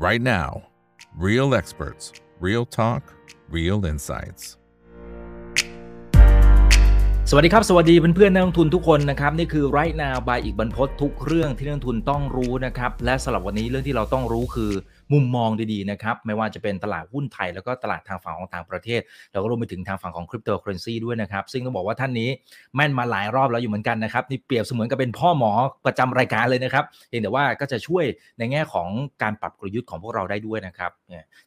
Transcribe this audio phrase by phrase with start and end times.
[0.00, 0.62] right now.
[1.14, 2.04] Real experts,
[2.40, 3.02] real talk,
[3.56, 4.44] real insights.
[7.30, 14.72] สวัสดีครับ สวัสดีเพื่อนๆนักลงทุนทุกคนนะครับ นี่คือ right now by อีกบรรพททุกเรื่องที่นักลงทุนต้องรู้นะครับ และสำหรับวันนี้เรื่องที่เราต้องรู้คือ
[15.12, 19.00] มุมมองดีๆนะครับไม่ว่าจะเป็นตลาดหุ้นไทย แล้วก็ตลาดทางฝั่งของต่างประเทศ
[19.32, 22.28] แล้วก็รวมไปถึงทางฝั่งของคริปโตเคอเรนซีด้วยนะครับ ซึ่งต้องบอกว่าท่านนี้
[22.76, 25.52] แม่นมาหลายรอบแล้วอยู่เหมือนกันนะครับนี่เปรียบเสมือนกับเป็นพ่อหมอ
[25.86, 28.04] ประจำรายการเลยนะครับเพียงแต่ว่าก็จะช่วย
[28.38, 28.88] ในแง่ของ
[29.22, 30.90] การปรับกลยุทธ์ของพวกเราได้ด้วยนะครับ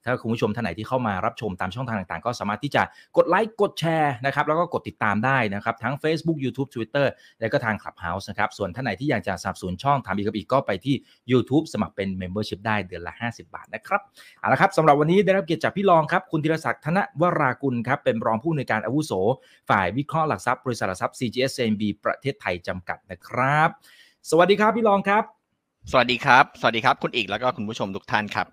[0.04, 2.84] ถ้าคุณผู้ชมท่านไหนที่เข้ามารับชมตามช่องทางต่างๆ ก็สามารถที่จะ
[3.18, 7.08] กดไลค์กดแชร์นะครับแล้วก็กดติดตามได้นะครับทั้ง Facebook YouTube Twitter
[7.40, 10.96] แล้วก็ทาง Clubhouse นะครับส่วนท่านไหนที่อยากจะสนับสนช่องทำอีกกับอีกก็ไปที่
[11.32, 14.02] YouTube สมัครเป็น Membership ได้เดือนละ 50บาทนะครับ
[14.40, 19.12] เอาละครับสำหรับวันนี้ได้รับเกียรติจากพี่รองครับ คุณธีรศักดิ์ธนวรากุลครับเป็นรองผู้อำนวยการอาวุโส
[19.70, 23.70] ฝ่ายวิเคราะห์หลักทรัพย์บริษัทหลักทรัพย์ CGS CIMB ประเทศไทยจำกัดนะครับ
[24.30, 25.24] สวัสดีครับพี่รองครับ
[25.92, 28.48] สวัสดีครับ สวัสดีครับ คุณอีกแล้วก็คุณผู้ชมทุกท่านครับ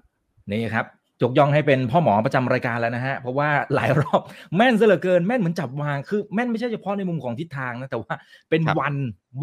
[0.52, 0.86] นี่ครับ
[1.22, 4.20] ยกย่องให้เป็นพ่อหมอประจำรายการแล้วนะฮะ เพราะว่าหลายรอบ
[4.56, 8.14] แม่นซะเหลือเกินแม่นเหมือนจับวางคือแม่นไม่ใช่เฉพาะในมุมของทิศทางนะแต่ว่า
[8.50, 8.94] เป็นครับวัน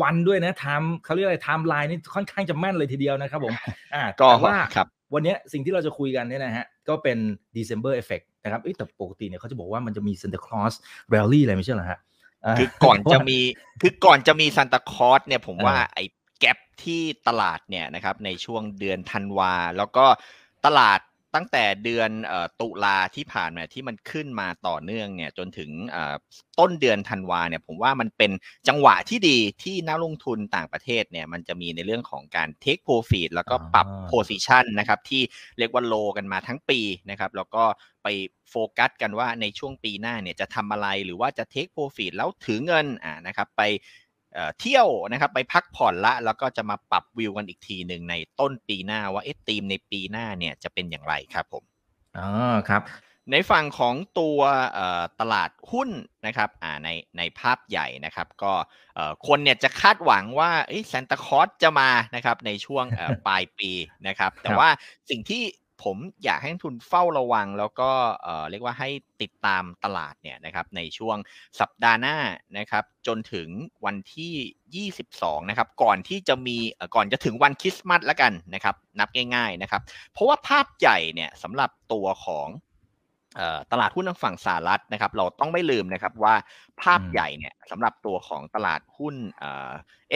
[0.02, 3.53] วันด้วยนะ time เขาเรียกอะไรไทม์ไลน์นี่ค่อนข้างจะแม่นเลยทีเดียวนะครับผม
[3.94, 7.17] อ่าก็แต่ว่าครับ วันเนี้ยสิ่งที่เราจะคุยกันเนี่ยนะฮะก็เป็น
[7.58, 10.73] December Effect นะครับเอ้ยแต่ปกติเนี่ยเขาจะบอกว่ามันจะมี Santa Claus
[11.13, 13.39] Rally อะไรไม่ใช่เหรอฮะาคือก่อนจะมี
[13.81, 16.03] คือก่อนจะมีซานตาคลอสเนี่ยผมเออว่าไอ้
[16.39, 20.05] แกลบที่ตลาดเนี่ยนะครับในช่วงเดือนธันวา แล้วก็
[20.66, 21.00] ตลาด
[21.38, 26.16] ตั้งแต่เดือนเอ่อตุลาที่ผ่านมาที่มันขึ้นมาต่อเนื่องเนี่ยจนถึงเอ่อ
[26.60, 28.32] ต้นเดือนธันวาเนี่ยผมว่ามันเป็น
[28.68, 35.22] จังหวะที่ดีที่นักลงทุนต่างประเทศเนี่ยมันจะมีในเรื่องของการ take profit แล้วก็ปรับอ่า position นะครับที่
[35.58, 37.64] เรียกว่าโลกันมาทั้งปีนะครับแล้วก็
[38.04, 38.08] ไป
[38.52, 43.62] โฟกัสกันว่าในช่วงปีหน้าเนี่ยจะทำอะไรหรือว่าจะ take profit แล้วถือเงินอ่านะครับไป
[44.38, 51.64] เอ่อเที่ยวนะครับไปพักผ่อนละ แล้วก็จะมาปรับวิวกันอีกทีหนึ่งในต้นปีหน้าว่าเอ๊ะธีมในปีหน้าเนี่ยจะเป็นอย่างไรครับผม
[52.18, 52.30] อ๋อ
[52.70, 52.82] ครับ
[53.32, 54.40] ในฝั่งของตัว
[54.74, 55.90] เอ่อตลาดหุ้น
[56.26, 58.53] นะครับอ่าในในภาพใหญ่นะครับ ก็
[58.96, 60.52] เอ่อคนเนี่ยจะคาดหวังว่า
[60.92, 63.72] ซานตาคอสจะมานะครับในช่วงเอ่อปลายปี
[64.08, 64.70] นะครับ แต่ว่า
[65.09, 65.44] สิ่งที่
[65.84, 67.90] ผมอยากให้นักทุนเฝ้าระวัง แล้วก็
[68.24, 68.90] เอ่อเรียกว่าให้
[69.22, 71.18] ติดตามตลาดเนี่ยนะครับในช่วง
[71.60, 72.18] สัปดาห์หน้า
[72.58, 73.50] นะครับจนถึง
[73.86, 82.48] วันที่ 22 นะครับ ก่อนที่จะมีเอ่อก่อนจะถึงวันคริสต์มาสแล้วกันนะครับ นับง่าย ๆนะครับ เพราะว่าภาพใหญ่เนี่ยสำหรับตัวของ
[83.38, 86.36] เอ่อตลาดหุ้นทางฝั่งสหรัฐนะครับ เราต้องไม่ลืมนะครับว่า
[86.82, 89.72] ภาพอืมใหญ่เนี่ยสำหรับตัวของตลาดหุ้นเอ่อ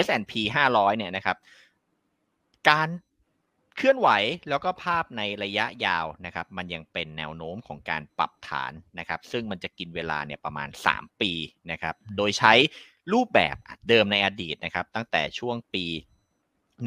[0.05, 0.33] S&P
[0.71, 1.37] 500 เนี่ยนะครับ
[2.69, 2.89] การ
[3.81, 4.09] เคลื่อนไหว
[4.49, 11.31] แล้วก็ภาพในระยะยาวนะครับ มันยังเป็นแนวโน้มของการปรับฐานนะครับ ซึ่งมันจะกินเวลาเนี่ยประมาณ 3 ปี
[11.71, 12.53] นะครับ โดยใช้
[13.13, 13.55] รูปแบบ
[13.89, 15.85] เดิมในอดีตนะครับ ตั้งแต่ช่วงปี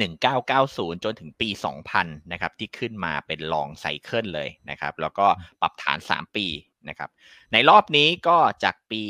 [0.01, 1.49] 1990 จนถึงปี
[1.91, 5.27] 2000 นะครับ ที่ขึ้นมาเป็นลองไซเคิลเลยนะครับ แล้วก็
[5.61, 6.47] ปรับฐาน 3 ปี
[6.89, 7.09] นะครับ
[7.53, 9.01] ในรอบนี้ก็จากปี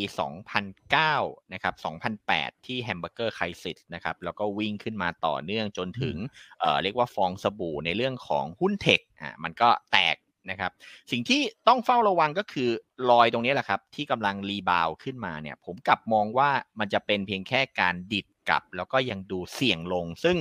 [0.73, 1.73] 2009 นะครับ
[2.19, 6.15] 2008 ที่ Hamburger Crisis นะครับ แล้วก็วิ่งขึ้นมาต่อเนื่องจนถึง
[6.59, 10.17] เอ่อเรียกว่าฟองสบู่ในเรื่องของหุ้น tech อะ มันก็แตก
[10.51, 10.71] นะครับ
[11.11, 12.69] สิ่งที่ต้องเฝ้าระวังก็คือ
[13.09, 16.49] รอบตรงนี้แหละครับ ที่กำลัง rebound ขึ้นมาเนี่ย ผมกลับมองว่า
[16.79, 20.37] มันจะเป็นเพียงแค่การดีดกลับ แล้วก็ยังดูเสี่ยงลง ซึ่ง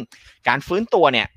[0.49, 1.29] การฟื้นตัวเนี่ย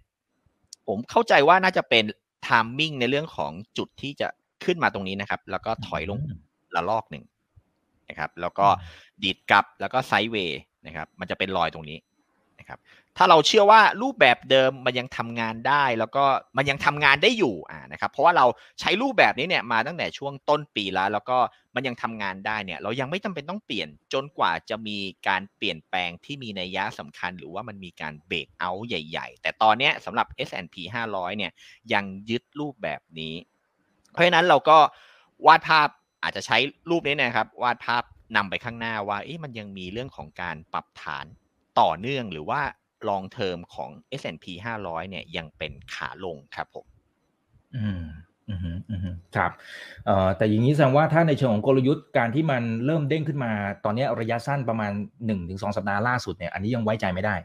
[0.88, 2.04] ผมเข้าใจว่าน่าจะเป็น
[2.48, 4.28] ทามมิ่งในเรื่องของจุดที่จะ
[4.64, 6.40] ขึ้นมาตรงนี้นะครับ แล้วก็ถอยลงอืม
[6.76, 7.24] ละลอกหนึ่ง
[8.10, 8.68] นะครับ แล้วก็
[9.24, 11.98] ดีดกลับแล้วก็ไซด์เวย์นะครับ มันจะเป็นรอยตรงนี้
[12.60, 12.80] นะครับ
[13.18, 16.24] ถ้าเราเชื่อว่ารูปแบบเดิมมันยังทำงานได้ แล้วก็
[16.58, 18.46] มันยังทำงานได้อยู่อ่านะครับ เพราะว่าเรา
[18.80, 21.38] ใช้รูปแบบนี้เนี่ยมาตั้งแต่ช่วงต้นปีแล้ว แล้วก็
[21.76, 24.98] มันยังทำงานได้เนี่ย เรายังไม่จำเป็นต้องเปลี่ยนจนกว่าจะมี
[25.28, 30.76] การเปลี่ยนแปลงที่มีนัยยะสำคัญ หรือว่ามันมีการเบรกเอาท์ใหญ่ ๆ แต่ตอนเนี้ยสำหรับ S&P
[31.12, 31.52] 500 เนี่ย
[31.94, 33.34] ยังยึดรูปแบบนี้
[34.18, 34.78] เพราะฉะนั้นเราก็
[35.48, 35.88] วาดภาพ
[36.24, 36.58] อาจจะใช้
[36.90, 38.04] รูปนี้นะครับ วาดภาพ
[38.36, 41.26] นำไปข้างหน้าว่าเอ๊ะมันยังมีเรื่องของการปรับฐาน
[41.80, 42.62] ต่อเนื่องหรือว่า
[43.10, 43.90] long term ของ
[44.20, 44.46] S&P
[44.84, 46.86] 500 เนี่ยยังเป็นขาลงครับผม
[47.78, 48.04] อืม
[48.50, 48.60] อืม
[48.90, 49.52] อืมครับ
[50.06, 53.52] เอ่อแต่อย่างนี้แสดงว่าถ้าในเชิงของกลยุทธ์การที่มันเริ่มเด้งขึ้นมา
[53.86, 57.36] ตอนนี้ระยะสั้นประมาณ1นถึงสสัปดาห์ล่าสุดเนี่ยอันนี้ยังไว้ใจไม่ได้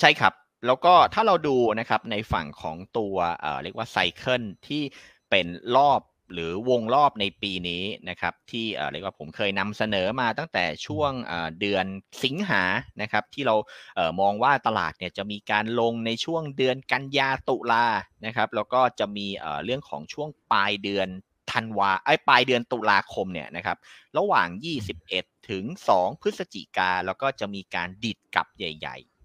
[0.00, 0.32] ใช่ครับ
[0.66, 4.82] แล้วก็ถ้าเราดูนะครับในฝั่งของตัวเอ่อเรียกว่าไซเคิลที่
[5.30, 5.46] เป็น
[5.76, 6.00] รอบ
[6.32, 11.86] หรือวงรอบในปีนี้นะครับ ที่เอ่อเรียกว่าผมเคยนำเสนอมาตั้งแต่ช่วงเอ่อเดือน
[12.24, 12.62] สิงหา
[13.02, 13.56] นะครับ ที่เรา
[13.96, 17.86] เอ่อมองว่าตลาดเนี่ยจะมีการลงในช่วงเดือนกันยาตุลา
[18.26, 21.08] นะครับ แล้วก็จะมีเอ่อเรื่องของช่วงปลายเดือน
[21.52, 23.78] ธันวาไอ้ยปลายเดือนตุลาคมเนี่ยนะครับ
[24.18, 29.15] ระหว่าง 21 ถึง 2 พฤศจิกาแล้วก็จะมีการดีดกลับใหญ่ ๆ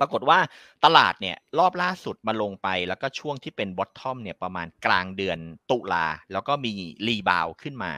[0.00, 0.38] ปรากฏว่า
[0.84, 5.38] ตลาดเนี่ยรอบล่าสุดมาลงไป แล้วก็ช่วงที่เป็น bottom เนี่ยประมาณกลางเดือน
[5.70, 6.72] ตุลา แล้วก็มี
[7.06, 7.92] rebound ขึ้นมา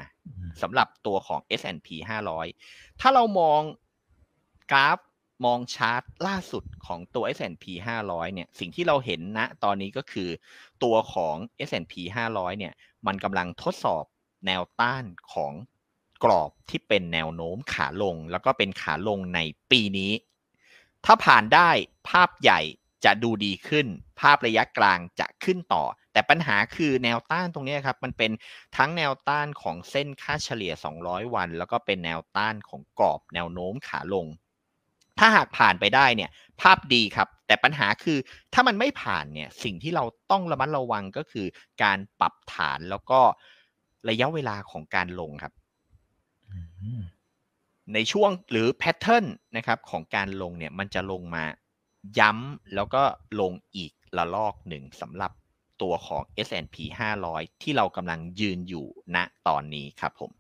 [0.62, 1.88] สำหรับตัวของ S&P
[2.48, 3.60] 500 ถ้าเรามอง
[4.72, 4.98] กราฟ
[5.46, 7.64] มองชาร์ตล่าสุดของตัว S&P
[8.04, 10.28] 500 เนี่ย สิ่งที่เราเห็นณตอนนี้ก็คือ
[10.82, 11.36] ตัวของ
[11.68, 11.94] S&P
[12.32, 12.72] 500 เนี่ย
[13.06, 14.04] มันกำลังทดสอบ
[14.46, 15.52] แนวต้านของ
[16.24, 19.40] กรอบที่เป็นแนวโน้มขาลง แล้วก็เป็นขาลงใน
[19.70, 20.12] ปีนี้
[21.08, 21.70] ถ้าผ่านได้
[22.08, 22.60] ภาพใหญ่
[23.04, 23.86] จะดูดีขึ้น
[24.20, 28.30] ภาพระยะกลางจะขึ้นต่อ แต่ปัญหาคือแนวต้านตรงนี้ครับมันเป็น
[28.76, 30.72] ทั้งแนวต้านของเส้นค่าเฉลี่ย
[31.02, 34.26] 200 วัน แล้วก็เป็นแนวต้านของกรอบแนวโน้มขาลง
[35.18, 36.30] ถ้าหากผ่านไปได้เนี่ย
[36.60, 38.18] ภาพดีครับแต่ปัญหาคือ
[38.54, 41.46] ถ้ามันไม่ผ่านเนี่ยสิ่งที่เราต้องระมัดระวังก็คือ
[41.82, 43.20] การปรับฐานแล้วก็
[44.08, 45.52] ระยะเวลาของการลงครับ
[47.94, 51.44] ในช่วงหรือแพทเทิร์นนะครับของการลงเนี่ยมันจะลงมา
[52.18, 53.02] ย้ำแล้วก็
[53.40, 55.32] ลงอีกระลอกหนึ่งสำหรับ
[55.82, 56.76] ตัวของ S&P
[57.20, 59.16] 500 ที่เรากำลังยืนอยู่ณ
[59.48, 60.30] ตอนนี้ครับผม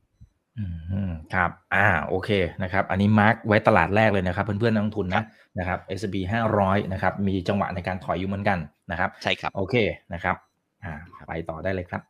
[0.58, 2.30] อืมครับ อ่า โอเค
[2.62, 5.22] นะครับ อันนี้มาร์กไว้ตลาดแรกเลยนะครับ เพื่อนๆนักลงทุนนะ
[5.58, 6.16] นะครับ S&P
[6.56, 8.58] 500 นะครับ มีจังหวะในการถอยอยู่เหมือนกัน
[8.90, 9.74] นะครับ ใช่ครับ โอเค
[10.12, 10.36] นะครับ
[10.84, 10.92] อ่า
[11.28, 12.02] ไปต่อได้เลยครับ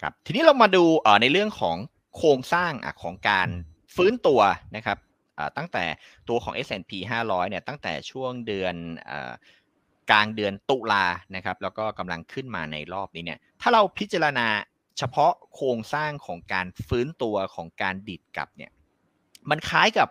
[0.00, 1.76] ครับ ทีนี้เรามาดูเอ่อในเรื่องของ
[2.16, 3.48] โครงสร้างอะของการ
[3.94, 4.40] ฟื้นตัว
[4.76, 4.98] นะครับ
[5.56, 5.84] ตั้งแต่
[6.28, 6.92] ตัวของ S&P
[7.26, 8.74] 500เนี่ยตั้งแต่ช่วงเดือน
[9.10, 9.12] อ
[10.10, 11.06] กลางเดือนตุลา
[11.36, 14.46] นะครับแล้วก็กำลังขึ้นมาในรอบนี้เนี่ยถ้าเราพิจารณา
[14.98, 18.70] เฉพาะโครงสร้างของการฟื้นตัวของการดิดกลับเนี่ย
[19.50, 20.08] มันคล้ายกับ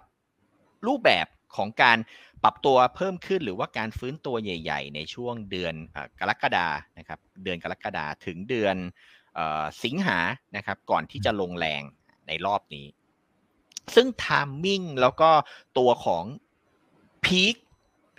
[0.87, 1.27] รูปแบบ
[1.57, 1.97] ของการ
[2.43, 5.73] ปรับตัวเพิ่มขึ้นหรือว่าการฟื้นตัวใหญ่ ๆ ในช่วงเดือน
[6.19, 6.67] กรกฎา
[6.97, 8.75] นะครับเดือนกรกฎาถึงเดือน
[9.83, 10.19] สิงหา
[10.57, 11.81] นะครับก่อนที่จะลงแรง
[12.27, 12.85] ในรอบนี้
[13.95, 15.29] ซึ่งทามมิ่งแล้วก็
[15.77, 16.23] ตัวของ
[17.25, 17.55] พีค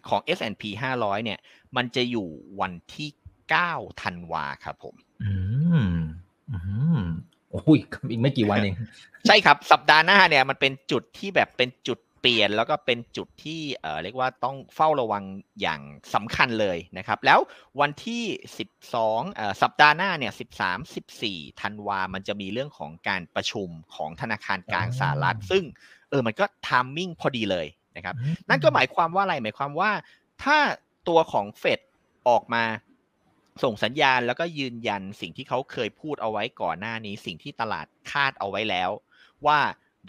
[0.09, 0.63] ของ S&P
[0.99, 1.39] 500 เนี่ย
[1.77, 2.29] มันจะอยู่
[2.61, 3.09] วันที่
[3.55, 5.35] 9 ธันวาครับผม อื
[5.87, 5.93] ม
[6.51, 6.59] อื
[6.99, 7.03] ม
[7.51, 7.79] โอ้ย
[8.11, 8.77] อีกไม่กี่วันเอง
[9.27, 15.25] ใช่ครับ สัปดาห์หน้าเนี่ย มันเป็นจุดที่แบบเป็นจุด เปลี่ยนแล้วก็เป็นจุดที่เอ่อเรียกว่าต้องเฝ้าระวัง
[15.61, 15.81] อย่าง
[16.15, 17.41] สำคัญเลยนะครับ แล้ว
[17.81, 18.25] วันที่
[18.81, 25.65] 12เอ่อสัปดาห์หน้าเนี่ย13 14 ธันวา มันจะมีเรื่องของการประชุมของธนาคารกลางสหรัฐ ซึ่ง
[26.11, 28.15] เออมันก็ทามมิ่งพอดีเลยนะครับ
[28.49, 29.91] นั่นก็หมายความว่าอะไร หมายความว่า
[30.43, 30.59] ถ้า
[31.09, 31.81] ตัวของเฟด
[32.29, 32.65] ออกมา
[33.63, 38.91] ส่งสัญญาณแล้วก็ยืนยันสิ่งที่เขาเคยพูดเอาไว้ก่อนหน้านี้ สิ่งที่ตลาดคาดเอาไว้แล้ว
[39.47, 39.59] ว่า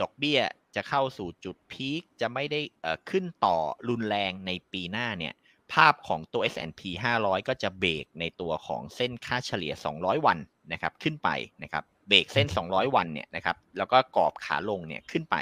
[0.01, 0.39] ดอกเบี้ย
[0.75, 2.61] จะเข้าสู่จุดพีคจะไม่ได้
[3.09, 3.57] ขึ้นต่อ
[3.89, 5.33] รุนแรงในปีหน้าเนี่ย
[5.73, 6.81] ภาพของตัว S&P
[7.19, 10.37] 500 ก็จะเบรกในตัวของเส้นค่าเฉลี่ย 200 วัน
[10.71, 11.29] นะครับขึ้นไป
[11.63, 15.35] นะครับเบรกเส้น 200 วันเนี่ยนะครับแล้วก็กรอบขาลงเนี่ยขึ้นไป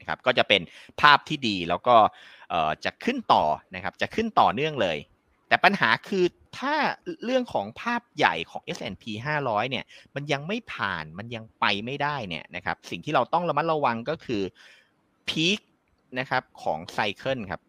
[0.00, 0.62] นะครับก็จะเป็น
[1.00, 1.96] ภาพที่ดีแล้วก็
[2.84, 3.44] จะขึ้นต่อ
[3.74, 4.98] นะครับจะขึ้นต่อเนื่องเลย
[5.48, 6.24] แต่ปัญหาคือ
[6.58, 6.74] ถ้า
[7.24, 9.04] เรื่องของภาพใหญ่ของ S&P
[9.42, 9.84] 500 เนี่ย
[10.14, 14.42] มันยังไม่ผ่านมันยังไปไม่ได้เนี่ยนะครับ สิ่งที่เราต้องระมัดระวังก็คือ
[15.28, 15.58] พีค
[16.18, 17.60] นะครับของไซเคิลครับ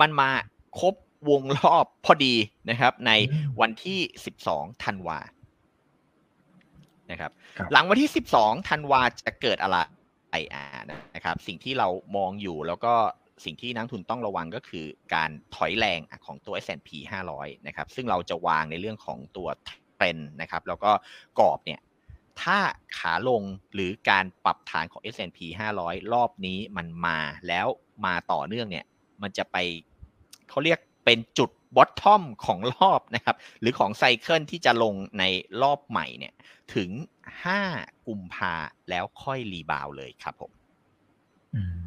[0.00, 0.30] มันมา
[0.80, 0.94] ครบ
[1.28, 2.34] วงรอบพอดี
[2.70, 3.12] นะครับ ใน
[3.60, 3.98] วันที่
[4.40, 5.18] 12 ธันวา
[7.10, 7.32] นะครับ
[7.72, 9.76] หลังวันที่ 12 ธันวาจะเกิดอะไร
[10.30, 10.64] ไออา
[11.14, 12.94] นะครับ สิ่งที่เรามองอยู่แล้วก็
[13.44, 16.90] สิ่งที่นักทุนต้องระวังก็คือการถอยแรงของตัว S&P
[17.28, 20.90] 500 นะครับ ซึ่งเราจะวางในเรื่องของตัวเทรนนะครับ แล้วก็
[21.38, 21.80] กรอบเนี่ย
[22.42, 22.58] ถ้า
[22.98, 23.42] ขาลง
[23.74, 25.38] หรือการปรับฐานของ S&P
[25.76, 27.18] 500 รอบนี้มันมา
[27.48, 27.66] แล้ว
[28.06, 28.86] มาต่อเนื่องเนี่ย
[29.22, 29.56] มันจะไป
[30.48, 35.24] เขาเรียกเป็นจุดบอททอมของรอบนะครับ หรือของไซเคิลที่จะลงใน
[35.62, 36.34] รอบใหม่เนี่ย
[36.74, 36.90] ถึง
[37.48, 38.54] 5 กุมภา
[38.90, 40.52] แล้วค่อยรีบาวเลยครับผม
[41.54, 41.83] อืม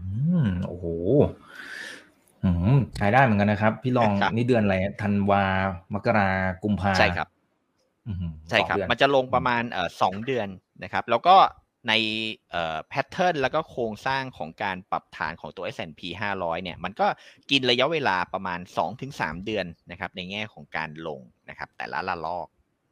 [0.68, 0.86] โอ้โห
[2.44, 5.44] อืมใช้ได้เหมือนกันนะครับ พี่ลองนี่เดือนอะไรธันวา
[5.94, 6.30] มกรา
[6.64, 7.28] กุมภาใช่ครับ
[8.50, 10.48] ใช่ครับ มันจะลงประมาณเอ่อสองเดือน
[10.84, 11.36] นะครับ แล้วก็
[11.88, 11.94] ใน
[12.52, 16.02] เอ่อแพทเทิร์นแล้วก็โครงสร้างของการปรับฐานของตัว S&P
[16.38, 17.08] 500 เนี่ย มันก็
[17.52, 18.60] กินระยะเวลาประมาณ
[19.02, 21.20] 2-3 เดือนนะครับ ในแง่ของการลง
[21.50, 22.48] นะครับ แต่ละละลอก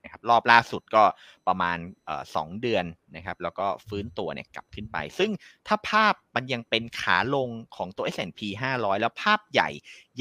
[0.05, 1.03] นะครับรอบล่าสุดก็
[1.47, 2.85] ประมาณเอ่อสเดือน
[3.15, 5.31] นะครับแล้วก็ฟื้นตัวเนี่ยกลับขึ้นไป ซึ่ง
[5.67, 8.41] ถ้าภาพมันยังเป็นขาลงของตัว S&P
[8.75, 9.69] 500 แล้วภาพใหญ่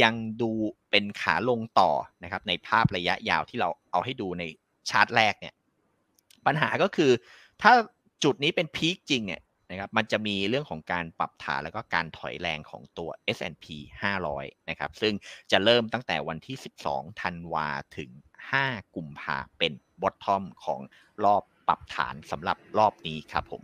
[0.02, 0.50] ยังดู
[0.90, 1.90] เป็นขาลงต่อ
[2.22, 4.42] นะครับในภาพระยะยาวที่เราเอาให้ดูใน
[4.90, 5.54] ชาร์ตแรกเนี่ย
[6.46, 7.10] ปัญหาก็คือ
[7.62, 7.72] ถ้า
[8.24, 13.66] จุดนี้เป็นพีคจริงเนี่ยนะครับมันจะมีเรื่องของการปรับฐานแล้วก็การถอยแรงของตัว S&P
[14.22, 15.14] 500 นะครับ ซึ่ง
[15.52, 16.56] จะเริ่มตั้งแต่วันที่
[16.88, 18.10] 12 ธันวาถึง
[18.52, 19.72] 5 กุมภาเป็น
[20.02, 20.80] บอททอมของ
[21.24, 23.62] รอบปรับฐานสำหรับรอบนี้ครับผม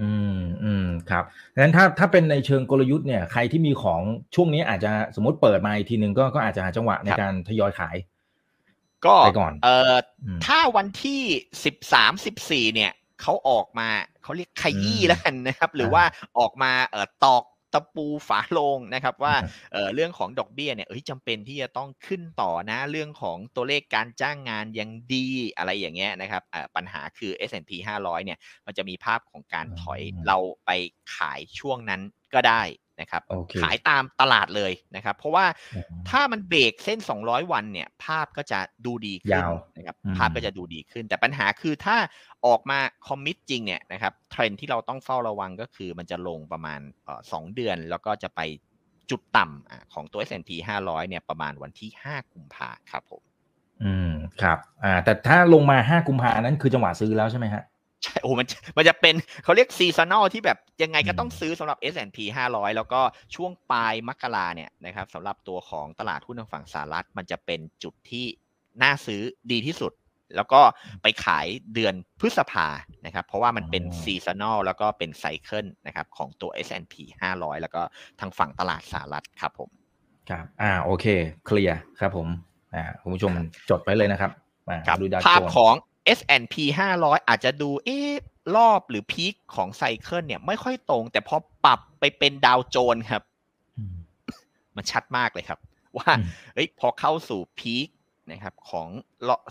[0.00, 1.24] อืมอืมครับ
[1.58, 4.00] งั้นถ้าถ้าเป็นในเชิงกลยุทธ์เนี่ยใครที่มีของ
[4.34, 7.96] ช่วงนี้อาจจะสมมติเปิดมาอีกทีหนึ่งก็ก็อาจจะหาจังหวะในครับการทยอยขาย
[9.06, 11.22] ก็ไปก่อนเอ่ออมถ้าวันที่
[11.64, 13.88] สิบสามสิบสี่เนี่ยเขาออกมา
[14.22, 16.04] เขาเรียกขยี้อืมแล้วกันนะครับ หรือว่า
[16.38, 25.26] ออกมาเอ่อตอก ตะปูฝาโลงนะครับว่าอืมเอ่อเรื่องของดอกเบี้ยเนี่ยเอ้ยจำเป็นที่จะต้องขึ้นต่อนะเรื่องของตัวเลขการจ้างงานยังดี
[25.56, 30.70] อะไรอย่างเงี้ยนะครับเอ่อปัญหาคือ S&P 500 เนี่ยมันจะมีภาพของการถอยอืมเราไป
[31.16, 32.00] ขายช่วงนั้น
[32.34, 32.62] ก็ได้
[33.00, 41.96] นะครับโอเคขายตามตลาดเลยนะครับ เพราะว่าอืมถ้ามันเบรกเส้น 200 วันเนี่ย ภาพก็จะดูดีขึ้นยาวนะครับอืมภาพก็จะดูดีขึ้น แต่ปัญหาคือถ้า
[42.46, 48.40] ออกมา commit จริงเนี่ยนะครับเทรนที่เราต้องเฝ้าระวังก็คือมันจะลงประมาณเอ่อสองเดือน แล้วก็จะไป
[49.10, 50.50] จุดต่ำอะของตัว S&P
[50.84, 53.22] 500 เนี่ยประมาณวันที่ 5 กุมภาครับผม
[53.84, 57.62] อืม ครับ อ่า แต่ถ้าลงมาห้ากุมภานั้นคือจังหวะซื้อแล้วใช่ไหมฮะ
[58.04, 62.18] ใช่โอ้มันมันจะเป็นเขาเรียก seasonal ที่แบบยังไงก็อืมต้องซื้อสำหรับ S&P
[62.52, 63.00] 500 แล้วก็
[63.34, 68.26] ช่วงปลายมกราเนี่ยนะครับสำหรับตัวของตลาดหุ้นทางฝั่งสหรัฐ มันจะเป็นจุดที่
[68.82, 69.20] น่าซื้อ
[69.52, 69.92] ดีที่สุด
[70.36, 70.60] แล้วก็
[71.02, 72.66] ไปขายเดือนพฤษภา
[73.06, 76.94] นะครับ เพราะว่ามันเป็นอ๋อ seasonal แล้วก็เป็น cycle นะครับของตัว S&P
[77.32, 77.82] 500 แล้วก็
[78.20, 79.70] ทางฝั่งตลาดสหรัฐครับผม
[80.30, 81.06] ครับอ่าโอเค
[81.46, 82.28] clear ครับผม
[82.74, 83.32] อ่าคุณผู้ชม
[83.70, 84.30] จดไว้เลยนะครับ
[84.68, 85.74] อ่าครับดูดาวภาพโจนส์ของ
[86.18, 86.54] S&P
[86.98, 88.10] 500 อาจจะดูเอ๊ะ
[88.56, 93.22] รอบหรือ peak ของ cycle เนี่ยไม่ค่อยตรง แต่พอปรับไปเป็นดาวโจนส์ครับ
[93.78, 93.94] อืม
[94.76, 95.58] มันชัดมากเลยครับ
[95.96, 97.88] ว่าอืมเอ้ยพอเข้าสู่พีค
[98.30, 98.88] นะครับของ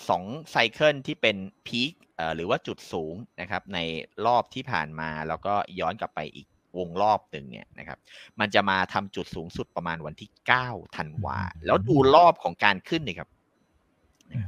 [0.09, 3.79] สองไซเคิลที่เป็นพีคเอ่อหรือว่าจุดสูงนะครับใน
[4.25, 7.97] รอบที่ผ่านมาแล้วก็ย้อนกลับไปอีกวงรอบหนึ่งเนี่ยนะครับ
[8.39, 10.29] มันจะมาทำจุดสูงสุดประมาณวันที่
[10.63, 13.29] 9ธันวาแล้วดูรอบของการขึ้นนี่ครับ
[14.33, 14.39] อื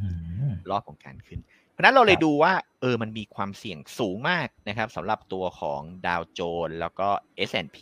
[0.51, 1.39] มรอบของการขึ้น
[1.73, 7.09] เพราะนั้นเราเลยดูว่าเออมันมีความเสี่ยงสูงมากนะครับสำหรับตัวของดาวโจนส์แล้วก็
[7.49, 7.77] S&P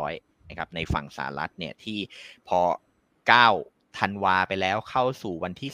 [0.00, 1.98] 500นะครับในฝั่งสหรัฐเนี่ยที่
[2.48, 5.70] พอ9ธันวาไปแล้วเข้าสู่วันที่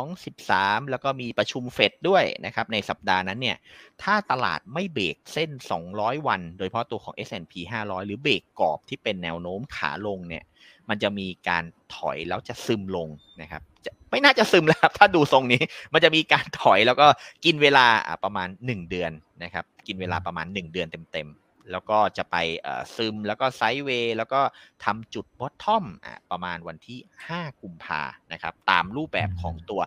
[0.00, 3.56] 12 13 แล้วก็มีประชุมเฟดด้วยนะครับในสัปดาห์นั้นเนี่ย
[4.02, 5.50] ถ้าตลาดไม่เบรกเส้น
[5.88, 7.54] 200 วัน โดยเฉพาะตัวของ S&P
[7.84, 10.44] 500 หรือเบรกกรอบที่เป็นแนวโน้มขาลงเนี่ย
[10.88, 11.64] มันจะมีการ
[11.94, 13.08] ถอยแล้วจะซึมลง
[13.42, 13.62] นะครับ
[14.10, 15.62] ไม่น่าจะซึมแล้วครับ ถ้าดูทรงนี้
[15.92, 17.06] มันจะมีการถอยแล้วก็
[17.44, 19.12] กินเวลาอะประมาณ 1 เดือน
[19.42, 24.40] นะครับ กินเวลาประมาณ 1 เดือนเต็มๆ แล้วก็จะไปเอ่อซึมแล้วก็ sideway แล้วก็
[24.84, 26.98] ทำจุด bottom อะประมาณวันที่
[27.30, 29.80] 5 กุมภานะครับ ตามรูปแบบของตัว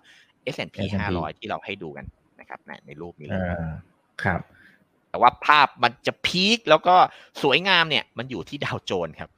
[0.54, 0.78] S&P S&P
[1.12, 2.06] 500 ที่เราให้ดูกัน
[2.40, 3.75] นะครับในในรูปนี้เลยอ่า
[4.24, 4.42] ครับ
[5.10, 6.96] แต่ว่าภาพมันจะ peak แล้วก็
[7.44, 9.30] สวยงามเนี่ย มันอยู่ที่ดาวโจนส์ครับ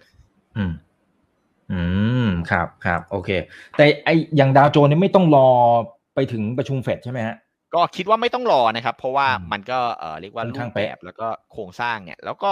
[0.58, 0.72] อืม
[1.74, 1.82] อื
[2.26, 3.30] มครับครับโอเค
[3.78, 5.50] แต่ไออย่างดาวโจนส์เนี่ยไม่ต้องรอ
[6.16, 7.38] ไปถึงประชุมเฟดใช่ไหมฮะ
[7.76, 12.52] ก็คิดว่าไม่ต้องรอนะครับ เพราะว่าอืมมันก็เอ่อเรียกว่าค่อนรูข้างปแบเป๊ะบแล้วก็โครงสร้างเนี่ย แล้วก็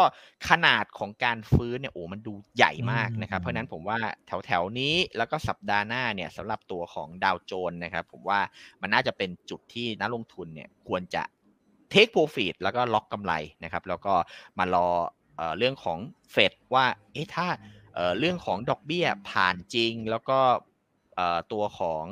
[0.49, 8.39] ขนาดของการฟื้นเนี่ยโอ้มันดูใหญ่มากนะครับอืมเพราะฉะนั้นผมว่าแถวแถวๆนี้แล้วก็สัปดาห์หน้าเนี่ยสำหรับตัวของดาวโจนส์นะครับ ผมว่า
[8.81, 11.23] มันน่าจะเป็นจุดที่นักลงทุนเนี่ยควรจะ
[11.93, 14.13] take profit แล้วก็ล็อกกำไรนะครับ แล้วก็
[14.59, 14.87] มารอ
[15.37, 15.99] เอ่อเรื่องของ
[16.31, 17.47] เฟดว่าเอ๊ะถ้า
[17.95, 20.39] เอ่อเรื่องของดอกเบี้ยผ่านจริง แล้วก็
[21.15, 22.05] เอ่อตัวของ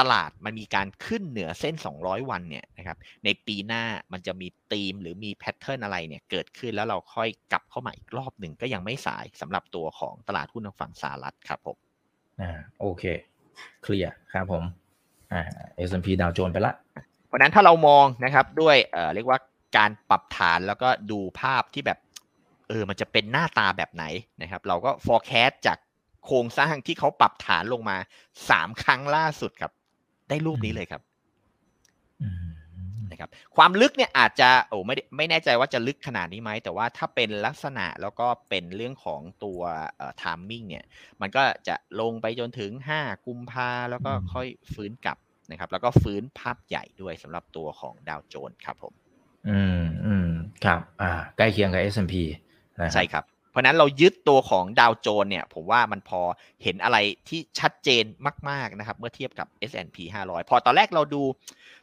[0.00, 11.76] ตลาดมันมีการขึ้นเหนือเส้น 200 วันเนี่ยนะครับในปีหน้ามันจะมีธีมหรือมีแพทเทิร์นอะไรเนี่ยเกิดขึ้นแล้วเราค่อยกลับเข้ามาอีกรอบหนึ่งก็ยังไม่สายสำหรับตัวของตลาดหุ้นทางฝั่งสหรัฐครับผม
[12.40, 13.04] อ่าโอเค
[13.82, 14.64] เคลียร์ครับผม
[15.32, 15.42] อ่า
[15.88, 16.74] S&P ดาวโจนส์ไปละ
[17.26, 19.38] เพราะฉะนั้นถ้าเรามองนะครับด้วยเอ่อเรียกว่า
[19.76, 21.98] การปรับฐานแล้วก็ดูภาพที่แบบ
[22.68, 24.04] เออมันจะเป็นหน้าตาแบบไหน
[24.42, 25.78] นะครับ เราก็ forecast จาก
[26.24, 27.96] โครงสร้างที่เขาปรับฐานลงมา
[28.50, 29.72] สามครั้งล่าสุดครับ
[30.28, 31.02] ได้รูปนี้เลยครับ
[32.22, 32.46] อืม
[33.10, 39.60] นะครับ ความลึกเนี่ยอาจจะโอ้ไม่ได้ไม่แน่ใจว่าจะลึกขนาดนี้ไหม แต่ว่าถ้าเป็นลักษณะแล้วก็เป็นเรื่องของตัว
[39.96, 40.84] เอ่อ timing เนี่ย
[41.20, 45.18] มันก็จะลงไปจนถึง 5 กุมภาแล้วก็ค่อยฟื้นกลับ
[45.50, 48.94] นะครับ แล้วก็ฟื้นภาพใหญ่ด้วยสำหรับตัวของดาวโจนส์ครับผม
[49.48, 50.30] อืมอืม
[50.64, 52.40] ครับ อ่า ใกล้เคียงกับ S&P นะ
[52.94, 56.20] ใช่ครับ เพราะนั้นเรายึดตัวของดาวโจนเนี่ย ผมว่ามันพอ
[56.62, 58.04] เห็นอะไรที่ชัดเจน
[58.50, 61.22] มาก ๆ นะครับ เมื่อเทียบกับ S&P 500 พอตอนแรกเราดู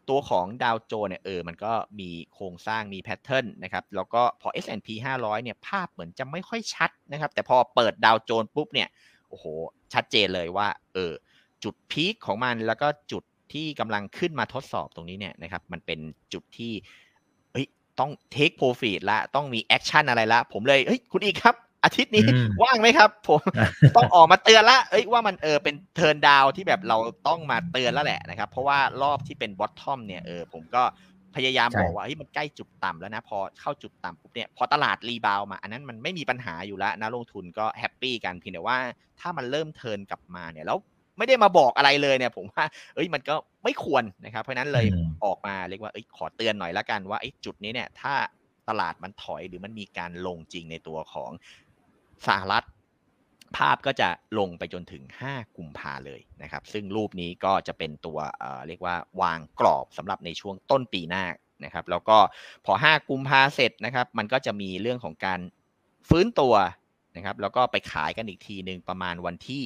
[0.10, 4.88] ตัวของดาวโจนเนี่ยเออมันก็มีโครงสร้างมีแพทเทิร์นนะครับแล้วก็พอ S&P
[5.20, 8.90] 500 เนี่ยภาพเหมือนจะไม่ค่อยชัดนะครับ แต่พอเปิดดาวโจนปุ๊บเนี่ย
[9.30, 9.46] โอ้โห
[9.94, 11.14] ชัดเจนเลยว่าเออ
[11.64, 13.24] จุด peak ของมันแล้วก็จุด
[13.54, 16.00] ที่กำลังขึ้นมาทดสอบตรงนี้เนี่ยนะครับมันเป็น
[16.34, 16.74] จุดที่
[17.96, 23.42] เฮ้ยต้อง take profit ละต้องมี action อะไรละ ผมเลยเฮ้ยคุณอีกครับ อาทิตย์นี้อืมว่างไหมครับ ผม
[23.96, 26.98] ต้องออกมาเตือนละเอ้ยว่ามันเออเป็น turn down ที่แบบเรา
[27.28, 30.84] ต้องมาเตือนแล้วแหละนะครับ เพราะว่ารอบที่เป็น bottom เนี่ยเออผมก็
[31.36, 38.78] พยายามใช่บอกว่าเฮ้ยมันใกล้จุดต่ำแล้วนะ พอเข้าจุดต่ำปุ๊บเนี่ยพอตลาด rebound มา อันนั้นมันไม่มีปัญหาอยู่แล้วนะลงทุนก็ happy กันเพียงแต่ว่า
[39.20, 40.78] ถ้ามันเริ่มเทิร์นกลับมาเนี่ยแล้ว
[41.18, 42.66] ไม่ได้มาบอกอะไรเลยเนี่ย ผมว่า
[42.96, 48.14] เอ้ยมันก็ไม่ควรนะครับ เพราะฉะนั้นเลยอืมออกมาเรียกว่าเอ้ยขอเตือนหน่อยละกันว่าไอ้จุดนี้เนี่ย ถ้า
[48.70, 51.32] ตลาดมันถอยหรือมันมีการลงจริงในตัวของ
[52.28, 52.66] สหรัฐ
[53.58, 61.26] ภาพก็จะลงไปจนถึง 5 กุมภาเลยนะครับ ซึ่งรูปนี้ก็จะเป็นตัวเอ่อเรียกว่าวางกรอบสำหรับในช่วงต้นปีหน้า
[61.66, 62.18] นะครับ แล้วก็
[62.66, 65.40] พอ 5 กุมภาเสร็จนะครับ มันก็จะมีเรื่องของการ
[66.10, 66.54] ฟื้นตัว
[67.16, 69.64] นะครับ แล้วก็ไปขายกันอีกทีหนึ่งประมาณวันที่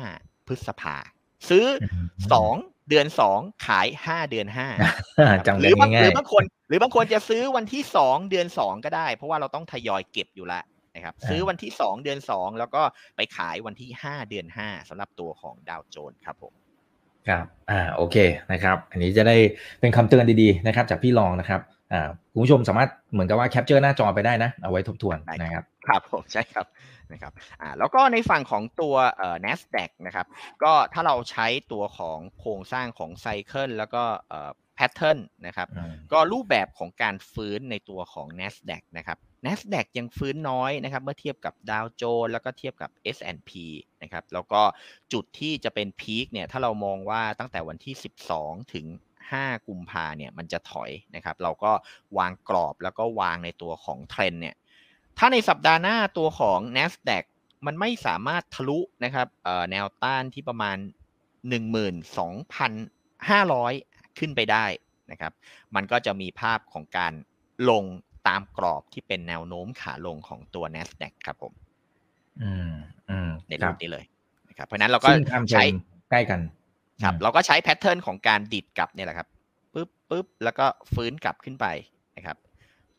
[0.00, 0.96] 5 พฤษภา
[1.48, 1.66] ซื้อ
[2.30, 4.46] 2เดือน2ขาย5เดือน
[4.96, 12.82] 5จำหกัรืนอบางหง่ารืยอบางคน หรือบางคนจะซื้อวันที่สองเดือนสองก็ได้ เพราะว่าเราต้องทยอยเก็บอยู่แล้วนะครับอ่าซื้อวันที่สองเดือนสองแล้วก็
[13.16, 18.16] ไปขายวันที่ห้าเดือนห้าสำหรับตัวของดาวโจนส์ครับผมๆครับ อ่า โอเค
[18.52, 19.36] นะครับ อันนี้จะได้
[19.80, 21.60] เป็นคำเตือนดีๆ นะครับ จากพี่รองนะครับ
[21.92, 26.66] อ่า คุณผู้ชมสามารถเหมือนกับว่า capture หน้าจอไปได้นะ เอาไว้ทบทวนได้นะครับ ครับผม ใช่ครับ
[27.12, 30.26] นะครับอ่าแล้วก็ในฝั่งของตัวเอ่อ NASDAQ นะครับ
[30.62, 43.50] ก็ถ้าเราใช้ตัวของโครงสร้างของ cycle แล้วก็เอ่อ pattern นะครับอืมก็รูปแบบของการฟื้นในตัวของ NASDAQ นะครับ NASDAQ ยังฟื้นน้อยนะครับเมื่อเทียบกับดาวโจนส์แล้วก็เทียบกับ S&P
[44.02, 44.62] นะครับแล้วก็
[45.12, 47.94] จุดที่จะเป็น peak เนี่ยถ้าเรามองว่าตั้งแต่วันที่
[48.32, 48.86] 12 ถึง
[49.26, 51.72] 5 กุมภาเนี่ยมันจะถอยนะครับเราก็
[52.18, 54.56] วางกรอบแล้วก็วางในตัวของเทรนเนี่ย
[55.18, 57.24] ถ้าในสัปดาห์หน้าตัวของ NASDAQ
[57.66, 60.76] มันไม่สามารถทะลุนะครับเอ่อแนวต้านที่ประมาณ
[62.06, 64.64] 12,500 ขึ้นไปได้
[65.10, 65.32] นะครับ
[65.74, 67.12] มันก็จะมีภาพของการ
[67.70, 67.84] ลง
[68.28, 71.52] ตามกรอบที่เป็นแนวโน้มขาลงของตัว NASDAQ ครับผม
[72.42, 72.72] อืม
[73.10, 74.04] อืมในครูรับปนี้เลย
[74.48, 75.64] นะครับ เพราะฉะนั้นเราก็ซึ่งทำใช้
[76.10, 76.40] ใกล้กัน
[77.02, 79.28] ครับอืมเราก็ใช้แพทเทิร์นของการดิดกลับเนี่ยแหละครับ
[79.74, 81.66] ปึ๊บปึ๊บแล้วก็ฟื้นกลับขึ้นไป
[82.16, 82.36] นะครับ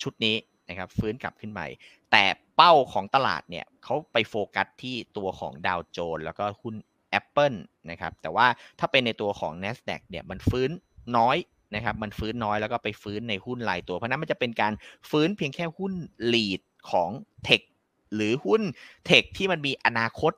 [0.01, 0.35] ชุดนี้
[0.69, 1.61] นะครับ ฟื้นกลับขึ้นไป
[2.11, 6.75] แต่เป้าของตลาดเนี่ยเขาไปโฟกัสที่ตัวของดาวโจนส์แล้วก็หุ้น
[7.19, 7.57] Apple
[7.89, 8.47] นะครับแต่ว่า
[8.79, 10.71] ถ้าเป็นในตัวของ NASDAQ เนี่ยมันฟื้น
[11.17, 11.37] น้อย
[11.75, 14.73] นะครับมันฟื้นน้อยแล้วก็ไปฟื้นในหุ้นรายตัว เพราะนั้นมันจะเป็นการ
[15.09, 15.93] ฟื้นเพียงแค่หุ้น
[16.33, 17.09] lead ของ
[17.43, 17.61] เทค
[18.15, 18.61] หรือหุ้น
[19.05, 20.33] เทคที่มันมีอนาคต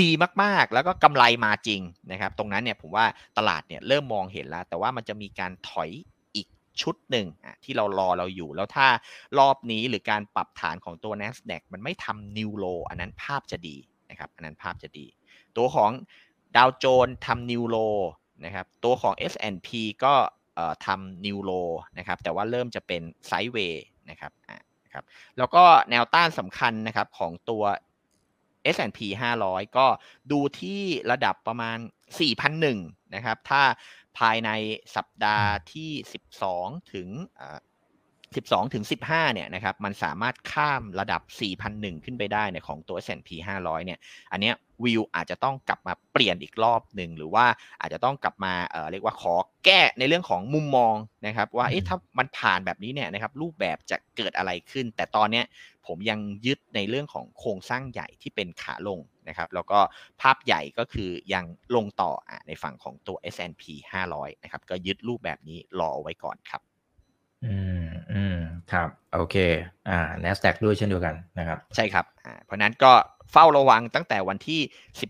[0.00, 0.10] ดี
[0.42, 1.80] มากๆ แล้วก็กำไรมาจริง
[2.12, 3.06] นะครับ ตรงนั้นเนี่ยผมว่า
[3.38, 5.90] ตลาดเนี่ยเริ่มมองเห็นแล้ว แต่ว่ามันจะมีการถอย
[6.82, 7.26] ชุดหนึ่ง
[7.64, 8.86] ที่เรารอเราอยู่ แล้วถ้า
[9.38, 13.76] รอบนี้หรือการปรับฐานของตัว NASDAQ มันไม่ทำนิวโลอันนั้นภาพจะดี
[14.10, 15.06] นะครับ อันนั้นภาพจะดี
[15.56, 15.90] ตัวของ
[16.56, 17.76] ดาวโจนทำนิวโล
[18.44, 19.68] นะครับ ตัวของ S&P
[20.04, 20.14] ก็
[20.86, 21.50] ทำนิวโล
[21.98, 25.04] นะครับ แต่ว่าเริ่มจะเป็นไซด์เวย์นะครับอะนะครับ
[25.38, 27.64] แล้วก็แนวต้านสำคัญนะครับของตัว
[28.74, 28.98] S&P
[29.42, 29.86] 500 ก็
[30.32, 30.80] ดูที่
[31.10, 31.78] ระดับประมาณ
[32.46, 33.62] 4,001นะครับ ถ้า
[34.18, 34.50] ภายใน
[34.96, 35.90] สัปดาห์ที่
[36.42, 37.08] 12 ถึง
[38.32, 41.22] 12 ถึง 15 เนี่ยนะครับ มันสามารถข้ามระดับ
[41.62, 43.98] 4,001 ขึ้นไปได้เนี่ยของตัว S&P 500 เนี่ย
[44.32, 47.46] อันเนี้ยวิวอาจจะต้องกลับมาเปลี่ยนอีกรอบหนึ่ง หรือว่า
[47.80, 50.94] อาจจะต้องกลับมาเอ่อเรียกว่าขอแก้ในเรื่องของมุมมอง
[51.26, 55.44] นะครับ ว่าเอ๊ะถ้ามันผ่านแบบนี้เนี่ยนะครับ รูปแบบจะเกิดอะไรขึ้น แต่ตอนเนี้ย
[55.86, 58.98] ผมยังยึดในเรื่องของโครงสร้างใหญ่ที่เป็นขาลง
[59.30, 59.78] นะครับ แล้วก็
[60.22, 61.44] ภาพใหญ่ก็คือยัง
[61.76, 63.62] ลงต่ออะในฝั่งของตัว S&P
[64.04, 66.62] 500 นะครับ ก็ยึดรูปแบบนี้รอเอาไว้ก่อนครับ
[67.46, 68.38] อืมอืม
[68.72, 69.36] ครับ โอเค
[69.88, 72.92] อ่า NASDAQ ด้วยเช่นเดียวกันนะครับ ใช่ครับ อ่า เพราะฉะนั้นก็
[73.32, 74.60] เฝ้าระวังตั้งแต่วันที่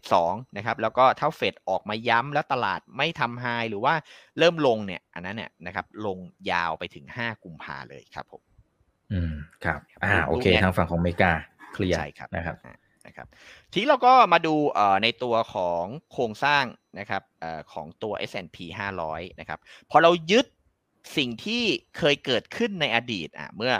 [0.03, 3.95] 12 นะครับ แล้วก็ถ้าเฟดออกมาย้ำแล้วตลาดไม่ทำไฮหรือว่า
[4.39, 6.19] เริ่มลงเนี่ย อันนั้นเนี่ยนะครับ ลง
[6.51, 8.43] ยาวไปถึง 5 กุมภาเลยครับผม
[9.13, 9.33] อืม
[9.65, 11.31] ครับ อ่ารูปโอเครูปเนี้ยทางฝั่งของอเมริกา
[11.75, 12.57] เคลียร์ใช่ครับ นะครับ
[13.11, 13.29] นะครับ
[13.71, 14.55] ทีนี้เราก็มาดู
[15.03, 16.65] ในตัวของโครงสร้าง
[16.99, 18.57] นะครับอของตัว S&P
[19.01, 19.59] 500 นะครับ
[19.91, 20.47] พอเรายึด
[21.17, 21.63] สิ่งที่
[21.99, 23.75] เคยเกิดขึ้นในอดีตอะเมื่อ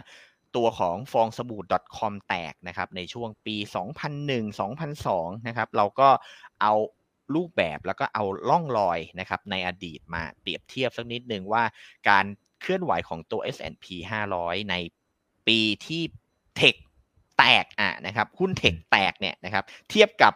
[0.57, 1.63] ตัวของฟองสบู่
[1.99, 3.57] .com แตกนะครับในช่วงปี
[4.27, 6.09] 2001 2002 นะครับเราก็
[6.63, 6.75] เอา
[7.35, 11.65] รูปแบบแล้วก็เอาล่องรอยนะครับในอดีตมาเปรียบเทียบสักนิดหนึ่งว่า
[12.09, 12.25] การ
[12.61, 13.87] เคลื่อนไหวของตัว S&P
[14.31, 14.75] 500 ใน
[15.49, 16.03] ปีที่
[16.57, 16.75] เทค
[17.41, 20.35] แตกอะนะครับหุ้นเทคแตกเนี่ยนะครับเทียบกับ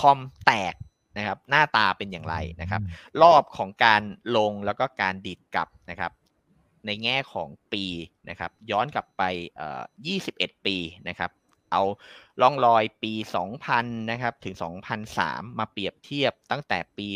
[0.00, 0.74] .com แตก
[1.18, 2.82] นะครับหน้าตาเป็นอย่างไรนะครับ
[3.22, 4.02] รอบของการ
[4.36, 6.12] ลงแล้วก็การดิดกลับนะครับ
[6.86, 7.84] ในแง่ของปี
[8.28, 9.22] นะครับย้อนกลับไป
[9.56, 9.82] เอ่อ
[10.22, 10.76] 21 ปี
[11.08, 11.30] นะครับ
[11.72, 11.82] เอา
[12.42, 13.12] ล่องรอยปี
[13.62, 14.56] 2000 นะครับถึง
[15.06, 17.08] 2003 มาเปรียบเทียบตั้งแต่ปี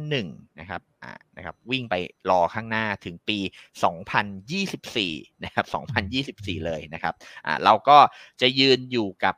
[0.00, 1.94] 2001 นะครับอ่านะครับวิ่งไป
[2.30, 3.38] รอข้างหน้าถึงปี
[4.22, 5.66] 2024 นะครับ
[6.56, 7.14] 2024 เลยนะครับ
[7.46, 7.98] อ่าเราก็
[8.40, 9.34] จะยืนอยู่กับ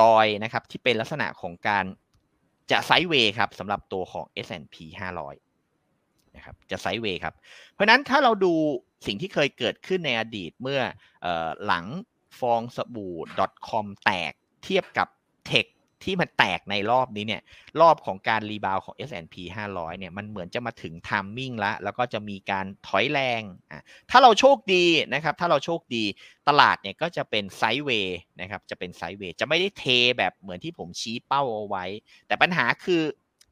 [0.00, 1.84] รอยนะครับที่เป็นลักษณะของการ
[2.70, 4.76] จะ sideway ครับสำหรับตัวของ S&P
[5.32, 7.34] 500 นะครับจะ sideway ครับ
[7.72, 8.54] เพราะนั้นถ้าเราดู
[9.06, 11.84] สิ่งที่เคยเกิดขึ้นในอดีตเมื่อเออหลัง
[12.38, 13.14] ฟองสบู่
[13.68, 14.32] .com แตก
[14.64, 15.08] เทียบกับ
[15.48, 15.66] tech
[16.04, 17.42] ที่มันแตกในรอบนี้เนี่ย
[17.80, 19.34] รอบของการ rebound ของ S&P
[19.72, 26.04] 500เนี่ยมันเหมือนจะมาถึง timing แล้วแล้วก็จะมีการถอยแรงอะถ้าเราโชคดีนะครับถ้าเราโชคดี
[26.48, 29.84] ตลาดเนี่ยก็จะเป็น sideway นะครับจะเป็น sideway จะไม่ได้เท
[30.18, 31.84] แบบเหมือนที่ผมชี้เป้าเอาไว้
[32.26, 33.02] แต่ปัญหาคือ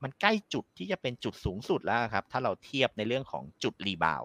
[0.03, 4.23] มันใกล้จุดที่จะเป็นจุดสูงสุดแล้วครับถ้าเราเทียบในเรื่องของจุดรีบาว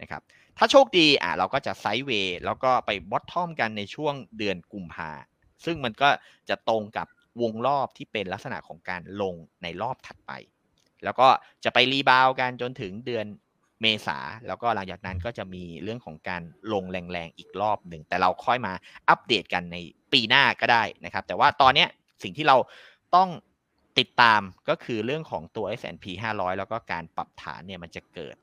[0.00, 0.22] นะครับ
[0.58, 5.10] ถ้าโชคดีอะเราก็จะไซด์เวย์แล้วก็ไปบอททอมกันในช่วงเดือนกุมภา
[5.64, 6.08] ซึ่งมันก็
[6.48, 7.06] จะตรงกับ
[7.42, 10.32] วงรอบที่เป็นลักษณะของการลงในรอบถัดไป
[11.04, 11.28] แล้วก็
[11.64, 13.26] จะไปรีบาวกันจนถึงเดือน
[13.82, 18.72] เมษาแล้วก็หลังจากนั้นก็จะมีเรื่องของการลงแรงๆอีกรอบหนึ่ง แต่เราค่อยมา
[19.08, 19.76] อัปเดตกันใน
[20.12, 21.86] ปีหน้าก็ได้นะครับ แต่ว่าตอนนี้
[22.22, 22.56] สิ่งที่เรา
[23.16, 23.28] ต้อง
[23.98, 26.04] ติดตามก็คือเรื่องของตัว S&P
[26.34, 28.36] 500 แล้วก็การปรับฐานเนี่ยมันจะเกิด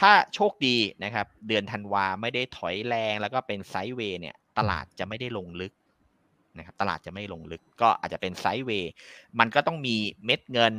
[0.00, 5.72] ถ้าโชคดีนะครับ เดือนธันวาไม่ได้ถอยแรงแล้วก็เป็นไซด์เวย์เนี่ย ตลาดจะไม่ได้ลงลึก
[6.58, 8.92] นะครับ ตลาดจะไม่ลงลึก ก็อาจจะเป็นไซด์เวย์
[9.38, 10.74] มันก็ต้องมีเม็ดเงิน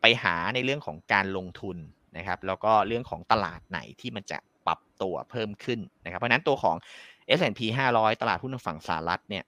[0.00, 1.76] ไปหาในเรื่องของการลงทุน
[2.16, 6.76] นะครับ แล้วก็เรื่องของตลาดไหนที่มันจะปรับตัวเพิ่มขึ้นนะครับ เพราะนั้นตัวของ
[7.38, 7.60] S&P
[7.94, 9.44] 500 ตลาดหุ้นฝั่งสหรัฐเนี่ย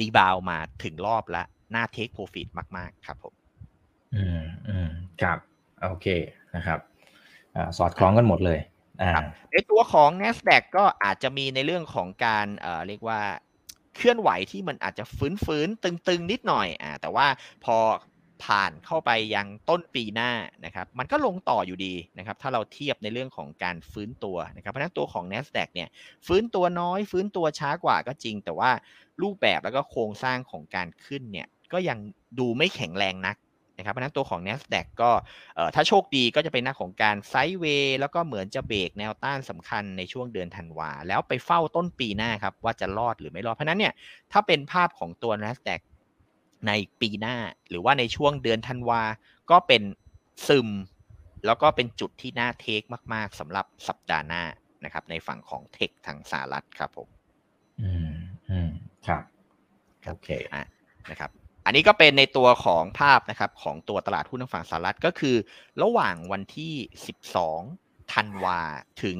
[0.00, 3.34] รีบาวมาถึงรอบแล้วน่าเทคโปรฟิตมาก ๆ ครับผม
[4.14, 4.90] อืมอืม
[5.22, 5.38] ครับ
[5.82, 6.06] โอเค
[6.54, 6.80] นะครับ
[7.78, 8.58] สอดคล้องกันหมดเลย
[9.52, 12.46] ในตัวของ NASDAQ ก็อาจจะมีในเรื่องของการ
[12.86, 13.20] เรียกว่า
[13.96, 17.26] เคลื่อนไหวที่มันอาจจะฟื้นฟื้นตึงๆ นิดหน่อยอ่าแต่ว่า
[17.64, 17.76] พอ
[18.44, 20.30] ผ่านเข้าไปยังต้นปีหน้า
[20.64, 25.88] นะครับ มันก็ลงต่ออยู่ดีนะครับ ถ้าเราเทียบในเรื่องของการฟื้นตัวนะครับ เพราะฉะนั้นตัวของ NASDAQ เนี่ย
[26.26, 28.70] ฟื้นตัวน้อย ฟื้นตัวช้ากว่าก็จริง แต่ว่า
[29.22, 31.98] รูปแบบแล้วก็โครงสร้างของการขึ้นเนี่ย ก็ยัง
[32.38, 33.36] ดูไม่แข็งแรงนัก
[33.80, 35.10] นะครับเพราะฉะนั้นตัวของ NASDAQ ก็
[35.54, 43.92] เอ่อถ้าโชคดีก็จะเป็นหน้าของการไซด์เวย์แล้วก็เหมือนจะเบรกแนวต้านสำคัญในช่วงเดือนธันวา แล้วไปเฝ้าต้นปีหน้าครับว่าจะรอดหรือไม่รอด เพราะฉะนั้นเนี่ย
[44.32, 45.80] ถ้าเป็นภาพของตัว NASDAQ
[46.66, 47.36] ในปีหน้า
[47.68, 49.02] หรือว่าในช่วงเดือนธันวา
[49.50, 49.82] ก็เป็น
[50.48, 50.68] ซึม
[51.46, 52.82] แล้วก็เป็นจุดที่น่าเทค
[53.14, 54.42] มาก ๆสำหรับสัปดาห์หน้า
[54.84, 57.08] นะครับในฝั่งของเทคทางสหรัฐครับผม
[57.82, 58.12] อืม
[58.50, 58.70] อืม
[59.06, 59.22] ครับ
[60.04, 60.62] ครับโอเคอะ
[61.10, 61.30] นะครับ
[61.70, 65.36] อันนี้ก็เป็นในตัวของภาพนะครับของตัวตลาดหุ้นทางฝั่งสหรัฐก็คือ
[65.82, 66.74] ระหว่างวันที่
[67.58, 68.60] 12 ธันวา
[69.02, 69.18] ถึง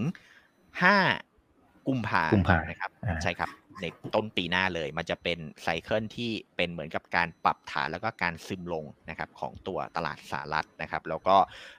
[0.93, 3.85] 5 กุมภากุมภานะครับอ่าใช่ครับใน
[4.15, 11.37] ต้นปีหน้าเลย มันจะเป็นไซเคิลที่เป็นเหมือนกับการปรับฐานแล้วก็การซึมลงนะครับของตัวตลาดสหรัฐนะครับ แล้วก็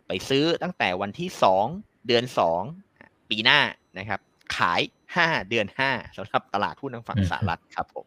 [0.07, 1.29] ไปซื้อตั้งแต่วันที่
[1.67, 2.25] 2 เดือน
[2.77, 3.59] 2 ปีหน้า
[3.97, 4.19] นะครับ
[4.57, 4.81] ขาย
[5.15, 8.05] 5 เดือน 5สำหรับตลาดหุ้นทางฝั่งสหรัฐครับผม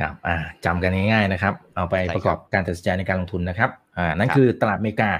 [0.00, 5.10] ครับอ่าจำกันง่ายๆนะครับ เอาไปใช่ครับประกอบการตัดสินใจในการลงทุนนะครับอ่านั่นครับคือตลาดอเมริกา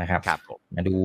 [0.00, 0.96] นะครับครับผมมาดู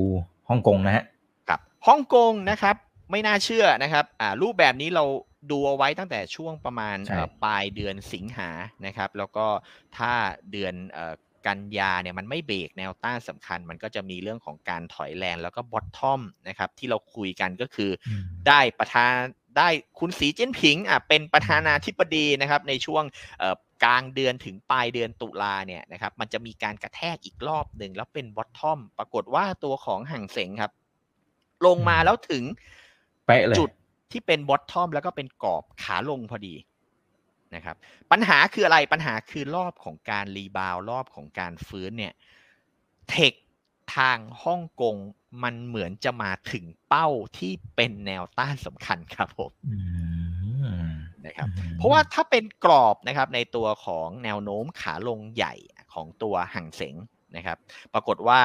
[0.48, 1.04] ฮ่องกงนะฮะ
[1.48, 2.76] ครับฮ่องกงนะครับ
[3.10, 5.04] ไม่น่าเชื่อนะครับอ่ารูปแบบนี้เรา
[5.50, 8.50] ดูเอาไว้ตั้งแต่ช่วงประมาณใช่เอ่อปลายเดือนสิงหา
[8.86, 9.46] นะครับ แล้วก็
[9.96, 10.12] ถ้า
[10.52, 11.14] เดือนเอ่อ
[11.46, 19.12] กันยาเนี่ยมันไม่เบรกแนวต้านสำคัญ มันก็จะมีเรื่องของการถอยแรงแล้วก็บอททอมนะครับที่เราคุยกันก็คืออืมได้ประธาน
[19.58, 23.04] ได้คุณสีจิ้นผิงอะเป็นประธานาธิบดีนะครับในช่วง
[23.38, 30.72] เอ่อกลางเดือนถึงปลายเดือนตุลาเนี่ยนะครับมันจะมีการกระแทกอีกรอบหนึ่งแล้วเป็นบอททอม ปรากฏว่าตัวของห่างเสงครับ
[31.66, 32.44] ลงมาแล้วถึง
[33.26, 33.70] เป๊ะเลยจุด
[34.12, 36.54] ที่เป็น bottom แล้วก็เป็นกรอบขาลงพอดี
[37.54, 37.76] นะครับ
[38.10, 42.12] ปัญหาคืออะไรปัญหาคือรอบของการ rebound รอบของการฟื้นเนี่ย
[43.10, 43.32] tech
[43.96, 44.96] ทางฮ่องกง
[45.42, 49.78] มันเหมือนจะมาถึงเป้าที่เป็นแนวต้านสำคัญครับผมอื
[50.82, 50.88] ม
[51.26, 55.54] นะครับอืมเพราะว่าถ้าเป็นกรอบนะครับในตัวของแนวโน้มขาลงใหญ่
[55.92, 56.94] ของตัวฮั่งเส็ง
[57.36, 57.58] นะครับ
[57.92, 58.40] ปรากฏว่า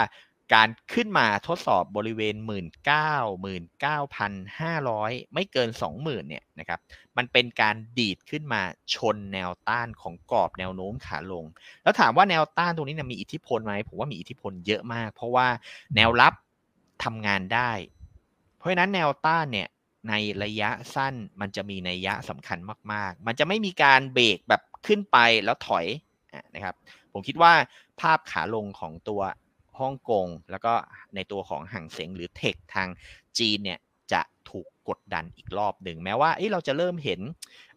[0.54, 6.80] การขึ้นมาทดสอบบริเวณ 1 9 0 0 0 19,500 ไม่เกิน 20,000เนี่ยนะครับ
[7.18, 8.62] มันเป็นการดีดขึ้นมา
[8.96, 11.46] ชนแนวต้านของกรอบแนวโน้มขาลง
[11.84, 15.48] แล้วถามว่าแนวต้านตรงนี้เนยมีอิทธิพลไหมผมว่ามีอิทธิพลเยอะมาก เพราะว่า
[15.96, 16.34] แนวรับ
[17.04, 17.72] ทำงานได้
[18.58, 19.68] เพราะฉะนั้นแนวต้านเนี่ย
[20.10, 22.58] ในระยะสั้นมันจะมีนัยยะสำคัญ
[22.92, 25.86] มาก ๆ มันจะไม่มีการเบรกแบบขึ้นไปแล้วถอย
[26.34, 26.76] อะนะครับ
[27.14, 27.54] ผมคิดว่า
[28.02, 29.22] ภาพขาลงของตัว
[29.80, 30.74] ฮ่องกง แล้วก็
[31.16, 32.88] ในตัวของห่างเสงหรือเทคทาง
[33.38, 33.80] จีนเนี่ย
[34.14, 37.22] จะถูกกดดันอีกรอบหนึ่งแม้ว่าเอ้ยเราจะเริ่มเห็น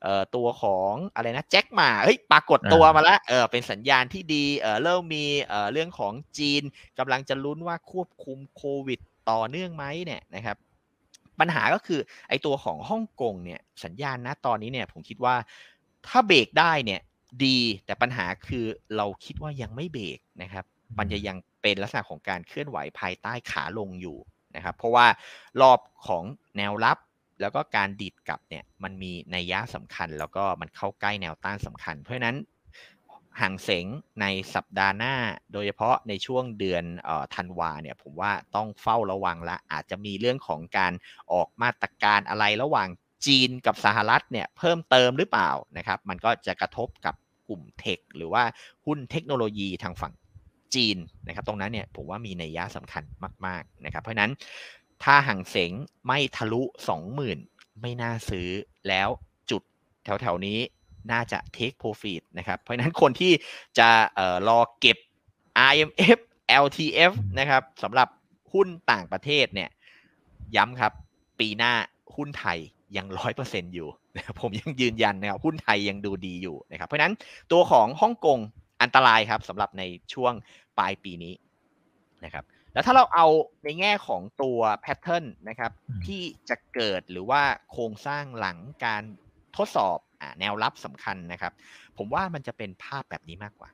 [0.03, 6.63] เอ่อตัวของอะไรนะแจ็คหมาเฮ้ยปรากฏตัวมาแล้วเออเป็นสัญญาณที่ดีเออเริ่มมีเอ่อเรื่องของจีน
[6.99, 10.57] กำลังจะลุ้นว่าควบคุมโควิด ต่อเนื่องไหมเนี่ยนะครับ
[11.41, 15.35] ปัญหาก็คือไอตัวของฮ่องกงเนี่ยสัญญาณนะตอนนี้เนี่ยผมคิดว่า
[16.09, 17.01] ถ้าเบรกได้เนี่ย
[17.45, 18.65] ดีแต่ปัญหาคือ
[18.97, 20.65] เราคิดว่ายังไม่เบรกนะครับ
[20.99, 24.19] มันจะยังเป็นลักษณะของการเคลื่อนไหวภายใต้ขาลงอยู่
[24.57, 25.07] นะครับเพราะว่า
[25.61, 26.25] รอบของ
[26.57, 26.99] แนวรับ
[27.41, 32.37] แล้วก็การดีดกลับเนี่ยมันมีนัยยะสำคัญ แล้วก็มันเข้าใกล้แนวต้านสำคัญ เพราะฉะนั้น
[33.40, 33.87] ห่างเสง
[34.21, 35.14] ในสัปดาห์หน้า
[35.53, 36.85] โดยเฉพาะในช่วงเดือน
[37.35, 40.92] ธันวาเนี่ยผมว่าต้องเฝ้าระวังละอาจจะมีเรื่องของการ
[41.33, 42.88] ออกมาตรการอะไรระหว่าง
[43.27, 47.14] จีนกับสหรัฐเนี่ยเพิ่มเติมหรือเปล่านะครับ มันก็จะกระทบกับ
[47.49, 48.42] กลุ่มเทคหรือว่า
[48.87, 50.12] หุ้นเทคโนโลยีทางฝั่ง
[50.75, 53.05] จีนนะครับ ตรงนั้นเนี่ยผมว่ามีนัยยะสำคัญ
[53.47, 54.33] มาก ๆนะครับ เพราะนั้น
[55.03, 55.73] ถ้าห่างเสง
[56.07, 56.62] ไม่ทะลุ
[57.21, 58.49] 20,000 ไม่น่าซื้อ
[58.88, 59.09] แล้ว
[59.51, 59.62] จุด
[60.05, 60.59] แถวๆนี้
[61.12, 63.33] น่าจะ take profit นะครับ เพราะนั้นคนที่
[63.79, 64.99] จะเอ่อรอเก็บ
[65.73, 66.19] IMF
[66.65, 68.09] LTF นะครับสำหรับ
[68.53, 69.71] หุ้นต่างประเทศเนี่ย
[70.57, 70.93] ย้ำครับ
[71.41, 71.73] ปีหน้า
[72.17, 72.59] หุ้นไทย
[72.97, 77.15] ยังร้อยเปอร์เซ็นอยู่นะผมยังยืนยันนะครับหุ้นไทยยังดูดีอยู่นะครับ เพราะนั้น
[77.53, 78.38] ตัวของฮ่องกง
[78.83, 79.83] อันตรายครับสำหรับใน
[80.15, 80.33] ช่วง
[80.79, 81.35] ปลายปีนี้
[82.25, 83.27] นะครับแล้วถ้าเราเอา
[83.65, 85.73] ในแง่ของตัวแพทเทิร์นนะครับ
[86.07, 89.03] ที่จะเกิดหรือว่าโครงสร้างหลังการ
[89.57, 91.53] ทดสอบอแนวรับสำคัญนะครับ
[91.99, 93.71] ผมว่ามันจะเป็นภาพแบบนี้มากกว่า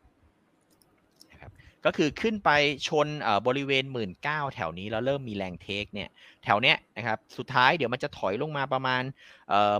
[1.32, 1.52] นะครับ
[1.84, 2.50] ก็คือขึ้นไป
[2.88, 3.08] ชน
[3.46, 4.10] บริเวณ 1 9ื่น
[4.54, 6.08] แถวนี้แล้วเริ่มมีแรงเทคเนี่ย
[6.44, 9.02] แถวเนี้ยนะครับสุดท้ายเดี๋ยวมันจะถอยลงมาประมาณ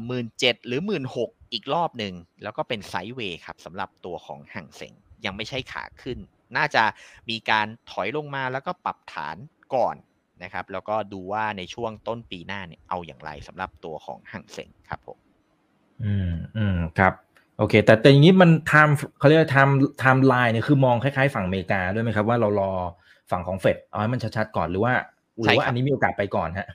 [0.06, 6.18] หมื่นเจ็ดหรือหมื่นหกอีกรอบหนึ่งแล้วก็เป็นไซด์เวย์ครับสำหรับตัวของห่างเสงยังไม่ใช่ขาขึ้น
[6.56, 6.84] น่าจะ
[7.30, 9.36] มีการถอยลงมาแล้วก็ปรับฐาน
[9.74, 9.96] ก่อน
[10.42, 15.27] นะครับ แล้วก็ดูว่าในช่วงต้นปีหน้าเนี่ยเอาอย่างไรสำหรับตัวของฮั่งเส็งครับผม
[16.04, 17.12] อืมอืมครับ
[17.58, 22.72] โอเค แต่แต่อย่างนี้มัน time เขาเรียก time timeline เนี่ยคือมองคล้ายๆ ฝั่งอเมริกาด้วยไหมครับ ว่าเรารอ
[23.30, 24.94] ฝั่งของเฟดเอาให้มันชัดๆก่อนหรือว่า
[25.36, 26.68] หรือว่าอันนี้มีโอกาสไปก่อนฮะ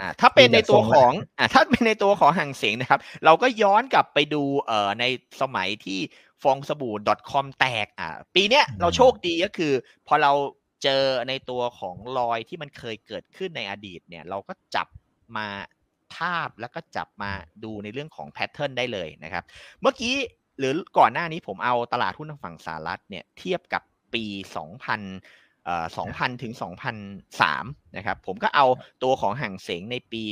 [0.00, 5.04] อ่าถ้าเป็นในตัวของอ่าถ้าเป็นในตัวของฮั่งเส็งนะครับ เราก็ย้อนกลับไปดูเอ่อใน
[5.40, 6.00] สมัยที่
[6.42, 6.94] ฟองสบู่
[7.30, 9.72] .com แตกอ่าปีเนี้ยเราโชคดีก็คือ
[10.06, 10.32] พอเรา
[10.82, 14.86] เจอในตัวของรอยที่มันเคยเกิดขึ้นในอดีตเนี่ย เราก็จับ
[15.36, 15.46] มา
[16.16, 17.32] ภาพแล้วก็จับมา
[17.64, 19.44] ดูในเรื่องของแพทเทิร์นได้เลยนะครับ
[19.80, 20.14] เมื่อกี้
[20.58, 23.82] หรือก่อนหน้านี้ผมเอาตลาดหุ้นทางฝั่งสหรัฐเนี่ยเทียบกับ
[24.14, 24.24] ปี
[24.94, 26.52] 2000เอ่อ2000 ถึง
[27.24, 28.66] 2003 นะครับ ผมก็เอา
[29.02, 30.22] ตัวของห่างเสงในปี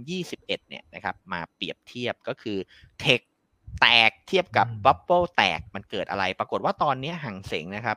[0.00, 2.58] 2021 เนี่ยนะครับมาเปรียบเทียบก็คือ
[3.00, 3.20] tech
[3.80, 7.96] แตกเทียบกับ bubble แตกมันเกิดอะไร ปรากฏว่าตอนนี้ฮั่งเส็งนะครับ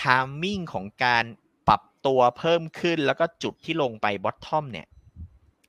[0.00, 1.24] timing ของการ
[1.68, 4.86] ปรับตัวเพิ่มขึ้นแล้วก็จุดที่ลงไป bottom เนี่ย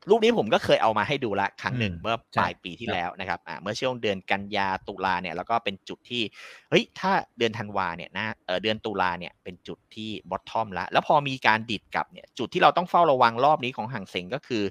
[0.10, 6.24] รูปนี้ผมก็เคยเอามาให้ดูละครั้งหนึ่งเมื่อปลายปีที่แล้วนะครับอ่าเมื่อช่วงเดือนกันยาตุลาเนี่ยแล้วก็เป็นจุดที่
[6.70, 14.64] เฮ้ยถ้าเดือนธันวาเนี่ยนะเออเดือนตุลาเนี่ยเป็นจุดที่ bottom แล้วแล้วพอมีการดีดกลับเนี่ยจุดที่เราต้องเฝ้าระวังรอบนี้ของฮั่งเส็งก็คือ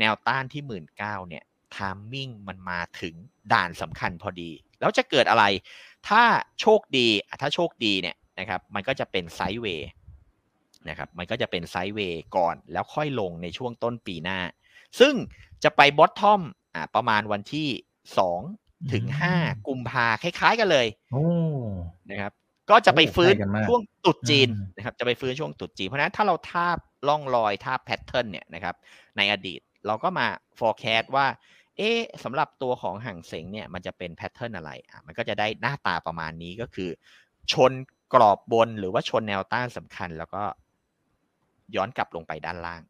[0.00, 3.14] แนวต้านที่หมื่นเก้าเนี่ย timing มันมาถึง
[3.52, 4.50] ด่านสำคัญพอดี
[4.80, 5.44] แล้วจะเกิดอะไร
[6.08, 6.22] ถ้า
[6.60, 7.08] โชคดี
[7.40, 9.90] ถ้าโชคดีเนี่ยนะครับมันก็จะเป็น sideway
[10.88, 14.40] นะครับมันก็จะเป็น sideway ก่อนแล้วค่อยลงในช่วงต้นปีหน้า
[15.00, 15.14] ซึ่ง
[15.64, 16.40] จะไป bottom
[16.74, 17.68] อ่าประมาณวันที่
[18.18, 18.40] สอง
[18.92, 19.34] ถึงห้า
[19.68, 20.86] กุมภาคล้าย ๆ กันเลย
[22.10, 22.32] นะครับ
[22.70, 23.34] ก็จะไปฟื้น
[23.68, 26.76] ช่วงตรุษจีนนะครับ จะไปฟื้นช่วงตรุษจีน เพราะนั้นถ้าเราทาบ
[27.08, 28.74] ล่องรอยทาบแพทเทิร์นเนี่ยนะครับ
[29.16, 30.26] ในอดีตเราก็มา
[30.58, 31.26] forecast ว่า
[31.76, 31.90] เอ๊
[32.24, 36.90] สำหรับตัวของห่างเสงเนี่ย มันจะเป็นแพทเทิร์นอะไรอะมันก็จะได้หน้าตาประมาณนี้ก็คือ
[37.52, 37.72] ชน
[38.14, 40.42] กรอบบนหรือว่าชนแนวต้านสำคัญ แล้วก็
[41.76, 42.82] ย้อนกลับลงไปด้านล่าง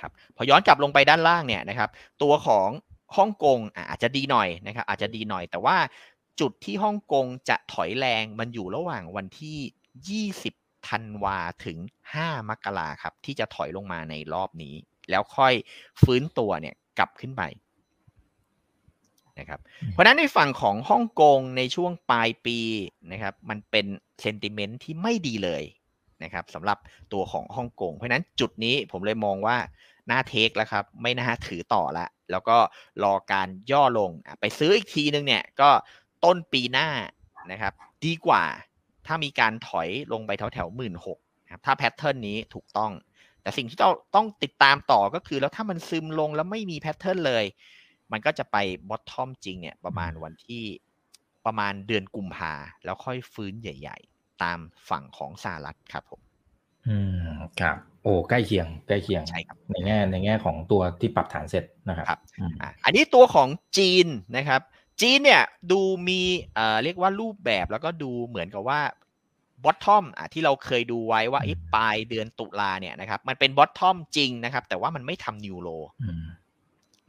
[0.00, 1.90] ครับพอย้อนกลับลงไปด้านล่างเนี่ยนะครับ
[2.22, 2.68] ตัวของ
[3.16, 3.58] ฮ่องกง
[3.90, 5.76] อาจจะดีหน่อยนะครับอาจจะดีหน่อย แต่ว่า
[6.40, 11.78] จุดที่ฮ่องกงจะถอยแรงมันอยู่ระหว่างวันที่ 20ธันวาถึง
[12.14, 14.74] 5 มกราครับที่จะถอยลงมาในรอบนี้
[15.10, 15.54] แล้วค่อย
[16.02, 17.42] ฟื้นตัวเนี่ยกลับขึ้นไป
[19.38, 22.58] นะครับเพราะนั้นในฝั่งของฮ่องกงในช่วงปลายปี
[23.12, 23.86] นะครับมันเป็น
[24.20, 25.62] เซนติเมนต์ที่ไม่ดีเลย
[26.22, 26.78] นะครับสำหรับ
[27.12, 29.56] ตัวของฮ่องกงเพราะนั้นจุดนี้ผมเลยมองว่า
[30.10, 32.56] น่าเทคแล้วครับ ไม่น่าถือต่อละ แล้วก็
[33.04, 35.70] รอการย่อลงไปซื้ออีกทีนึงเนี่ยก็
[36.24, 36.88] ต้นปีหน้า
[37.52, 37.72] นะครับ
[38.04, 38.44] ดีกว่า
[39.06, 41.18] ถ้ามีการถอยลงไปแถวแถวหมื่นหก
[41.50, 42.92] ครับถ้า pattern นี้ถูกต้อง
[43.42, 47.44] แต่สิ่งที่เราต้องติดตามต่อก็คือ แล้วถ้ามันซึมลงแล้วไม่มี pattern เลย
[48.12, 48.56] มันก็จะไป
[48.88, 50.64] bottom จริงเนี่ยประมาณวันที่
[51.46, 52.52] ประมาณเดือนกุมภา
[52.84, 54.58] แล้วค่อยฟื้นใหญ่ ๆ ตาม
[54.90, 56.20] ฝั่งของสหรัฐครับผม
[56.88, 62.18] อืมครับ โอ้ใกล้เคียง ใกล้เคียงใช่ครับในแง่ในแง่ของตัวที่ปรับฐานเสร็จนะครับรบ
[62.84, 63.48] อันนี้ตัวของ
[63.78, 64.60] จีนนะครับ
[65.00, 66.20] จีนเนี่ยดูมี
[66.54, 68.80] เอ่อเรียกว่ารูปแบบแล้วก็ดูเหมือนกับว่า
[69.64, 71.40] bottom อะที่เราเคยดูไว้ว่า
[71.74, 75.68] ปลายเดือนตุลาเนี่ยนะครับมันเป็น bottom จริงนะครับ แต่ว่ามันไม่ทำ new low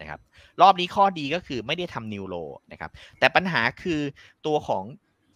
[0.01, 0.19] นะครับ
[0.61, 2.35] รอบนี้ข้อดีก็คือไม่ได้ทำ new low
[2.71, 4.01] นะครับแต่ปัญหาคือ
[4.45, 4.83] ตัวของ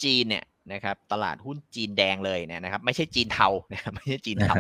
[0.04, 4.56] จีนเนี่ย นะครับตลาดหุ้นจีนแดงเลยเนี่ยนะครับไม่ใช่จีนเทานะครับไม่ใช่จีนเทา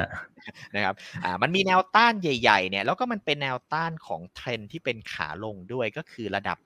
[0.75, 6.57] นะครับอ่ามันมีแนวต้านใหญ่ๆเนี่ยแล้วก็มันเป็นแนวต้านของเทรนที่เป็นขาลงด้วยก็คือระดับ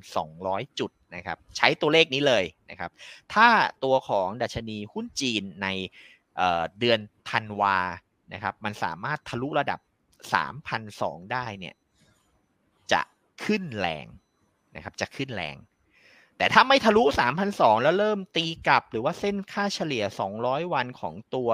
[0.00, 2.90] 3,200 จุดนะครับใช้ตัวเลขนี้เลยนะครับ
[3.34, 3.46] ถ้า
[3.84, 5.68] ตัวของดัชนีหุ้นจีนใน
[6.36, 7.78] เเดือนธันวา
[8.34, 9.80] นะครับมันสามารถทะลุระดับ
[10.56, 11.74] 3,200 ได้เนี่ย
[12.92, 13.00] จะ
[13.44, 14.06] ขึ้นแรง
[14.76, 15.56] นะครับจะขึ้นแรง
[16.38, 17.02] แต่ถ้าไม่ทะลุ
[17.42, 20.04] 3,200 แล้วเริ่มตีกลับ หรือว่าเส้นค่าเฉลี่ย
[20.38, 21.50] 200 วันของตัว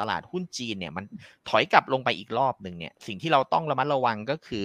[0.00, 1.04] ตลาดหุ้นจีนเนี่ยมัน
[1.48, 4.64] ถอยกลับลงไปอีกรอบหนึ่งเนี่ยสิ่งที่เราต้องระมัดระวังก็คือ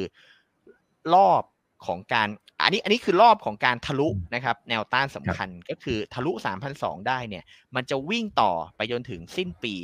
[1.16, 1.44] รอบ
[1.86, 2.28] ของการ
[2.64, 6.32] อันนี้อันนี้คือรอบของการทะลุนะครับ แนวต้านสำคัญก็คือทะลุ
[6.70, 7.44] 3,200 ได้เนี่ย
[7.76, 9.76] มันจะวิ่งต่อไปจนถึงสิ้นปี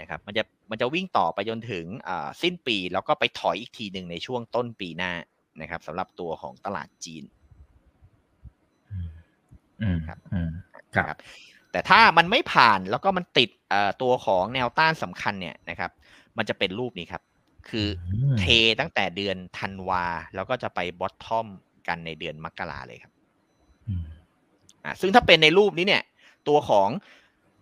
[0.00, 1.84] นะครับมันจะมันจะวิ่งต่อไปจนถึง
[2.42, 5.12] สิ้นปี แล้วก็ไปถอยอีกทีหนึ่งในช่วงต้นปีหน้า
[5.60, 7.24] นะครับสำหรับตัวของตลาดจีน
[10.08, 10.18] ครับ
[10.96, 11.18] ครับ
[11.72, 13.50] แต่ถ้ามันไม่ผ่านแล้วก็มันติด
[14.02, 15.90] ตัวของแนวต้านสำคัญเนี่ยนะครับ
[16.36, 17.22] มันจะเป็นรูปนี้ครับ
[17.70, 17.86] คือ
[18.40, 18.44] เท
[18.80, 21.46] ตั้งแต่เดือนธันวา แล้วก็จะไป bottom
[21.88, 23.12] กันในเดือนมกราเลยครับ
[24.84, 26.02] อ่าซึ่งถ้าเป็นในรูปนี้เนี่ย
[26.48, 26.88] ตัวของ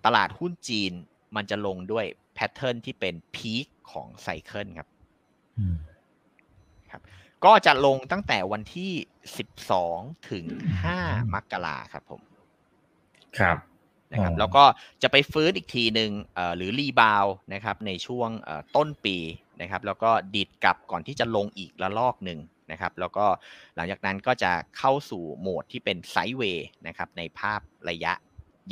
[0.04, 0.92] ตลาดหุ้นจีน
[1.36, 2.04] มันจะลงด้วย
[2.34, 4.88] pattern ที่เป็น peak ของ cycle ครับ
[6.90, 7.02] ครับ
[7.44, 8.92] ก็จะลงตั้งแต่วันที่
[9.60, 10.44] 12 ถึง
[10.90, 12.20] 5 มกราครับผม
[13.38, 13.56] ครับ
[14.12, 14.64] นะครับ แล้วก็
[15.02, 16.10] จะไปฟื้นอีกทีหนึ่ง
[16.56, 18.30] หรือรีบาวนะครับ ในช่วง
[18.76, 19.16] ต้นปี
[19.60, 22.40] นะครับ แล้วก็ดีดกลับก่อนที่จะลงอีกระลอกหนึ่ง
[22.72, 23.26] นะครับ แล้วก็
[23.76, 28.12] หลังจากนั้นก็จะเข้าสู่โหมดที่เป็นไซด์เวย์นะครับ ในภาพระยะ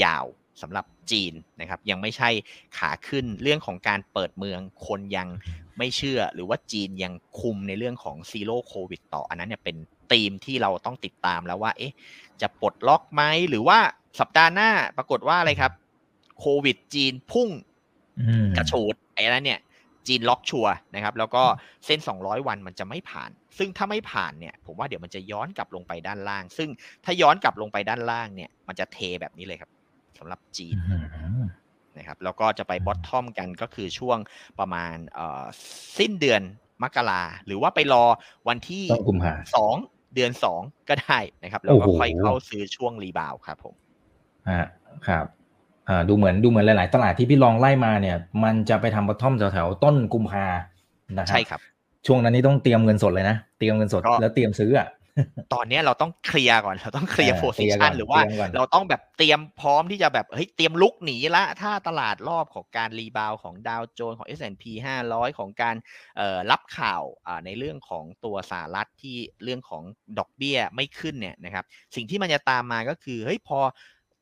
[0.05, 0.25] ยาว
[0.63, 2.31] สำหรับจีนนะครับ ยังไม่ใช่
[2.79, 5.29] ขาขึ้นเรื่องของการเปิดเมืองคนยัง
[5.79, 9.77] ไม่เชื่อ หรือว่าจีนยังคุมในเรื่องของ Zero Covid ต่ออันนั้นเนี่ยเป็น
[10.13, 11.95] ธีมที่เราต้องติดตามแล้วว่า เอ๊ะ
[12.41, 13.79] จะปลดล็อกไหมหรือว่า
[14.21, 15.73] สัปดาห์หน้าปรากฏว่าอะไรครับ
[16.41, 17.49] โควิดจีนพุ่ง
[18.57, 19.61] กระฉูดอันนั้นเนี่ย
[20.07, 21.43] จีนล็อกชัวร์นะครับ แล้วก็
[21.87, 26.69] เส้น 200 วันมันจะไม่ผ่าน ซึ่งถ้าไม่ผ่านเนี่ย ผมว่าเดี๋ยวมันจะย้อนกลับลงไปด้านล่าง ซึ่ง
[27.05, 29.71] ถ้าย้อนกลับลงไปด้านล่างเนี่ย มันจะเทแบบนี้เลยครับ
[30.19, 30.77] สำหรับจีน
[31.97, 34.19] นะครับแล้วก็จะไป bottom กันก็คือช่วง
[34.59, 34.95] ประมาณ
[35.99, 36.43] สิ้นเดือน
[36.83, 38.05] มกราหรือว่าไปรอ
[38.49, 38.85] วันที่
[39.57, 39.77] สอง
[40.15, 43.75] เดือนสองก็ได้นะครับ แล้วก็ค่อยเข้าซื้อช่วง rebound ครับผม
[44.49, 44.67] อ่า
[45.09, 45.27] ครับ
[45.89, 50.47] อ่าดูเหมือนดูเหมือนหลาย ๆ ตลาดที่พี่ลองไล่มาเนี่ย มันจะไปทำ bottom แถวๆต้นกุมภา
[51.19, 51.61] นะครับใช่ครับ
[52.07, 54.87] ช่วงนั้นนี่ต้องเตรียมเงินสดเลยนะ เตรียมเงินสดแล้วเตรียมซื้ออะ
[55.55, 58.21] ตอนนี้เราต้องเคลียร์ก่อนเราต้องเคลียร์ position หรือว่า
[58.57, 64.65] เราต้องแบบเตรียมพร้อมที่จะแบบเฮ้ยเตรียมลุกหนีละ ถ้าตลาดรอบของการ rebound ของดาวโจนส์ของ S&P
[65.07, 65.77] 500 ของการ
[66.51, 67.03] รับข่าว
[67.45, 69.83] ในเรื่องของตัวสหรัฐที่เรื่องของ
[70.19, 73.59] ดอกเบี้ยไม่ขึ้นเนี่ยนะครับสิ่งที่มันจะตามมาก็คือเฮ้ยพอ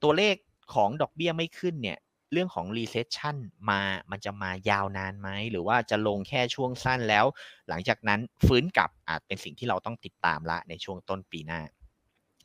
[0.02, 0.34] ตัวเลข
[0.74, 1.98] ของดอกเบี้ยไม่ขึ้นเนี่ย
[2.34, 3.36] เรื่องของ recession
[3.70, 7.24] มามันจะมายาวนานไหม หรือว่าจะลงแค่ช่วงสั้นแล้ว
[7.68, 11.60] หลังจากนั้นฟื้นกลับอาจเป็นสิ่งที่เราต้องติดตามละในช่วงต้นปีหน้า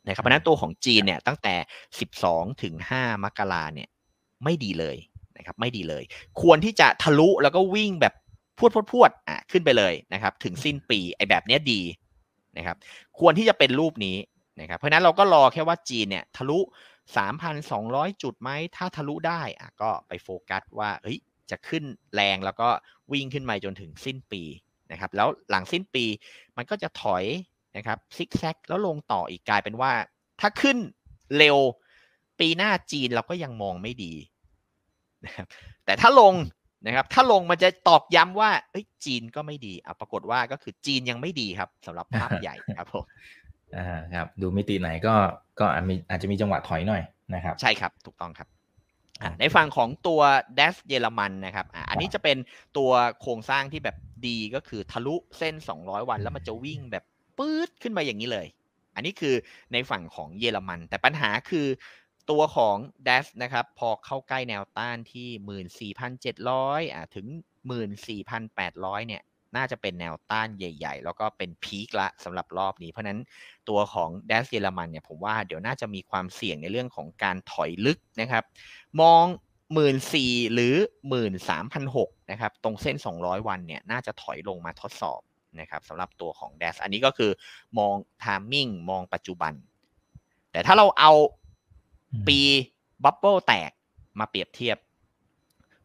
[0.06, 1.54] นะครับเพราะนั้นตัวของจีนเนี่ยตั้งแต่
[2.08, 3.88] 12 ถึง 5 มกราเนี่ย
[4.44, 4.96] ไม่ดีเลย
[5.36, 6.02] นะครับไม่ดีเลย
[6.42, 8.14] ควรที่จะทะลุแล้วก็วิ่งแบบ
[8.58, 11.80] พวดพวดพวดอะขึ้นไปเลยนะครับถึงสิ้นปีไอ้แบบเนี้ยดี
[12.56, 12.76] นะครับ
[13.18, 14.16] ควรที่จะเป็นรูปนี้
[14.60, 16.58] นะครับเพราะนั้นเราก็รอแค่ว่าจีนเนี่ยทะลุ
[17.12, 21.18] 3,200 จุดไหมถ้าทะลุได้อะก็ไปโฟกัสว่าเฮ้ย
[21.50, 22.68] จะขึ้นแรงแล้วก็
[23.12, 24.42] วิ่งขึ้นมาจนถึงสิ้นปี
[24.92, 26.04] นะครับแล้วหลังสิ้นปี
[26.56, 27.24] มันก็จะถอย
[27.76, 29.92] นะครับซิกแซกแล้วลงต่ออีกกลายเป็นว่า
[30.40, 30.78] ถ้าขึ้น
[31.36, 31.58] เร็ว
[32.40, 34.12] ปีหน้าจีนเราก็ยังมองไม่ดี
[35.24, 35.46] นะครับ
[35.84, 36.34] แต่ถ้าลง
[36.86, 43.04] นะครับถ้าลงมันจะตอกย้ำว่าเฮ้ยจีนก็ไม่ดีอะปรากฏว่าก็คือจีนยังไม่ดีครับสำหรับภาพใหญ่ครับผม
[43.78, 45.14] อ่าครับดูมิติไหนก็
[45.60, 45.66] ก็
[46.10, 47.02] อาจจะมีจังหวะถอยหน่อย
[47.34, 48.48] นะครับ ใช่ครับถูกต้องครับ
[49.40, 50.20] ในฝั่งของตัว
[50.56, 52.36] เดฟเยอรมันนะครับอันนี้จะเป็น
[52.76, 57.04] ตัวโครงสร้างที่แบบดีก็คือทะลุเส้น 200 วันแล้วมันจะวิ่งแบบ
[57.38, 58.46] ปื๊ดขึ้นมาอย่างนี้เลย
[58.94, 59.34] อันนี้คือ
[59.72, 61.66] ในฝั่งของเยอรมัน แต่ปัญหาคือ
[62.30, 67.26] ตัวของ d ด s นะครับพอเข้าใกล้แนวต้านที่ 14,700อ่าถึง
[68.18, 69.22] 14,800 เนี่ย
[69.56, 73.20] น่าจะเป็นแนวต้านใหญ่ ๆ แล้วก็เป็นพีคละสำหรับรอบนี้ เพราะนั้น
[73.68, 78.44] ตัวของแดสเยอรมันเนี่ยผมว่าเดี๋ยวน่าจะมีความเสี่ยงในเรื่องของการถอยลึกนะครับ
[79.00, 79.24] มอง
[79.74, 80.74] หมื่นสี่หรือ
[81.08, 85.20] หมื่นสามพันหกนะครับตรงเส้น 200 วันเนี่ยน่าจะถอยลงมาทดสอบ
[85.60, 87.30] นะครับสำหรับตัวของ DAX อันนี้ก็คือ
[87.78, 89.52] มอง timing มองปัจจุบัน
[90.52, 91.12] แต่ถ้าเราเอา
[92.26, 92.40] ปี
[93.04, 93.70] bubble แตก
[94.18, 94.78] มาเปรียบเทียบ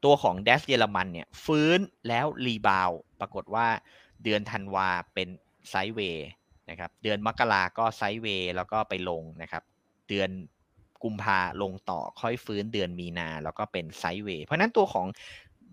[0.04, 2.90] ตัวของ DAX เยอรมันเนี่ยฟื้นแล้ว rebound
[3.20, 3.68] ปรากฏว่า
[4.24, 5.28] เดือนธันวาเป็น
[5.70, 6.28] sideway
[6.70, 9.64] นะครับ เดือนมกราก็ sideway แล้วก็ไปลงนะครับ
[10.10, 10.30] เดือน
[11.04, 15.08] กุมภาลงต่อค่อยฟื้นเดือนมีนา แล้วก็เป็นไซด์เวย์เพราะนั้นตัวของ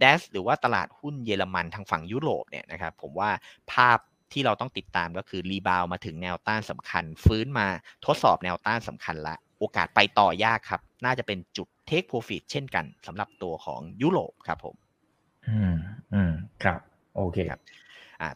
[0.03, 3.31] d ด s หรือว่าตลาดหุ้นเยอรมันทางฝั่งยุโรปเนี่ยนะครับผมว่า
[3.73, 3.99] ภาพ
[4.33, 7.67] ที่เราต้องติดตามก็คือรีบาวมาถึงแนวต้านสำคัญ ฟื้นมา
[8.07, 14.77] ทดสอบแนวต้านสำคัญละโอกาสไปต่อยากครับ น่าจะเป็นจุดเทคโปรฟิตเช่นกันสำหรับตัวของยุโรปครับผม
[15.49, 15.75] อืม
[16.13, 16.33] อืม
[16.63, 16.81] ครับ
[17.17, 17.61] โอเคครับ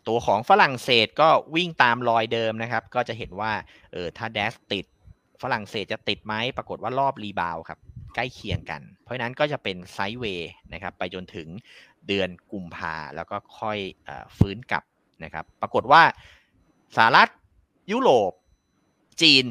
[0.09, 3.53] ตัวของฝรั่งเศสก็วิ่งตามรอยเดิมนะครับ ก็จะเห็นว่า
[3.93, 4.87] เออถ้า DAX ติด
[5.43, 7.79] ฝรั่งเศสจะติดไหมปรากฏว่ารอบ rebound ครับ
[8.15, 11.49] ใกล้เคียงกัน เพราะนั้นก็จะเป็น sideway นะครับ ไปจนถึง
[12.09, 14.85] เดือนกุมภาแล้วก็ค่อยฟื้นกลับ
[15.25, 16.03] นะครับ ปรากฏว่า
[16.97, 17.29] สหรัฐ
[17.93, 18.33] ยุโรป
[19.23, 19.45] จีน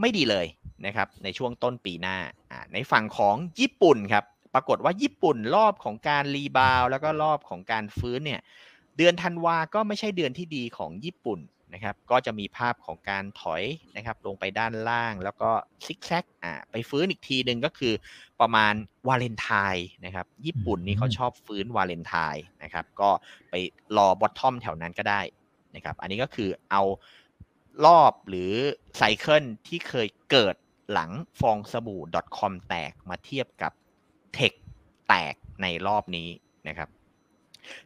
[0.00, 0.46] ไม่ดีเลย
[0.86, 2.16] นะครับ ในช่วงต้นปีหน้า
[2.72, 4.24] ในฝั่งของญี่ปุ่นครับ
[4.54, 8.40] ปรากฏว่าญี่ปุ่นรอบของการ rebound แล้วก็รอบของการฟื้นเนี่ย
[8.96, 11.40] เดือนธันวาก็ไม่ใช่เดือนที่ดีของญี่ปุ่น
[11.74, 13.62] นะครับ ก็จะมีภาพของการถอย
[13.96, 15.50] นะครับ ลงไปด้านล่าง แล้วก็
[15.86, 17.94] ซิกแซกอ่าไปฟื้นอีกทีหนึ่งก็คือ
[18.40, 18.74] ประมาณ
[19.08, 23.10] วาเลนไทน์นะครับ ญี่ปุ่นนี่เขาชอบฟื้นวาเลนไทน์นะครับ ก็
[23.50, 23.54] ไป
[23.96, 25.20] รอ bottom แถวนั้นก็ได้
[25.74, 26.82] นะครับ อันนี้ก็คือเอา
[27.86, 28.52] รอบหรือ
[28.96, 30.54] cycle ที่เคยเกิด
[30.92, 32.02] หลังฟองสบู่
[32.38, 33.72] .com แตกมาเทียบกับ
[34.34, 34.52] tech
[35.08, 36.28] แตกในรอบนี้
[36.68, 36.88] นะครับ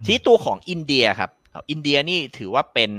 [0.06, 1.30] ที่ตัวของอินเดียครับ
[1.70, 2.90] อินเดียนี่ถือว่าเป็น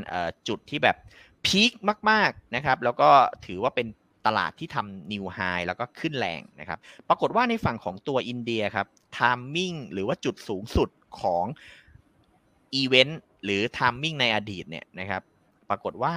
[0.47, 0.97] จุดที่แบบ
[1.45, 1.71] peak
[2.09, 3.09] มากๆนะครับแล้วก็
[3.45, 3.87] ถือว่าเป็น
[4.25, 10.89] ตลาดที่ทำ new high แล้วก็ขึ้นแรงนะครับปรากฏว่าในฝั่งของตัวอินเดียครับ timing หรือว่าจุดสูงสุด
[11.21, 11.45] ของ
[12.75, 15.21] อีเวนต์หรือ timing ในอดีตเนี่ยนะครับ
[15.69, 16.13] ปรากฏว่า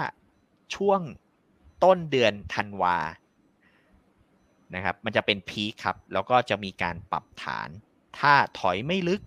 [0.74, 1.00] ช่วง
[1.84, 2.96] ต้นเดือนธันวา
[4.74, 7.68] นะครับมันจะเป็น peak ครับแล้วก็จะมีการปรับฐาน
[8.18, 9.20] ถ้าถอยไม่ลึก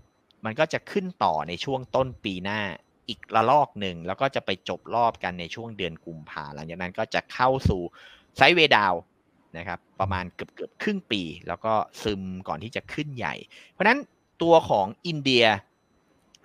[0.45, 2.61] มันก็จะขึ้นต่อในช่วงต้นปีหน้า
[3.07, 7.81] อีกระลอกหนึ่งแล้วก็จะไปจบรอบกันในช่วงเดือนกุมภาหลังจากนั้นก็จะเข้าสู่
[8.35, 8.93] ไซด์เวดาว
[9.57, 11.73] นะครับประมาณเกือบเกือบครึ่งปี แล้วก็
[12.03, 13.35] ซึมก่อนที่จะขึ้นใหญ่
[13.71, 13.99] เพราะฉะนั้น
[14.41, 15.45] ตัวของอินเดีย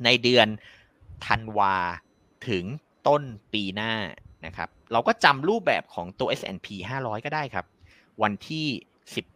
[0.05, 0.49] ในเดือน
[1.27, 1.77] ธันวา
[2.49, 2.65] ถึง
[3.09, 3.23] ต้น
[3.53, 3.93] ปีหน้า
[4.47, 6.69] นะครับเราก็จำรูปแบบของตัว S&P
[7.01, 7.67] 500 ก็ได้ครับ
[8.23, 8.67] วันที่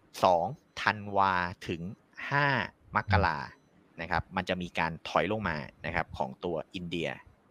[0.07, 1.33] 12ธันวา
[1.69, 1.83] ถึง
[2.41, 3.39] 5 มกรา
[4.03, 7.09] นะครับมันจะมีการถอยลงมานะครับของตัวอินเดีย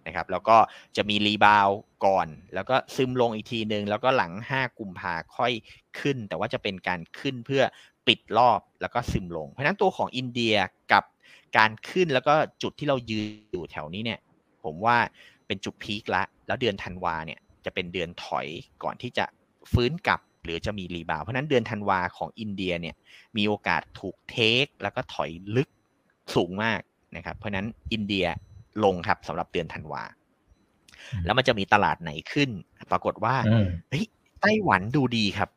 [0.08, 0.58] นะครับแล้วก็
[0.98, 1.70] จะมีรีบาว
[2.06, 5.54] ก่อน แล้วก็ซึมลงอีกทีหนึ่งแล้วก็หลัง 5 กุมภาค่อย
[6.00, 7.64] ขึ้น แต่ว่าจะเป็นการขึ้นเพื่อ
[8.08, 10.56] ปิดรอบแล้วก็ซึมลง เพราะฉะนั้นตัวของอินเดีย
[10.94, 11.04] กับ
[11.58, 14.20] การขึ้นแล้วก็จุดที่เรายืนอยู่แถวนี้เนี่ย
[14.64, 14.98] ผมว่า
[15.48, 18.48] เป็นจุดพีคละแล้วเดือนธันวาเนี่ยจะเป็นเดือนถอย
[18.84, 19.26] ก่อนที่จะ
[19.74, 22.96] ฟื้นกลับหรือจะมี rebound เพราะนั้นเดือนธันวาของอินเดียเนี่ย
[23.38, 25.70] มีโอกาสถูก take แล้วก็ถอยลึก
[26.36, 26.82] สูงมาก
[27.16, 28.26] นะครับ เพราะนั้นอินเดีย
[28.84, 30.04] ลงครับสำหรับเดือนธันวา
[31.26, 32.50] แล้วมันจะมีตลาดไหนขึ้น
[32.92, 33.36] ปรากฏว่า
[33.90, 34.06] เฮ้ย
[34.42, 35.50] ไต้หวันดูดีครับ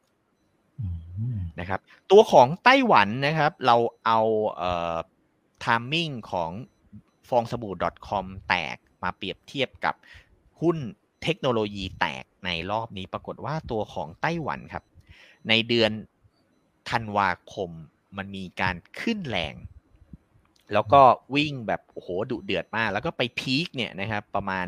[1.60, 4.20] นะครับ ตัวของไต้หวันนะครับ เราเอา
[4.56, 4.96] เอ่อ
[5.64, 6.50] timing ของ
[7.28, 7.74] ฟองสบู่
[8.08, 9.94] .com แตกมาเปรียบเทียบกับ
[10.60, 10.76] หุ้น
[11.22, 14.84] เทคโนโลยีแตกในรอบนี้ปรากฏว่าตัวของไต้หวันครับ
[15.48, 15.90] ในเดือน
[16.90, 17.70] ธันวาคม
[18.16, 19.54] มันมีการขึ้นแรง
[20.72, 21.00] แล้วก็
[21.34, 24.66] วิ่งแบบโอ้โหดุเดือดมาก แล้วก็ไปพีคเนี่ยนะครับ ประมาณ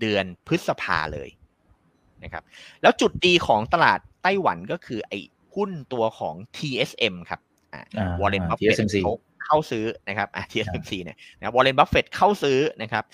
[0.00, 1.28] เดือนพฤษภาเลย
[2.24, 2.42] นะครับ
[2.82, 5.18] แล้วจุดดีของตลาดไต้หวันก็คือไอ้
[5.54, 7.40] หุ้นตัวของ TSM ครับ
[8.20, 9.14] Warren Buffett เขา
[9.44, 13.04] เข้าซื้อนะครับอ่า TSMC เนี่ยนะ Warren Buffett เข้าซื้อนะครับ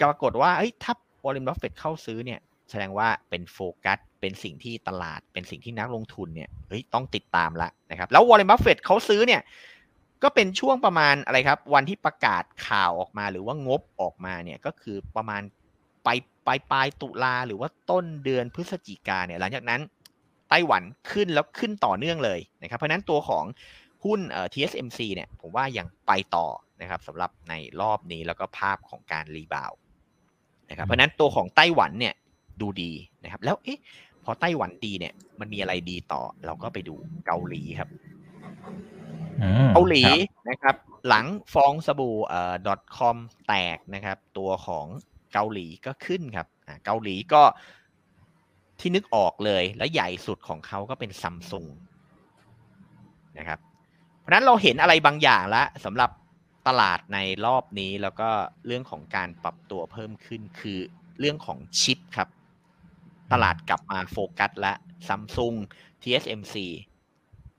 [0.00, 0.92] ปรากฏว่าเอ้ยถ้า
[1.24, 2.40] Warren Buffett เข้าซื้อเนี่ย
[2.70, 9.40] แสดงว่าเป็นโฟกัสเป็นสิ่งที่ตลาดเป็นสิ่งที่นักลงทุนเนี่ยเฮ้ยต้องติดตามละนะครับ แล้ว Warren Buffett เขาซื้อเนี่ย
[10.26, 15.42] ก็เป็นช่วงประมาณอะไรครับ วันที่ประกาศข่าวออกมาหรือว่างบออกมาเนี่ยก็คือประมาณ
[16.06, 19.80] ปลายปลายปลายตุลาหรือว่าต้นเดือนพฤศจิกาเนี่ยหลังจากนั้น
[20.48, 23.44] ไต้หวันขึ้นแล้วขึ้นต่อเนื่องเลยนะครับ เพราะนั้นตัวของ
[24.04, 26.46] หุ้นเอ่อ TSMC เนี่ยผมว่ายังไปต่อ
[26.80, 29.72] นะครับสำหรับในรอบนี้แล้วก็ภาพของการรีบาว
[30.70, 32.14] นะครับเพราะนั้นตัวของไต้หวันเนี่ย
[32.60, 33.80] ดูดีนะครับ แล้วเอ๊ะ
[34.24, 36.94] พอไต้หวันดีเนี่ยมันมีอะไรดีต่อเราก็ไปดู
[37.26, 37.90] เกาหลีครับ
[39.74, 40.02] เกาหลี
[40.50, 40.74] นะครับ
[41.08, 42.54] หลังฟองสบู่เอ่อ
[42.96, 43.16] .com
[43.48, 44.86] แตกนะครับ ตัวของ
[45.32, 46.46] เกาหลีก็ขึ้นครับ
[46.84, 47.42] เกาหลีก็
[48.80, 51.66] ที่นึกออกเลยและใหญ่สุดของเขาก็เป็นซัมซุง
[53.38, 53.58] นะครับ
[54.20, 56.10] เพราะนั้นเราเห็นอะไรบางอย่างแล้วสำหรับ
[56.68, 58.28] ตลาดในรอบนี้แล้วก็
[58.66, 60.78] เรื่องของการปรับตัวเพิ่มขึ้นคือ
[61.20, 62.28] เรื่องของชิปครับ
[63.32, 64.72] ตลาดกลับมาโฟกัสและ
[65.08, 65.54] ซัมซุง
[66.02, 66.54] TSMC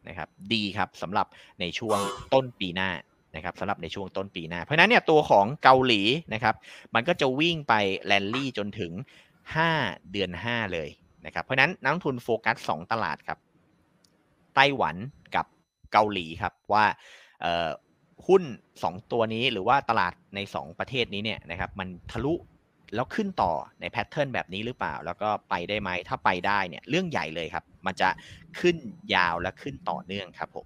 [0.08, 1.28] นะครับดีครับสำหรับ
[1.60, 2.00] ในช่วง
[2.34, 2.90] ต้นปีหน้า
[3.36, 6.02] นะครับสำหรับในช่วงต้นปีหน้า เพราะนั้นเนี่ยตัวของเกาหลี
[6.34, 6.56] นะครับ
[6.96, 7.74] มันก็จะวิ่งไป
[8.06, 8.92] แลนลี่จนถึง
[9.52, 10.90] 5 เดือน 5 เลย
[11.26, 13.40] นะครับเพราะนั้นนักลงทุนโฟกัส 2 ตลาดครับ
[14.56, 14.96] ไต้หวัน
[15.36, 15.46] กับ
[15.92, 16.86] เกาหลีครับว่า
[18.28, 18.44] หุ้น
[18.84, 22.34] สองตัวนี้หรือว่าตลาดในสองประเทศนี้เนี่ยนะครับมันทะลุ
[22.96, 28.10] แล้วขึ้นต่อใน pattern แบบนี้หรือเปล่า แล้วก็ไปได้ไหมถ้าไปได้เนี่ยเรื่องใหญ่เลยครับ มันจะ
[28.60, 28.78] ขึ้น
[29.16, 30.58] ยาวและขึ้นต่อเนื่องครับผ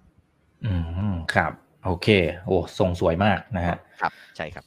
[0.64, 0.74] อื
[1.14, 1.52] มครับ
[1.84, 2.08] โอเค
[2.46, 4.64] โอ้ทรงสวยมากนะฮะครับ ใช่ครับ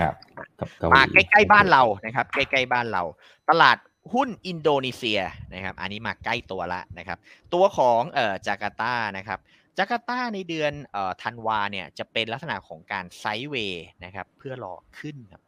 [0.00, 0.14] ครับ
[0.60, 3.02] กับเกาหมาลีใกล้ๆบ้านเรานะครับ ใกล้ๆบ้านเรา
[3.50, 3.76] ตลาด
[4.14, 5.20] หุ้นอินโดนีเซีย
[5.54, 7.18] นะครับ อันนี้มาใกล้ตัวละนะครับ
[7.54, 9.38] ตัวของเอ่อจาการ์ตานะครับ
[9.78, 15.42] จาการ์ตาในเดือนเอ่อธันวาเนี่ยจะเป็นลักษณะของการไซด์เวย์นะครับ เพื่อรอขึ้นครับ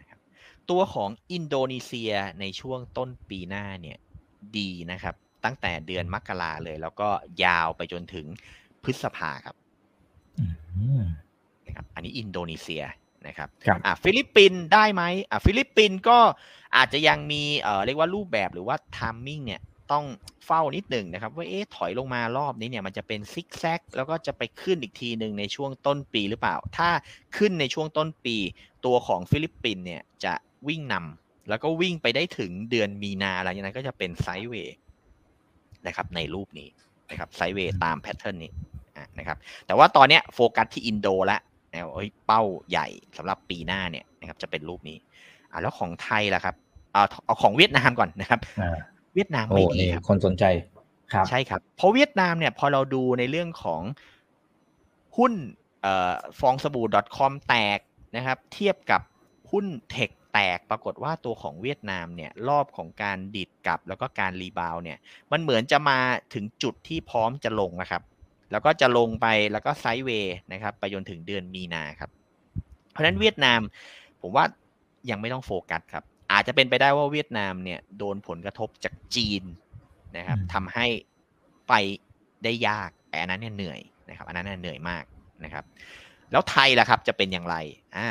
[0.00, 0.18] นะครับ
[0.70, 3.98] ตัวของอินโดนีเซียในช่วงต้นปีหน้าเนี่ย
[4.58, 5.14] ดีนะครับ
[5.44, 7.08] ตั้งแต่เดือนมกราเลย แล้วก็
[7.44, 8.26] ยาวไปจนถึง
[8.84, 9.56] พฤษภาครับ
[10.38, 10.44] อื
[11.00, 11.02] ม
[11.66, 12.84] นะครับ อันนี้อินโดนีเซีย
[13.26, 16.18] นะครับครับอะฟิลิปปินส์ได้ไหมอะฟิลิปปินส์ก็
[16.76, 19.62] อาจจะยังมีเอ่อเรียกว่ารูปแบบหรือว่า timing เนี่ย
[19.92, 20.04] ต้อง
[20.46, 26.88] เฝ้านิดหนึ่งนะครับ ว่าเอ๊ะถอยลงมารอบนี้เนี่ยมันจะเป็นซิกแซกแล้วก็จะไปขึ้นอีกทีหนึ่งในช่วงต้นปีหรือเปล่า ถ้า
[27.36, 28.36] ขึ้นในช่วงต้นปี
[28.84, 30.34] ตัวของฟิลิปปินส์เนี่ยจะ
[30.68, 34.76] วิ่งนำ แล้วก็วิ่งไปได้ถึงเดือนมีนาหลังจากนั้นก็จะเป็นไซด์เวย์
[35.86, 36.68] นะครับ ในรูปนี้
[37.10, 38.50] นะครับไซด์เวย์ตามแพทเทิร์นนี้
[38.96, 39.36] อะนะครับ
[39.66, 41.40] แต่ว่าตอนเนี้ยโฟกัสที่อินโดแล้ว
[41.72, 42.86] นะครับเอ้ยเป้าใหญ่
[43.16, 44.98] สำหรับปีหน้าเนี่ยนะครับ จะเป็นรูปนี้
[45.50, 46.54] อ่าแล้วของไทยล่ะครับ
[46.92, 48.78] เอาเอาของเวียดนามก่อนนะครับอ่า
[49.14, 50.44] เวียดนามโอ้ไม่ดีนี่ครับคนสนใจ
[51.12, 53.82] ครับใช่ครับ เพราะเวียดนามเนี่ยพอเราดูในเรื่องของ
[55.16, 55.32] หุ้น
[55.82, 56.86] เอ่อฟองสบู่
[57.16, 57.78] .com แตก
[58.16, 59.00] นะครับ เทียบกับ
[59.50, 64.98] หุ้น tech แตกปรากฏว่าตัวของเวียดนามเนี่ยรอบของการดีดกลับแล้วก็การ rebound เนี่ย
[65.32, 65.98] มันเหมือนจะมา
[66.34, 68.02] ถึงจุดที่พร้อมจะลงนะครับ
[68.52, 72.10] แล้วก็จะลงไปแล้วก็ sideway นะครับไปจนถึงเดือนมีนาครับ
[72.90, 73.60] เพราะฉะนั้นเวียดนาม
[74.20, 74.44] ผมว่า
[75.10, 79.42] ยังไม่ต้องโฟกัสครับ อาจจะเป็นไปได้ว่าเวียดนามเนี่ยโดนผลกระทบจากจีน
[80.16, 80.86] นะครับอืมทำให้
[81.68, 81.74] ไป
[82.44, 85.04] ได้ยากแต่อันนั้นเนี่ยเหนื่อยนะครับ อันนั้นเนี่ยเหนื่อยมาก
[85.44, 85.64] นะครับ
[86.32, 87.56] แล้วไทยล่ะครับจะเป็นอย่างไร
[87.96, 88.08] อ่า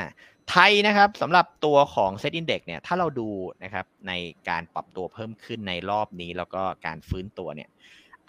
[0.49, 3.29] ไทยนะครับสำหรับตัวของ Set Index เนี่ยถ้าเราดู
[3.63, 4.11] นะครับใน
[4.49, 7.69] การปรับตัวเพิ่มขึ้นในรอบนี้ แล้วก็การฟื้นตัวเนี่ย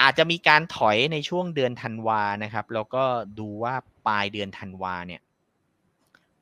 [0.02, 3.04] อาจจะมีการถอยในช่วงเดือนธันวานะครับ แล้วก็
[3.38, 3.74] ดูว่า
[4.06, 5.20] ปลายเดือนธันวาเนี่ย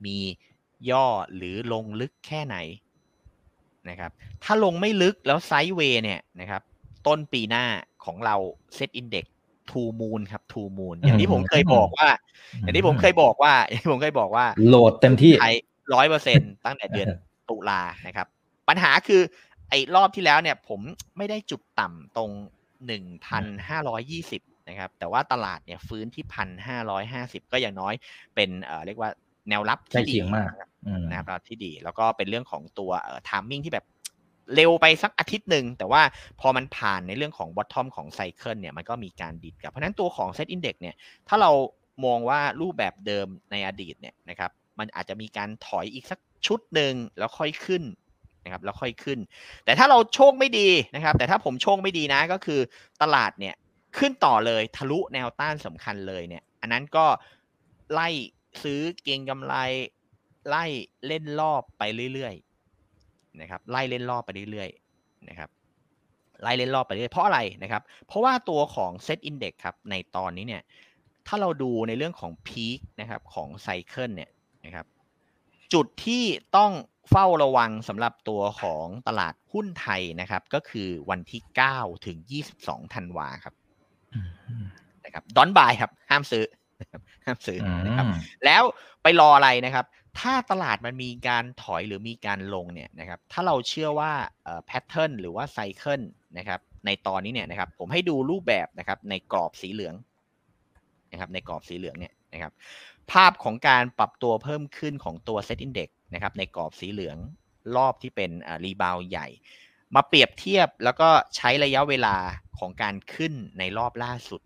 [0.05, 0.19] มี
[0.91, 2.57] ย่อหรือลงลึกแค่ไหน
[3.89, 4.11] นะครับ
[4.45, 6.63] ถ้าลงไม่ลึกแล้ว sideway เนี่ยนะครับ
[7.07, 7.65] ต้นปีหน้า
[8.05, 8.37] ของเรา
[8.75, 9.25] SET Index
[9.71, 12.09] to the moon ครับ to the moon อย่างที่ผมเคยบอกว่า
[12.61, 15.57] อย่างที่ผมเคยบอกว่าอย่างที่ผมเคยบอกว่า โหลดเต็มที่ไทย
[15.95, 17.07] ร้อยเปอร์เซ็นต์ตั้งแต่เดือน
[17.51, 18.27] ตุลานะครับ
[18.69, 19.23] ปัญหาคือ
[19.69, 20.81] ไอ้รอบที่แล้วเนี่ย ผม
[21.17, 22.31] ไม่ได้จุดต่ำตรง
[22.87, 27.95] หนึ่งพันห้าร้อยยี่สิบนะครับ แต่ว่าตลาดเนี่ยฟื้นที่พันห้าร้อยห้าสิบก็อย่างน้อย
[28.35, 29.11] เป็นเอ่อเรียกว่า
[29.49, 33.87] แนวรับใกล้ที่ดีเคียงมากนะครับอืมนะครับที่ดี แล้วก็เป็นเรื่องของตัวเอ่อ timing ที่แบบ
[34.55, 36.03] เร็วไปสักอาทิตย์หนึ่ง แต่ว่า
[36.41, 40.97] พอมันผ่านในเรื่องของ bottom ของ cycle เนี่ยมันก็มีการดีดกลับ เพราะนั้นตัวของ SET Index เนี่ย
[41.29, 41.51] ถ้าเรา
[42.05, 47.83] มองว่ารูปแบบเดิมในอดีตเนี่ยนะครับมันอาจจะมีการถอยอีกสักชุดหนึ่งแล้วค่อยขึ้น
[48.45, 49.19] นะครับแล้วค่อยขึ้น
[49.65, 52.61] แต่ถ้าเราโชคไม่ดีนะครับ แต่ถ้าผมโชคไม่ดีนะก็คือ
[53.03, 53.55] ตลาดเนี่ย
[53.99, 57.07] ขึ้นต่อเลยทะลุแนวต้านสำคัญเลยเนี่ย อันนั้นก็
[57.93, 58.09] ไล่
[58.63, 59.55] ซื้อเก็งกำไร
[60.49, 60.65] ไล่
[61.07, 61.83] เล่นรอบไป
[62.15, 62.35] เรื่อย
[63.41, 65.51] นะครับไล่เล่นรอบไปเรื่อยๆนะครับ
[66.43, 70.63] ไล่เล่นรอบไปเรื่อยเพราะอะไรนะครับเพราะว่าตัวของ Set Index ครับในตอนนี้เนี่ย
[71.27, 74.31] ถ้าเราดูในเรื่องของพีคนะครับของไซเคิลเนี่ย
[74.67, 74.87] นะครับ
[75.73, 76.25] จุดที่
[76.57, 76.73] ต้อง
[77.11, 81.43] เฝ้าระวังสำหรับตัวของตลาดหุ้นไทยนะครับ ก็คือวันที่
[81.75, 82.17] 9 ถึง
[82.57, 83.55] 22 ธันวาครับ
[84.15, 84.21] อื
[84.63, 84.65] ม
[85.05, 86.45] นะครับ don't buy ครับ ห้ามซื้อ
[86.81, 88.15] นะครับห้ามซื้ออืมนะครับ
[88.45, 88.63] แล้ว
[89.03, 89.85] ไปรออะไรนะครับ
[90.19, 94.13] ถ้าตลาดมันมีการถอยหรือมีการลงเนี่ยนะครับ ถ้าเราเชื่อว่า
[94.67, 96.03] pattern หรือว่า cycle
[96.39, 99.95] นะครับในตอนนี้เนี่ยนะครับ ผมให้ดูรูปแบบนะครับในกรอบสีเหลือง
[101.13, 102.53] นะครับในกรอบสีเหลืองเนี่ยนะครับ
[103.13, 107.17] ภาพของการปรับตัวเพิ่มขึ้นของตัว SET Index นะครับในกรอบสีเหลือง
[107.77, 108.31] รอบที่เป็น
[108.65, 109.29] rebound ใหญ่
[109.95, 112.17] มาเปรียบเทียบแล้วก็ใช้ระยะเวลา
[112.59, 114.41] ของการขึ้นในรอบล่าสุด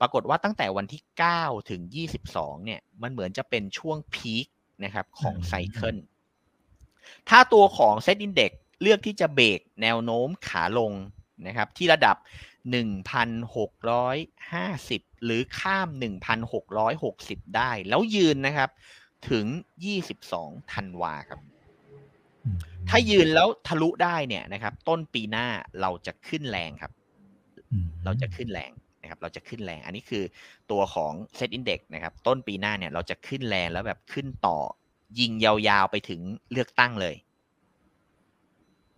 [0.00, 1.02] ปรากฏว่าตั้งแต่วันที่
[1.36, 1.82] 9 ถึง
[2.24, 4.46] 22 เนี่ยมันเหมือนจะเป็นช่วงพีค
[4.84, 5.96] นะครับของอืมไซเคิล
[7.28, 8.52] ถ้าตัวของ Set Index
[8.82, 10.92] เลือกที่จะเบรกแนวโน้มขาลง
[11.46, 12.16] นะครับที่ระดับ
[12.70, 15.88] 1,650 หรือข้าม
[16.72, 18.70] 1,660 ได้ แล้วยืนนะครับ
[19.30, 19.46] ถึง
[20.08, 21.40] 22 ธันวาครับ
[22.88, 25.46] ถ้ายืนแล้วทะลุได้เนี่ยนะครับ ต้นปีหน้า
[25.80, 26.92] เราจะขึ้นแรงครับ
[27.72, 28.70] อืมเราจะขึ้นแรง
[29.08, 30.24] นะครับเราจะขึ้นแรง อันนี้คือ
[30.70, 34.58] ตัวของ Set Index นะครับต้นปีหน้าเนี่ยเราจะขึ้นแรงแล้วแบบขึ้นต่อ
[35.20, 36.20] ยิงยาวๆไปถึง
[36.52, 37.14] เลือกตั้งเลย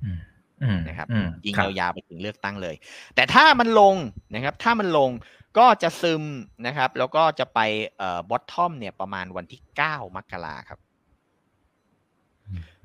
[0.04, 0.18] อืม
[0.62, 2.74] อืมนะครับอืมยิงครับยาวๆไปถึงเลือกตั้งเลย
[3.14, 3.96] แต่ถ้ามันลง
[4.34, 5.10] นะครับ ถ้ามันลง
[5.58, 6.22] ก็จะซึม
[6.66, 7.60] นะครับ แล้วก็จะไป
[7.98, 10.80] เอ่อ bottom เนี่ยประมาณวันที่ 9 มกราครับ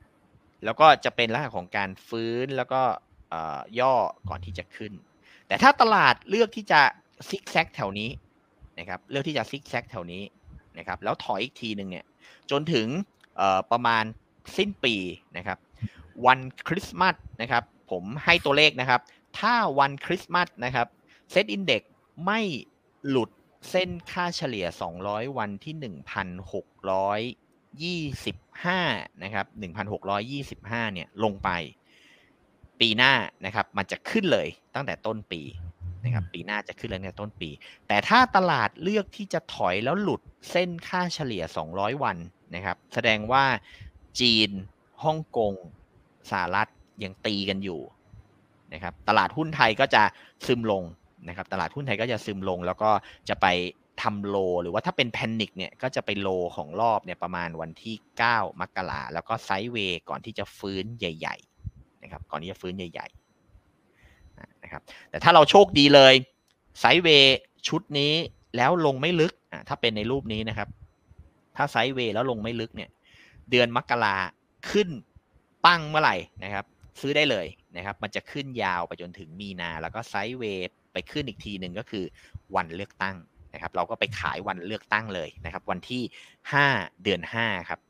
[0.64, 2.82] แล้วก็จะเป็นลักษณะของการฟื้นแล้วก็
[3.80, 3.94] ย่อ
[4.28, 4.92] ก่อนที่จะขึ้น
[5.48, 6.80] แต่ถ้าตลาดเลือกที่จะ
[7.28, 8.10] ซิกแซกแถวนี้
[8.78, 10.22] นะครับเลือกที่จะซิกแซกแถวนี้
[10.78, 12.04] นะครับแล้วถอยอีกทีหนึ่งเนี่ย
[12.50, 12.86] จนถึง
[13.72, 14.04] ประมาณ
[14.56, 14.94] สิ้นปี
[15.36, 15.58] นะครับ
[16.26, 19.00] วันคริสต์มาสนะครับผมให้ตัวเลขนะครับ
[19.38, 20.86] ถ้าวันคริสต์มาสนะครับ
[21.30, 21.82] เซตอินเด็ก
[22.26, 22.40] ไม่
[23.08, 23.30] หลุด
[23.70, 24.66] เส้นค่าเฉลี่ย
[25.02, 25.74] 200 วันที่
[28.32, 29.46] 1,625 นะครับ
[30.20, 31.50] 1,625 เนี่ย ลงไป
[32.80, 33.12] ปีหน้า
[33.44, 35.42] นะครับมันจะขึ้นเลยตั้งแต่ต้นปี
[36.04, 37.50] นะครับปีหน้าจะขึ้นเลยตั้งแต่ต้นปี
[37.88, 40.20] แต่ถ้าตลาดเลือกที่จะถอยแล้วหลุด
[40.50, 41.42] เส้นค่าเฉลี่ย
[41.72, 42.16] 200 วัน
[42.54, 43.44] นะครับแสดงว่า
[44.20, 44.50] จีน
[45.04, 45.54] ฮ่องกง
[46.30, 46.68] สหรัฐ
[47.04, 47.80] ยังตีกันอยู่
[48.72, 50.02] นะครับตลาดหุ้นไทยก็จะ
[50.46, 50.84] ซึมลง
[51.28, 52.90] นะครับตลาดหุ้นไทยก็จะซึมลง แล้วก็
[53.28, 53.46] จะไป
[54.02, 57.96] ทำโล หรือว่าถ้าเป็นแพนิคเนี่ยก็จะไปโลของรอบเนี่ยประมาณวันที่
[58.28, 61.51] 9 มกราแล้วก็ไซด์เวย์ก่อนที่จะฟื้นใหญ่ ๆ
[62.02, 66.14] นะครับก่อนที่จะฟื้นใหญ่ๆนะครับแต่ถ้าเราโชคดีเลย
[66.80, 67.38] ไซด์เวย์
[67.68, 68.12] ชุดนี้
[68.56, 70.68] แล้วลงไม่ลึกอะถ้าเป็นในรูปนี้นะครับ
[71.56, 72.90] ถ้าไซด์เวย์แล้วลงไม่ลึกเนี่ย
[73.50, 74.16] เดือนมกรา
[74.70, 74.88] ขึ้น
[75.64, 76.64] ปั้งเมื่อไหร่นะครับ
[77.00, 77.46] ซื้อได้เลย
[77.76, 82.04] นะครับ มันจะขึ้นยาวไปจนถึงมีนา แล้วก็ไซด์เวย์ไปขึ้นอีกทีหนึ่งก็คือ
[82.56, 83.16] วันเลือกตั้ง
[83.54, 86.02] นะครับ เราก็ไปขายวันเลือกตั้งเลยนะครับ วันที่
[86.52, 86.66] ห้า
[87.02, 87.80] เดือนห้าครับ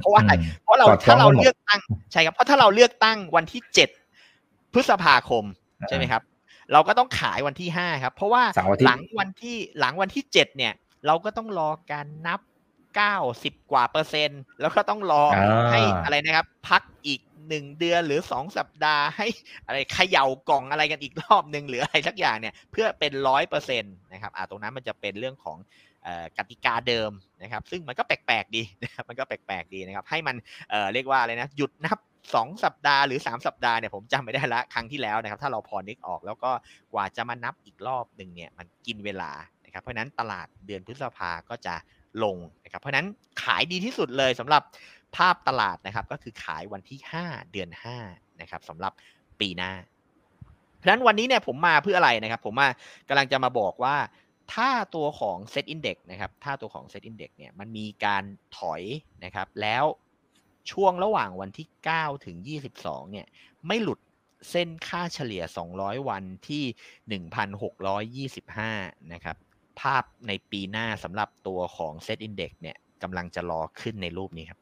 [0.00, 1.80] เพราะว่าอะไรอืมเพราะเราสอดคล้ถ้าองเรากันหมดเลือกตั้ง
[2.12, 3.88] ใช่ครับเพราะถ้าเราเลือกตั้งวันที่เจ็ด
[4.72, 5.44] พฤษภาคม
[5.88, 6.22] ใช่ไหมครับ
[6.72, 10.72] เราก็ต้องขายวันที่ห้าครับ เพราะว่าเสาร์อาทิตย์หลังวันที่หลังวันที่เจ็ดเนี่ย
[11.06, 12.40] เราก็ต้องรอการนับ
[12.96, 19.26] เก้าสิบกว่าเปอร์เซ็นต์ แล้วก็ต้องรออ่าให้อะไรนะครับ พักอีกหนึ่งเดือนหรือสองสัปดาห์ให้
[19.66, 25.89] อะไรเขย่ากล่องอะไรกันอีกรอบหนึ่งหรืออะไรสักอย่างเนี่ย เพื่อเป็นร้อยเปอร์เซ็นต์นะครับอ่าตรงนั้นมันจะเป็นเรื่องของเอ่อ
[26.38, 27.10] กติกาเดิม
[27.42, 30.36] นะครับ ซึ่งมันก็แปลกๆดีนะครับมันก็แปลกๆดีนะครับ ให้มัน
[30.70, 31.98] เเรียกว่าอะไรนะหยุดนับ
[32.34, 36.50] สองสัปดาห์หรือสามสัปดาห์เนี่ยผมจำไม่ได้ละครั้งที่แล้วนะครับ ถ้าเราพอนึกออกแล้วก็
[36.92, 39.32] กว่าจะมานับอีกรอบหนึ่งเนี่ยมันกินเวลา
[39.64, 41.74] นะครับเพราะนั้นตลาดเดือนพฤษภาก็จะ
[42.24, 43.06] ลงนะครับเพราะนั้น
[43.42, 44.62] ขายดีที่สุดเลยสำหรับ
[45.16, 47.70] ภาพตลาดนะครับ ก็คือขายวันที่ 5 เดือน
[48.04, 48.92] 5นะครับสำหรับ
[49.40, 49.72] ปีหน้า
[50.76, 52.68] เพราะนั้นวันนี้เนี่ยผมมาเพื่ออะไรนะครับ ผมมา
[53.08, 53.96] กำลังจะมาบอกว่า
[54.54, 58.24] ถ้าตัวของ Set Index นะครับถ้าตัวของ Set Index เนี่ยมันมีการ
[58.58, 58.82] ถอย
[59.24, 59.84] นะครับแล้ว
[60.72, 62.36] ช่วงระหว่างวันที่ 9 ถึง
[62.74, 63.26] 22 เนี่ย
[63.66, 64.00] ไม่หลุด
[64.50, 65.42] เส้นค่าเฉลี่ย
[65.76, 67.20] 200 วันที่
[68.38, 69.36] 1,625 นะครับ
[69.80, 74.60] ภาพในปีหน้าสำหรับตัวของ Set Index เนี่ยกำลังจะรอขึ้นในรูปนี้ครับ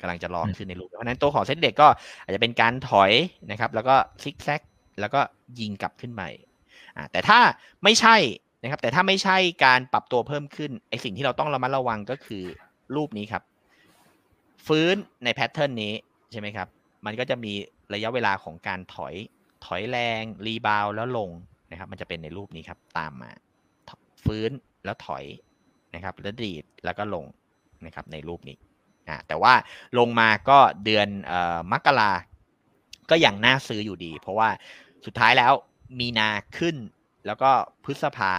[0.00, 1.88] กำลังจะรอขึ้นในรูปเพราะฉะนั้นตัวของ Set Index ก็
[2.22, 3.12] อาจจะเป็นการถอย
[3.50, 4.62] นะครับ แล้วก็ซิกแซก
[5.00, 5.20] แล้วก็
[5.60, 6.30] ยิงกลับขึ้นใหม่
[7.12, 7.38] แต่ถ้า
[7.84, 8.16] ไม่ใช่
[8.62, 12.44] นะครับ แต่ถ้าไม่ใช่การปรับตัวเพิ่มขึ้นไอสิ่งที่เราต้องระมัดระวังก็คือ
[12.96, 13.42] รูปนี้ครับ
[14.66, 14.94] ฟื้น
[15.24, 15.92] ในแพทเทิร์นนี้
[16.32, 16.68] ใช่ไหมครับ
[17.06, 17.52] มันก็จะมี
[17.94, 19.14] ระยะเวลาของการถอย
[19.66, 21.30] ถอยแรงรีบาวแล้วลง
[21.70, 23.30] นะครับ มันจะเป็นในรูปนี้ครับ ตามมา
[24.24, 24.50] ฟื้น
[24.84, 25.24] แล้วถอย
[25.94, 27.24] นะครับแล้วดีดแล้วก็ลง
[27.86, 28.56] นะครับในรูปนี้
[29.08, 29.54] อ่าแต่ว่า
[29.98, 32.12] ลงมาก็เดือนออมกรา
[33.10, 34.48] ก็ยังน่าซื้ออยู่ดี เพราะว่า
[35.06, 35.52] สุดท้ายแล้ว
[35.98, 36.28] มีนา
[36.58, 36.76] ขึ้น
[37.26, 37.50] แล้วก็
[37.84, 38.32] พฤษภา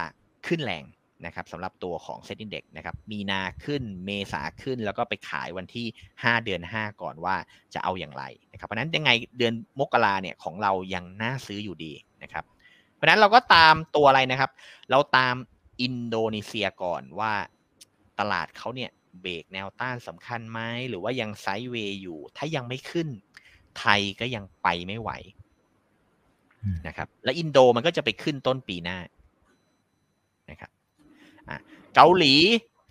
[0.46, 0.84] ขึ้นแรง
[1.26, 5.86] นะครับสำหรับตัวของ Set Index นะครับมีนาขึ้นเมษาขึ้นแล้วก็ไปขายวันที่
[6.16, 7.36] 5 เดือน 5 ก่อนว่า
[7.74, 11.92] จะเอาอย่างไรนะครับเพราะนั้นยังไงเดือนมกราเนี่ยของเรายังน่าซื้ออยู่ดี
[12.22, 12.44] นะครับ
[12.94, 14.50] เพราะฉะนั้นเราก็ตามตัวอะไรนะครับ
[14.90, 15.34] เราตาม
[15.80, 17.32] อินโดนีเซียก่อนว่า
[18.18, 18.90] ตลาดเขาเนี่ย
[19.22, 23.08] เบรกแนวต้านสำคัญไหมหรือว่ายังไซด์เวย์อยู่ ถ้ายังไม่ขึ้น
[23.78, 25.10] ไทยก็ยังไปไม่ไหว
[26.86, 28.98] นะครับ และอินโดมันก็จะไปขึ้นต้นปีหน้า
[30.50, 30.70] นะครับ
[31.48, 31.58] อะ
[31.94, 32.34] เกาหลี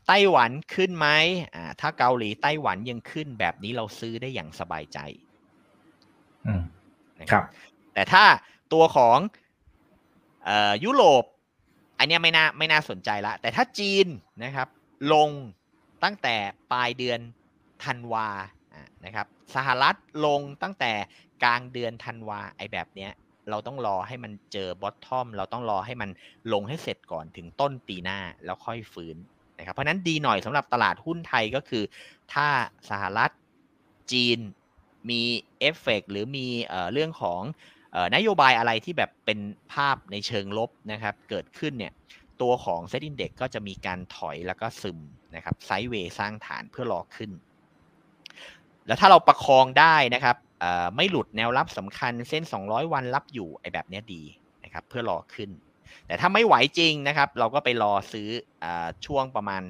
[0.08, 1.08] ไต้หวันขึ้นไหม
[1.56, 5.00] อ่าถ้าเกาหลีไต้หวันยังขึ้นแบบนี้เราซื้อได้อย่างสบายใจ
[6.48, 6.64] อืม
[7.20, 7.44] นะครับ
[7.94, 8.24] แต่ถ้า
[8.74, 9.18] ตัวของ
[10.46, 11.24] เอ่อยุโรป
[12.00, 14.08] อันเนี้ยไม่น่าไม่น่าสนใจละ แต่ถ้าจีน
[14.44, 14.68] นะครับ
[15.14, 15.30] ลง
[16.04, 16.36] ตั้งแต่
[16.72, 17.20] ปลายเดือน
[17.84, 18.30] ธันวา
[18.76, 19.96] อะนะครับ สหรัฐ
[20.26, 20.92] ลงตั้งแต่
[21.44, 23.12] กลางเดือนธันวาไอแบบเนี้ย
[23.50, 26.10] เราต้องรอให้มันเจอบอททอมเราต้องรอให้มัน
[26.54, 29.16] ลงให้เสร็จก่อนถึงต้นปีหน้าแล้วค่อยฟื้น
[29.60, 31.84] นะครับเพราะนั้นดีหน่อยสำหรับตลาดหุ้นไทยก็คือ
[32.34, 32.48] ถ้า
[32.90, 33.32] สหรัฐ
[34.12, 34.40] จีน
[35.10, 35.22] มี
[35.60, 36.48] เอฟเฟกต์หรือมี
[36.94, 37.42] เรื่องของ
[38.16, 39.40] นโยบายอะไรที่แบบเป็น
[39.74, 41.94] ภาพในเชิงลบนะครับเกิดขึ้นเนี่ย
[42.42, 45.00] ตัวของเซ t อินเด็กก็จะมีการถอยแล้วก็ซึม
[45.36, 47.32] นะครับ sideway สร้างฐานเพื่อรอขึ้น
[48.88, 50.36] แล้วถ้าเราประคองได้นะครับ
[50.96, 54.24] ไม่หลุดแนวรับสำคัญเส้น 200 วันรับอยู่ไอ้แบบนี้ดี
[54.64, 55.50] นะครับเพื่อรอขึ้น
[56.08, 58.30] แต่ถ้าไม่ไหวจริงนะครับ เราก็ไปรอซื้อ
[58.64, 58.66] อ
[59.06, 59.62] ช่วงประมาณ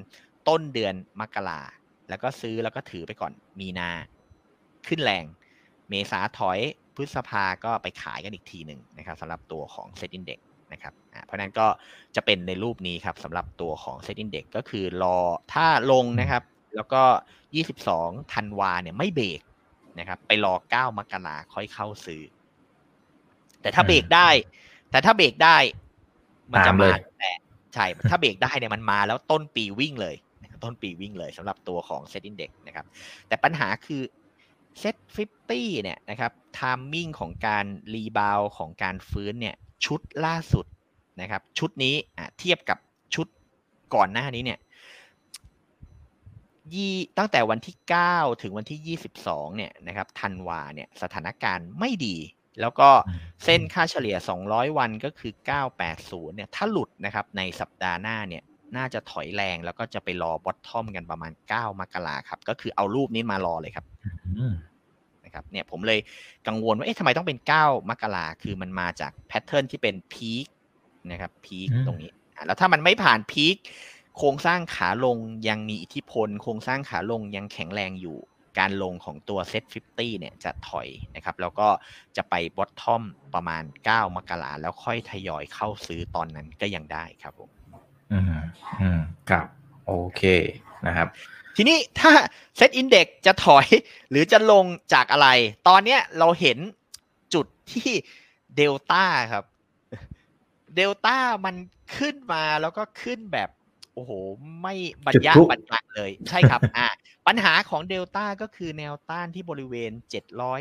[0.48, 1.60] ต้นเดือนมกรา
[2.08, 3.90] แล้วก็ซื้อแล้วก็ถือไปก่อนมีนา
[4.88, 5.24] ขึ้นแรง
[5.88, 6.58] เมษาถอย
[6.96, 10.38] พฤษภาก็ไปขายกันอีกทีหนึ่งนะครับสำหรับตัวของเซ t อินเด็ก
[10.72, 11.66] นะครับเพราะนั้นก็
[12.16, 15.16] จะเป็นในรูปนี้ครับสำหรับตัวของเซ t อินเด็กก็คือรอ
[15.52, 16.42] ถ้าลงนะครับ
[16.76, 17.02] แล้วก็
[17.68, 19.40] 22ธันวาเนี่ยไม่เบรก
[19.98, 22.22] นะครับไปรอ9มกราค่อยเข้าซื้อ
[23.60, 24.28] แต่ถ้าอืมเบรกได้
[24.90, 25.56] แต่ถ้าเบรกได้
[26.52, 27.30] มันจะตามเลมายแต่
[27.74, 30.16] ใช่ถ้าเบรกได้เนี่ยมันมาแล้วต้นปีวิ่งเลย
[30.64, 32.86] ต้นปีวิ่งเลยสำหรับตัวของเซ t อินเด็กนะครับ
[33.28, 34.02] แต่ปัญหาคือ
[34.78, 40.66] SET50 เนี่ยนะครับ timing ของการ rebound ของการฟื้นเนี่ย ชุดล่าสุด
[41.20, 42.78] นะครับ ชุดนี้อะเทียบกับ
[43.14, 43.26] ชุด
[43.94, 44.58] ก่อนหน้านี้เนี่ย
[46.74, 47.76] ยี่ตั้งแต่วันที่
[48.08, 52.16] 9 ถึงวันที่ 22 เนี่ยนะครับธันวาเนี่ยสถานการณ์ไม่ดี
[52.60, 54.16] แล้วก็อืมเส้นค่าเฉลี่ย
[54.46, 55.32] 200 วันก็คือ
[55.84, 58.42] 980 เนี่ยถ้าหลุดนะครับในสัปดาห์หน้าเนี่ย
[58.76, 63.84] น่าจะถอยแรงแล้วก็จะไปรอบอททอมกันประมาณ 9 มกราครับ ก็คือเอารูปนี้มารอเลยครับ
[64.36, 64.54] อืม
[65.24, 66.00] นะครับเนี่ยผมเลย
[66.46, 70.46] กังวลว่าเอ๊ะทำไมต้องเป็น 9 มกราคือมันมาจากแพทเทิร์นที่เป็นพีค
[71.10, 73.56] นะครับพีคอืมตรงนี้อะแล้วถ้ามันไม่ผ่านพีค
[74.18, 78.18] โครงสร้างขาลงยังมีอิทธิพล โครงสร้างขาลงยังแข็งแรงอยู่
[78.58, 81.68] การลงของตัว SET50 เนี่ยจะถอยนะครับ แล้วก็
[82.16, 83.02] จะไป bottom
[83.34, 87.50] ประมาณ 9 มกราแล้วค่อยทยอยเข้าซื้อตอนนั้นก็ยังได้ครับผม
[88.12, 88.24] อืม
[88.80, 89.00] อืม
[89.30, 89.46] ครับ
[89.86, 90.22] โอเค
[90.86, 91.08] นะครับ
[91.56, 92.12] ทีนี้ถ้า
[92.56, 93.66] SET Index จะถอย
[94.10, 94.64] หรือจะลง
[94.94, 95.28] จากอะไร
[95.68, 96.58] ตอนเนี้ยเราเห็น
[97.34, 97.90] จุดที่
[98.56, 99.44] เดลต้าครับ
[100.76, 101.54] เดลต้ามัน
[101.96, 104.12] ขึ้นมาแล้วก็ขึ้นแบบโอ้โห
[104.62, 104.74] ไม่
[105.06, 106.88] บรรยะจุดพลุบรรยังเลย ใช่ครับ อ่า
[107.26, 109.92] ปัญหาของเดลต้าก็คือแนวต้านที่บริเวณ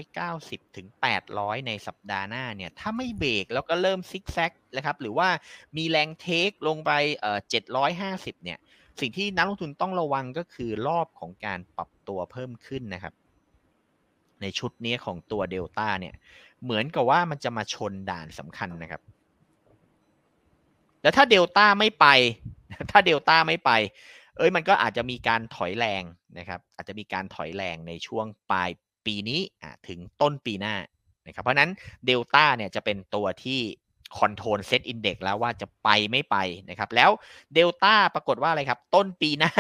[0.04, 0.88] 790 ถึง
[1.28, 5.30] 800 ในสัปดาห์หน้าเนี่ย ถ้าไม่เบรกแล้วก็เริ่มซิกแซกนะครับ หรือว่า
[5.78, 7.40] มีแรงเทคลงไปเอ่อ
[7.92, 8.60] 750 เนี่ย
[9.00, 13.14] สิ่งที่นักลงทุนต้องระวังก็คือรอบของการปรับตัวเพิ่มขึ้นนะครับ
[14.42, 16.16] ในชุดนี้ของตัวเดลต้าเนี่ย
[16.64, 19.02] เหมือนกับว่ามันจะมาชนด่านสำคัญนะครับ
[21.02, 22.06] แล้วถ้าเดลต้าไม่ไป
[22.92, 23.72] ถ้าเดลต้าไม่ไป
[24.38, 26.04] เอ้ยมันก็อาจจะมีการถอยแรง
[26.40, 28.70] นะครับ อาจจะมีการถอยแรงในช่วงปลาย
[29.06, 29.42] ปีนี้
[29.88, 30.76] ถึงต้นปีหน้า
[31.28, 31.72] นะครับ เพราะฉะนั้น
[32.06, 33.60] เดลต้าเนี่ยจะเป็นตัวที่
[34.18, 36.36] control SET Index แล้วว่าจะไปไม่ไป
[36.70, 37.10] นะครับ แล้ว
[37.54, 39.52] เดลต้าปรากฏว่าอะไรครับ ต้นปีหน้า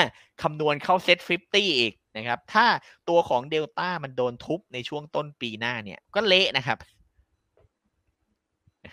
[0.41, 2.65] คำนวณเข้า SET50 อีกนะครับ ถ้า
[3.09, 6.77] ตัวของเดลต้ามันโดนทุบในช่วงต้นปีหน้าเนี่ยก็เละนะครับ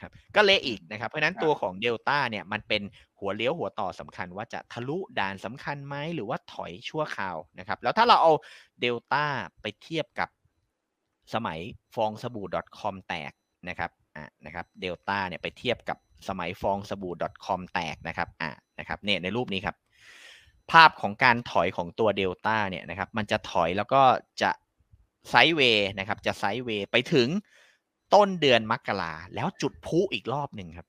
[0.04, 2.82] นะครับก็เละอีกนะครับ เพราะฉะนั้นครับตัวของเดลต้าเนี่ยมันเป็น
[3.18, 8.32] หัวเลี้ยวหัวต่อสำคัญว่าจะทะลุด่านสำคัญไหมหรือว่าถอยชั่วคราวนะครับ แล้วถ้าเราเอา
[8.80, 9.24] เดลต้า
[9.62, 10.28] ไปเทียบกับ
[11.34, 11.58] สมัย
[11.94, 12.46] ฟองสบู่
[12.78, 13.32] .com แตก
[13.68, 15.98] นะครับอะนะครับเดลต้าเนี่ยไปเทียบกับ
[16.28, 17.14] สมัยฟองสบู่
[17.46, 19.76] .com แตกนะครับอะนะครับเนี่ยในรูปนี้ครับ
[20.70, 24.02] ภาพของการถอยของตัวเดลต้าเนี่ยนะครับ มันจะถอยแล้วก็
[24.42, 24.50] จะ
[25.30, 27.28] sideway นะครับ จะ sideway ไปถึง
[28.14, 30.88] ต้นเดือนมกราแล้วจุดพลุอีกรอบหนึ่งครับ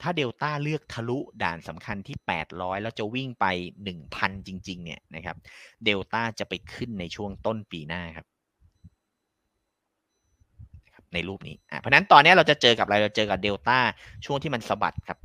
[0.00, 2.16] ถ้าเดลต้าเลือกทะลุด่านสำคัญที่
[2.48, 3.46] 800 แล้วจะวิ่งไป
[3.96, 5.36] 1,000 จริง ๆ เนี่ยนะครับ
[5.84, 8.26] เดลต้าจะไปขึ้นในช่วงต้นปีหน้าครับ
[11.14, 13.78] ในรูปนี้อะเพราะฉะนั้นตอนนี้เราจะเจอกับอะไร เราเจอกับเดลต้า
[14.24, 15.18] ช่วงที่มันสะบัดครับ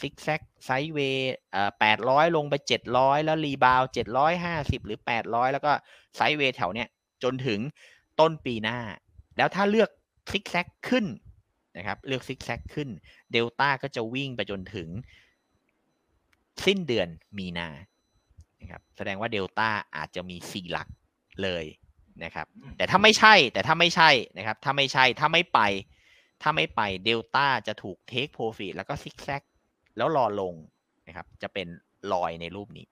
[0.00, 1.34] zigzag sideway
[1.80, 5.72] แปดร้อยลงไปเจ็ดร้อยแล้ว rebound เจ็ดร้อยห้าสิบหรือแปดร้อยแล้วก็
[6.16, 6.88] sideway แถวเนี้ย
[7.22, 7.60] จนถึง
[8.20, 8.78] ต้นปีหน้า
[9.38, 9.90] แล้วถ้าเลือก
[10.30, 11.06] ซิกแซกขึ้น
[11.76, 12.88] นะครับเลือกซิกแซกขึ้น
[13.32, 14.88] เดลต้าก็จะวิ่งไปจนถึง
[16.64, 17.08] สิ้นเดือน
[17.38, 17.68] มีนา
[18.60, 20.88] นะครับแสดงว่าเดลต้าอาจจะมีสี่หลัก
[21.42, 21.64] เลย
[22.24, 25.60] นะครับ แต่ถ้าไม่ใช่แต่ถ้าไม่ใช่นะครับ ถ้าไม่ใช่ถ้าไม่ไป
[26.42, 29.42] ถ้าไม่ไปเดลต้าจะถูก take profit แล้วก็ซิกแซก
[29.96, 30.54] แล้วรอลง
[31.06, 31.66] นะครับ จะเป็น
[32.12, 32.86] รอยในรูปนี้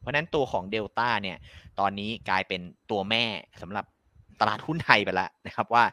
[0.00, 1.38] เพราะฉะนั้นตัวของเดลต้าเนี่ย
[1.80, 3.24] ตอนนี้กลายเป็นตัวแม่
[3.62, 3.84] สำหรับ
[4.40, 5.84] ตลาดหุ้นไทยไปแล้วนะครับว่า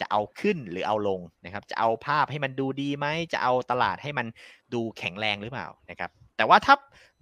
[0.00, 4.26] จะเอาขึ้นหรือเอาลงนะครับ จะเอาภาพให้มันดูดีไหมจะเอาตลาดให้มัน
[4.74, 6.74] ดูแข็งแรงหรือเปล่านะครับ แต่ว่าถ้า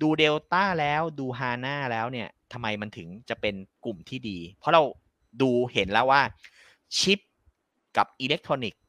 [0.03, 3.55] ดูเดลต้าแล้วดูฮาน่าแล้วเนี่ยทำไมมันถึงจะเป็น
[3.85, 4.83] กลุ่มที่ดี เพราะเรา
[5.43, 6.20] ดูเห็นแล้วว่า
[6.99, 7.18] ชิป
[7.97, 8.81] กับอิเล็กทรอนิกส์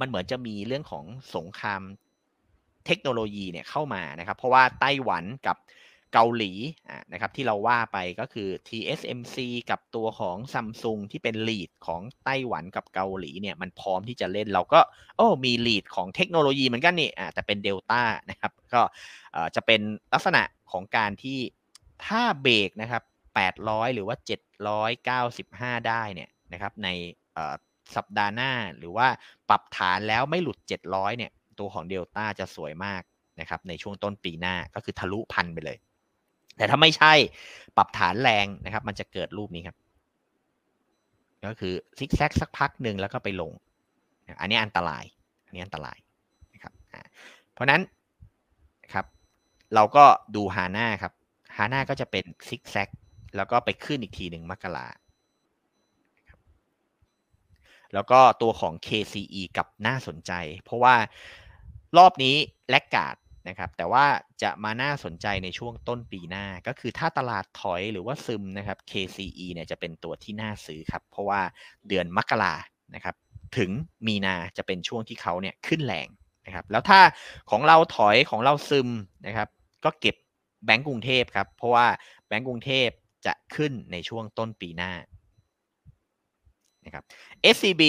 [0.00, 1.04] มันเหมือนจะมีเรื่องของ
[1.36, 1.82] สงคราม
[2.86, 5.56] เทคโนโลยีเนี่ยเข้ามานะครับ เพราะว่าไต้หวันกับ
[6.12, 6.52] เกาหลี
[7.12, 9.36] นะครับที่เราว่าไปก็คือ TSMC
[9.70, 14.80] กับตัวของซัมซุงที่เป็นลีดของไต้หวันกับเกาหลีเนี่ยมันพร้อมที่จะเล่นเราก็
[15.16, 18.82] โอ้มีลีดของเทคโนโลยีเหมือนกันนี่แต่เป็นเดลต้านะครับก็
[19.54, 19.80] จะเป็น
[20.12, 20.42] ลักษณะ
[20.72, 21.38] ของการที่
[22.06, 23.02] ถ้าเบรกนะครับ
[23.48, 24.16] 800 หรือว่า
[25.22, 26.88] 795 ได้เนี่ยนะครับใน
[27.96, 29.08] สัปดาห์หน้าหรือว่า
[29.48, 30.58] ปรับฐานแล้วไม่หลุด
[30.88, 33.02] 700 เนี่ยตัวของเดลต้าจะสวยมาก
[33.40, 35.78] นะครับในช่วงต้นปีหน้าก็คือทะลุพันไปเลย
[36.56, 37.12] แต่ถ้าไม่ใช่
[37.76, 39.76] ปรับฐานแรงนะครับ มันจะเกิดรูปนี้ครับ
[41.44, 43.52] ก็คือซิกแซกสักพักหนึ่งแล้วก็ไปลง
[44.40, 45.04] อันนี้อันตราย
[45.46, 45.98] อันนี้อันตราย
[46.54, 46.72] นะครับ
[47.52, 47.82] เพราะนั้น
[48.92, 49.06] ครับ
[49.74, 50.04] เราก็
[50.36, 51.12] ดูฮาน่าครับ
[51.56, 52.88] ฮาน่าก็จะเป็นซิกแซก
[53.36, 54.86] แล้วก็ไปขึ้นอีกทีหนึ่งมกรา
[57.94, 60.32] แล้วก็ตัวของ KCE กับน่าสนใจ
[60.64, 60.94] เพราะว่า
[61.98, 62.36] รอบนี้
[62.70, 63.16] แลกกาด
[63.48, 64.04] นะครับแต่ว่า
[64.42, 71.40] จะมาน่าสนใจในช่วงต้นปีหน้า ก็คือถ้าตลาดถอยหรือว่าซึมนะครับ KCE เนี่ยจะเป็นตัวที่น่าซื้อครับ เพราะว่า
[71.88, 72.54] เดือนมกรา
[72.94, 73.14] นะครับ
[73.56, 73.70] ถึง
[74.06, 76.08] มีนาจะเป็นช่วงที่เขาเนี่ยขึ้นแรง
[76.46, 77.00] นะครับแล้วถ้า
[77.50, 78.88] ของเราถอยของเราซึม
[79.26, 79.48] นะครับ
[79.84, 80.16] ก็เก็บ
[80.64, 81.86] แบงก์กรุงเทพครับ เพราะว่า
[82.28, 82.88] แบงก์กรุงเทพ
[83.26, 84.92] จะขึ้นในช่วงต้นปีหน้า
[86.84, 87.04] นะครับ
[87.54, 87.82] SCB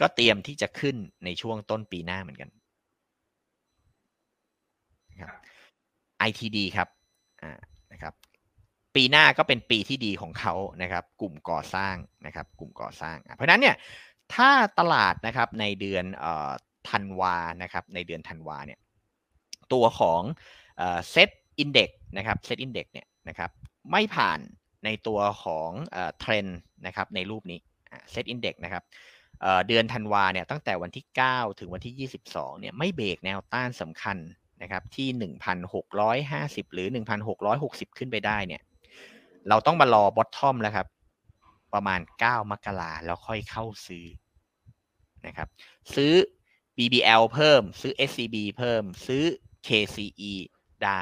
[0.00, 2.50] ก็เตรียมที่จะขึ้นในช่วงต้นปีหน้าเหมือนกัน
[5.12, 5.32] นะครับ
[6.28, 6.88] ITD ครับ
[7.42, 7.52] อ่า
[7.92, 8.14] นะครับ
[8.94, 11.96] ปีหน้าก็เป็นปีที่ดีของเขานะครับ กลุ่มก่อสร้าง
[12.26, 13.76] นะครับ กลุ่มก่อสร้าง เพราะนั้นเนี่ย
[14.34, 16.50] ถ้าตลาดนะครับในเดือนเอ่อ
[16.88, 18.78] ธันวานะครับในเดือนธันวาเนี่ย
[19.72, 20.22] ตัวของ
[20.76, 23.50] เอ่อ SET Index นะครับ SET Index เนี่ยนะครับ
[23.92, 24.38] ไม่ผ่าน
[24.84, 26.46] ในตัวของเอ่อเทรน
[26.86, 27.58] นะครับในรูปนี้
[28.10, 28.84] SET Index นะครับ
[29.68, 34.16] เดือนธันวาเนี่ยตั้งแต่วันที่ 9 ถึงวันที่ 22เนี่ยไม่เบรกแนวต้านสำคัญ
[34.62, 35.08] นะครับที่
[35.92, 36.88] 1,650 หรือ
[37.42, 38.62] 1,660 ขึ้นไปได้เนี่ย
[39.48, 40.86] เราต้องมารอ bottom แล้วครับ
[41.74, 44.04] ประมาณ 9 มกราแล้วค่อยเข้าซื้อ
[45.26, 45.48] นะครับ
[45.94, 46.12] ซื้อ
[46.76, 49.24] BBL เพิ่มซื้อ SCB เพิ่มซื้อ
[49.66, 50.32] KCE
[50.84, 51.00] ได้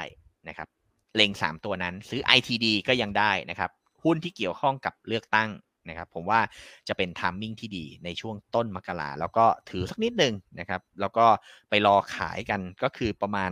[0.49, 0.69] นะครับ
[1.15, 3.71] เล็ง 3 ตัวนั้นซื้อ ITD ก็ยังได้นะครับ
[4.05, 5.51] หุ้นที่เกี่ยวข้องกับเลือกตั้ง
[5.91, 6.41] นะครับผมว่า
[6.89, 11.27] จะเป็นทามมิ่งที่ดีในช่วงต้นมกราแล้วก็ถือสักนิดหนึ่งนะครับแล้วก็
[11.71, 13.51] ไปรอขายกันก็คือประมาณ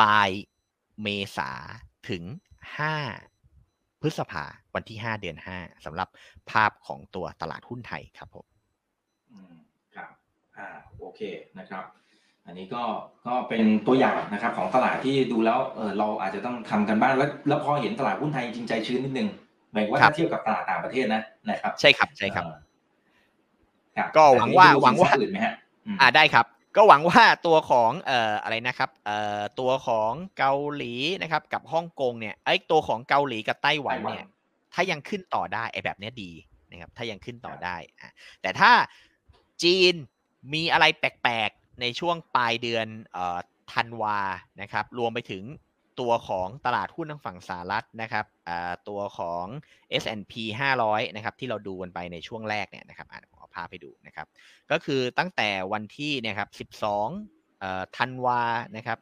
[0.00, 0.28] ปลาย
[1.02, 1.50] เมษา
[2.08, 2.22] ถึง
[3.16, 4.44] 5 พฤษภา
[4.74, 6.08] วันที่ 5 เดือน 5สำหรับ
[6.50, 8.46] ภาพของตัวตลาดหุ้นไทยครับผม
[9.94, 10.10] ครับ
[10.56, 10.68] อ่า
[10.98, 11.20] โอเค
[11.58, 11.84] นะครับ
[12.46, 12.82] อันนี้ก็
[13.26, 19.28] ก็เป็นตัวอย่างนะครับของตลาดที่ดูแล้วเออเราอาจจะต้องทำกันบ้างแล้วแล้วพอเห็นตลาดหุ้นไทยจริงใจชื้นนิดนึง
[19.72, 22.44] หมายว่าถ้าเทียบกับตลาดต่างประเทศนะนะครับ ใช่ครับใช่ครับ
[24.16, 25.54] ก็หวังว่าหวังว่าอื่นไหมฮะ
[26.00, 26.46] อ่าได้ครับ
[26.76, 34.26] ก็หวังว่าตัวของเอ่ออะไรนะครับเอ่อตัวของเกาหลีนะครับ กับฮ่องกงเนี่ยไอ้ตัวของเกาหลีกับไต้หวันเนี่ย
[34.74, 36.32] ถ้ายังขึ้นต่อได้ไอ้แบบนี้ดี
[36.70, 38.08] นะครับ ถ้ายังขึ้นต่อได้อ่
[38.42, 38.70] แต่ถ้า
[39.62, 39.94] จีน
[40.54, 43.38] มีอะไรแปลกๆในช่วงปลายเดือนเอ่อ
[43.72, 44.18] ธันวา
[44.62, 45.42] นะครับ รวมไปถึง
[46.00, 48.26] ตัวของตลาดหุ้นทางฝั่งสหรัฐนะครับ
[48.88, 49.44] ตัวของ
[50.02, 50.34] S&P
[50.76, 54.26] 500 นะครับที่เราดูกันไปในช่วงแรกเนี่ยนะครับอ่านขอพาไปดูนะครับ
[54.70, 56.70] ก็คือตั้งแต่วันที่นี่ยครับ
[57.30, 58.42] 12ธันวา
[58.76, 58.98] นะครับ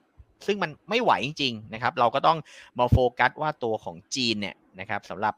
[0.46, 2.38] ซึ่งมันไม่ไหวจริงๆนะครับเราก็ต้อง
[2.78, 5.34] มาโฟกัสว่าตัวของจีนเนี่ยนะครับสำหรับ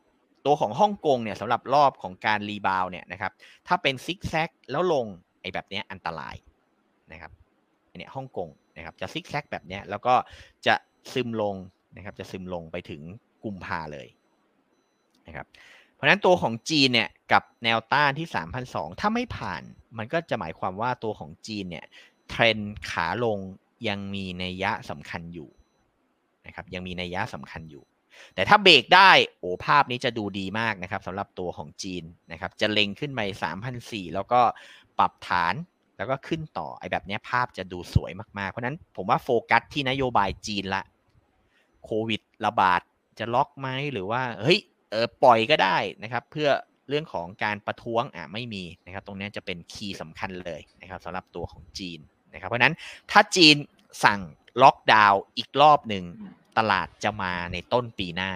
[0.46, 3.32] ตัวของฮ่องกงเนี่ยสำหรับรอบของการ rebound เนี่ยนะครับ
[3.68, 5.06] ถ้าเป็นซิกแซกแล้วลง
[5.40, 6.34] ไอ้แบบนี้อันตราย
[7.12, 7.32] นะครับ
[7.98, 10.14] เนี่ยฮ่องกงนะครับจะซิกแซกแบบนี้แล้วก็
[10.66, 10.74] จะ
[11.12, 11.54] ซึมลง
[11.96, 13.02] นะครับ จะซึมลงไปถึง
[13.44, 14.06] กุมภาเลย
[15.26, 15.46] นะครับ
[15.94, 18.28] เพราะนั้นตัวของจีนเนี่ยกับแนวต้านที่
[18.64, 19.62] 3,002 ถ้าไม่ผ่าน
[19.98, 21.84] มันก็จะหมายความว่าตัวของจีนเนี่ย
[22.30, 22.58] เทรน
[22.90, 23.38] ขาลง
[23.88, 25.48] ยังมีนัยยะสำคัญอยู่
[26.46, 27.84] นะครับยังมีนัยยะสำคัญอยู่
[28.34, 32.02] แต่ถ้าเบรกได้โอ้ภาพนี้จะดูดีมากนะครับสำหรับตัวของจีน
[32.32, 33.20] นะครับจะเล็งขึ้นไป
[33.68, 34.40] 3,004 แล้วก็
[34.98, 35.54] ปรับฐาน
[35.96, 40.82] แล้วก็ขึ้นต่อไอ้แบบนี้ภาพจะดูสวยมากๆ เพราะนั้นผมว่าโฟกัสที่นโยบายจีนละ
[41.86, 42.80] โควิดระบาด
[43.18, 44.58] จะล็อกไหมหรือว่าเฮ้ย
[44.90, 46.48] เออปล่อยก็ได้นะครับ เพื่อ
[46.88, 52.00] เรื่องของการประท้วงอะไม่มีนะครับ ตรงนี้จะเป็นคีย์สำคัญเลยนะครับสำหรับตัวของจีน
[52.34, 52.74] นะครับ เพราะนั้น
[53.10, 53.56] ถ้าจีน
[54.04, 54.20] สั่ง
[54.62, 56.04] ล็อกดาวน์อีกรอบหนึ่ง
[56.58, 58.32] ตลาดจะมาในต้นปีหน้า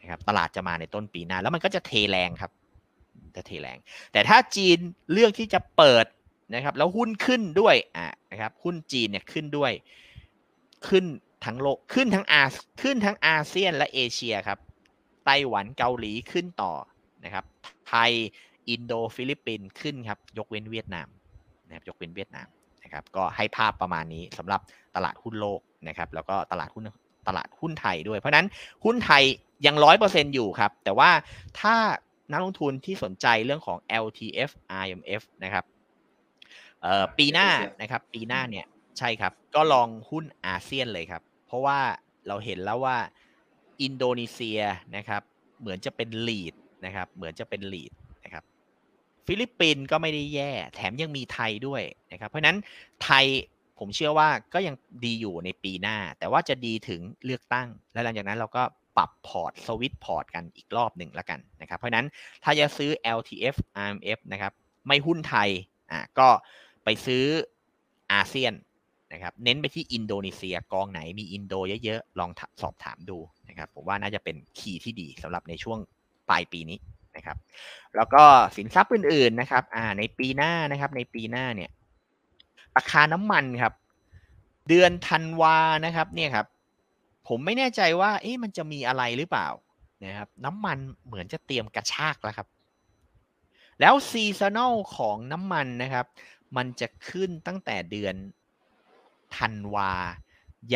[0.00, 2.52] นะครับตลาดจะมาในต้นปีหน้า แล้วมันก็จะเทแรงครับ
[3.36, 3.78] จะเทแรง
[4.12, 4.78] แต่ถ้าจีน
[5.12, 6.06] เลือกที่จะเปิด
[6.54, 9.72] นะครับ แล้วหุ้นขึ้นด้วยอะนะครับ หุ้นจีนเนี่ยขึ้นด้วย
[10.88, 11.04] ขึ้น
[11.44, 12.44] ทั้งโลกขึ้นทั้งอา
[12.82, 14.58] ขึ้นทั้งอาเซียนและเอเชียครับ
[15.24, 16.72] ไต้หวันเกาหลีขึ้นต่อ
[17.24, 17.44] นะครับ
[17.88, 18.10] ไทย
[18.68, 21.08] อินโดฟิลิปปินส์ขึ้นครับ ยกเว้นเวียดนาม
[21.66, 22.48] นะครับยกเว้นเวียดนาม
[22.84, 24.60] นะครับ ก็ให้ภาพประมาณนี้สำหรับ
[24.96, 26.84] ตลาดหุ้นโลกนะครับ แล้วก็ตลาดหุ้น
[27.28, 28.46] ตลาดหุ้นไทยด้วย เพราะนั้น
[28.84, 29.22] หุ้นไทย
[29.66, 31.10] ยังร้อยเปอร์เซ็นต์อยู่ครับ แต่ว่า
[31.60, 31.74] ถ้า
[32.32, 34.50] นักลงทุนที่สนใจเรื่องของ LTF
[34.84, 35.64] RMF นะครับ
[37.18, 37.48] ปีหน้า
[37.80, 38.66] นะครับ ปีหน้าเนี่ย
[38.98, 41.78] ใช่ครับ ก็ลองหุ้นอาเซียนเลยครับ เพราะว่า
[42.28, 42.96] เราเห็นแล้วว่า
[43.82, 44.60] อินโดนีเซีย
[44.96, 45.22] นะครับ
[45.60, 47.92] เหมือนจะเป็น lead นะครับ เหมือนจะเป็น lead
[48.24, 48.44] นะครับ
[49.26, 51.82] ฟิลิปปินส์ก็ไม่ได้แย่ แถมยังมีไทยด้วย
[52.12, 52.56] นะครับ เพราะนั้น
[53.04, 53.24] ไทย
[53.78, 54.74] ผมเชื่อว่าก็ยัง
[55.04, 58.62] ดีอยู่ในปีหน้า แต่ว่าจะดีถึงเลือกตั้ง แล้วหลังจากนั้นเราก็
[58.96, 62.06] ปรับพอร์ตสวิตพอร์ตกันอีกรอบหนึ่งแล้วกันนะครับ เพราะนั้น
[62.44, 64.52] ถ้าจะซื้อ LTF RMF นะครับ
[64.86, 65.48] ไม่หุ้นไทย
[65.92, 66.28] อะก็
[66.84, 67.24] ไปซื้อ
[68.12, 68.52] อาเซียน
[69.12, 71.54] นะครับเน้นไปที่อินโดนีเซียกองไหนมีอินโด
[71.84, 72.30] เยอะๆลอง
[72.62, 75.78] สอบถามดูนะครับผมว่าน่าจะเป็นคีย์ที่ดีสำหรับในช่วง
[76.28, 76.78] ปลายปีนี้
[77.16, 77.36] นะครับ
[77.96, 78.22] แล้วก็
[78.56, 81.70] สินทรัพย์อื่นๆนะครับอ่าในปีหน้านะครับในปีหน้าเนี่ย
[82.76, 83.72] ราคาน้ำมันครับ
[84.68, 86.46] เดือนธันวานะครับเนี่ยครับ
[87.28, 89.48] ผมไม่แน่ใจว่าเอ๊ะมันจะมีอะไรหรือเปล่า
[90.04, 92.48] นะครับน้ำมันเหมือนจะเตรียมกระชากแล้วครับ
[93.80, 96.06] แล้ว seasonal ของน้ำมันนะครับ
[96.56, 98.14] มันจะขึ้นตั้งแต่เดือน
[99.36, 99.92] ธันวา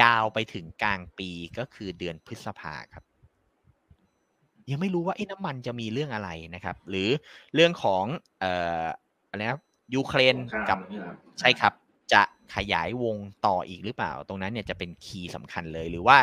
[0.01, 3.05] ยาวไปถึงกลางปีก็คือเดือนพฤษภาครับ
[4.71, 7.09] ยังไม่รู้ว่าไอ้น้ำมันจะมีเรื่องอะไรนะครับ หรือ
[7.55, 8.05] เรื่องของ
[8.41, 8.85] เอ่อ
[9.29, 9.61] อะไรนะ
[9.95, 10.37] ยูเครน
[10.69, 10.79] กับ
[11.41, 11.73] ใช่ครับ
[12.13, 12.23] จะ
[12.55, 16.19] ขยายวงต่ออีกหรือเปล่า ตรงนั้นเนี่ยจะเป็น key สำคัญเลยหรือว่า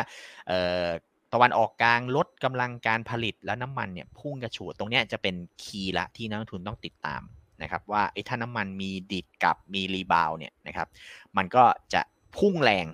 [0.48, 0.86] เอ่อ
[1.32, 7.22] ตะวันออกกลางลดกำลังการผลิตแล้วน้ำมันเนี่ยพุ่งกระฉูดตรงนี้จะเป็นคีย์ละที่นักลงทุนต้องติดตาม
[7.62, 10.88] นะครับว่าไอ้ถ้าน้ำมันมีดิดกับมีรีบาวเนี่ยนะครับ
[11.36, 11.64] มันก็
[11.94, 12.02] จะ
[12.38, 12.86] พุ่งแรง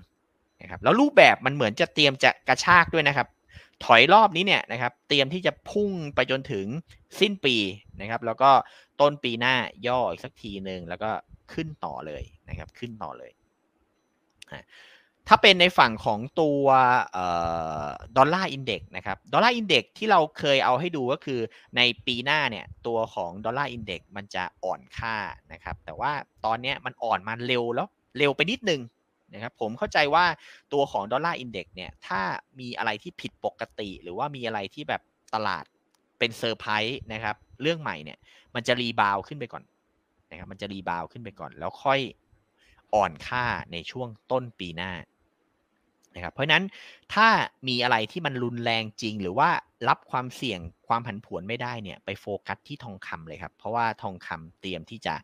[0.62, 3.28] นะครับแล้วรูปแบบมันเหมือนจะเตรียมจะกระชากด้วยนะครับ
[3.84, 6.66] ถอยรอบนี้เนี่ยนะครับ เตรียมที่จะพุ่งไปจนถึง
[7.20, 7.56] สิ้นปี
[8.00, 8.50] นะครับ แล้วก็
[9.00, 9.54] ต้นปีหน้า
[9.86, 11.10] ย่ออีกสักทีหนึ่งแล้วก็
[11.52, 13.30] ขึ้นต่อเลยนะครับ ขึ้นต่อเลย
[15.28, 16.64] ถ้าเป็นในฝั่งของตัว
[18.16, 21.40] Dollar Index นะครับ Dollar Index ที่เราเคยเอาให้ดูก็คือ
[21.76, 25.16] ในปีหน้าเนี่ยตัวของ Dollar Index มันจะอ่อนค่า
[25.52, 26.12] นะครับ แต่ว่า
[26.44, 27.86] ตอนนี้มันอ่อนมาเร็วแล้ว
[28.18, 28.80] เร็วไปนิดนึง
[29.34, 30.24] นะครับผมเข้าใจว่า
[30.72, 32.20] ตัวของ Dollar Index เนี่ยถ้า
[32.60, 35.02] มีอะไรที่ผิดปกติ หรือว่ามีอะไรที่แบบ
[35.34, 35.64] ตลาด
[36.18, 38.18] เป็นเซอร์ไพรส์นะครับเรื่องใหม่เนี่ย
[38.54, 39.64] มันจะ rebound ขึ้นไปก่อน
[40.30, 42.00] นะครับมันจะรีบาวขึ้นไปก่อน แล้วค่อย
[42.94, 44.92] อ่อนค่าในช่วงต้นปีหน้า
[46.14, 46.64] นะครับเพราะนั้น
[47.14, 47.28] ถ้า
[47.68, 49.50] มีอะไรที่มันรุนแรงจริง หรือว่า
[49.88, 55.14] รับความเสี่ยงความผันผวนไม่ได้เนี่ยไปโฟกัสที่ทองคำเลยครับ เพราะว่าทองคำเตรียมที่จะ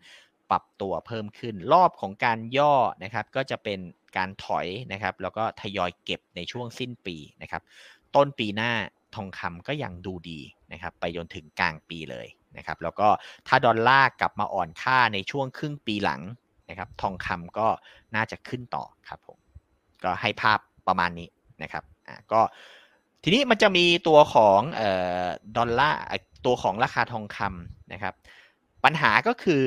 [0.50, 3.80] ปรับตัวเพิ่มขึ้น รอบของการย่อนะครับก็จะเป็น
[4.16, 7.62] การถอยนะครับ แล้วก็ทยอยเก็บในช่วงสิ้นปีนะครับ
[8.16, 8.72] ต้นปีหน้า
[9.14, 10.40] ทองคำก็ยังดูดี
[10.72, 13.08] นะครับ ไปจนถึงกลางปีเลยนะครับ แล้วก็
[13.46, 16.22] ถ้าดอลลาร์กลับมาอ่อนค่าในช่วงครึ่งปีหลัง
[16.70, 17.68] นะครับ ทองคำก็
[18.14, 19.38] น่าจะขึ้นต่อครับผม
[20.04, 20.58] ก็ให้ภาพ
[20.88, 21.28] ประมาณนี้
[21.62, 22.40] นะครับอ่าก็
[23.22, 24.90] ทีนี้มันจะมีตัวของเอ่
[25.24, 26.00] อดอลลาร์
[26.46, 28.14] ตัวของราคาทองคำนะครับ
[28.84, 29.62] ปัญหาก็คือ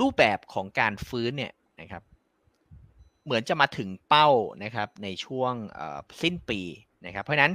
[0.00, 2.02] รูปแบบของการฟื้นเนี่ยนะครับ
[3.24, 4.28] เหมือนจะมาถึงเป้า
[4.64, 5.52] นะครับในช่วง
[6.22, 6.60] สิ้นปี
[7.06, 7.52] นะครับเพราะนั้น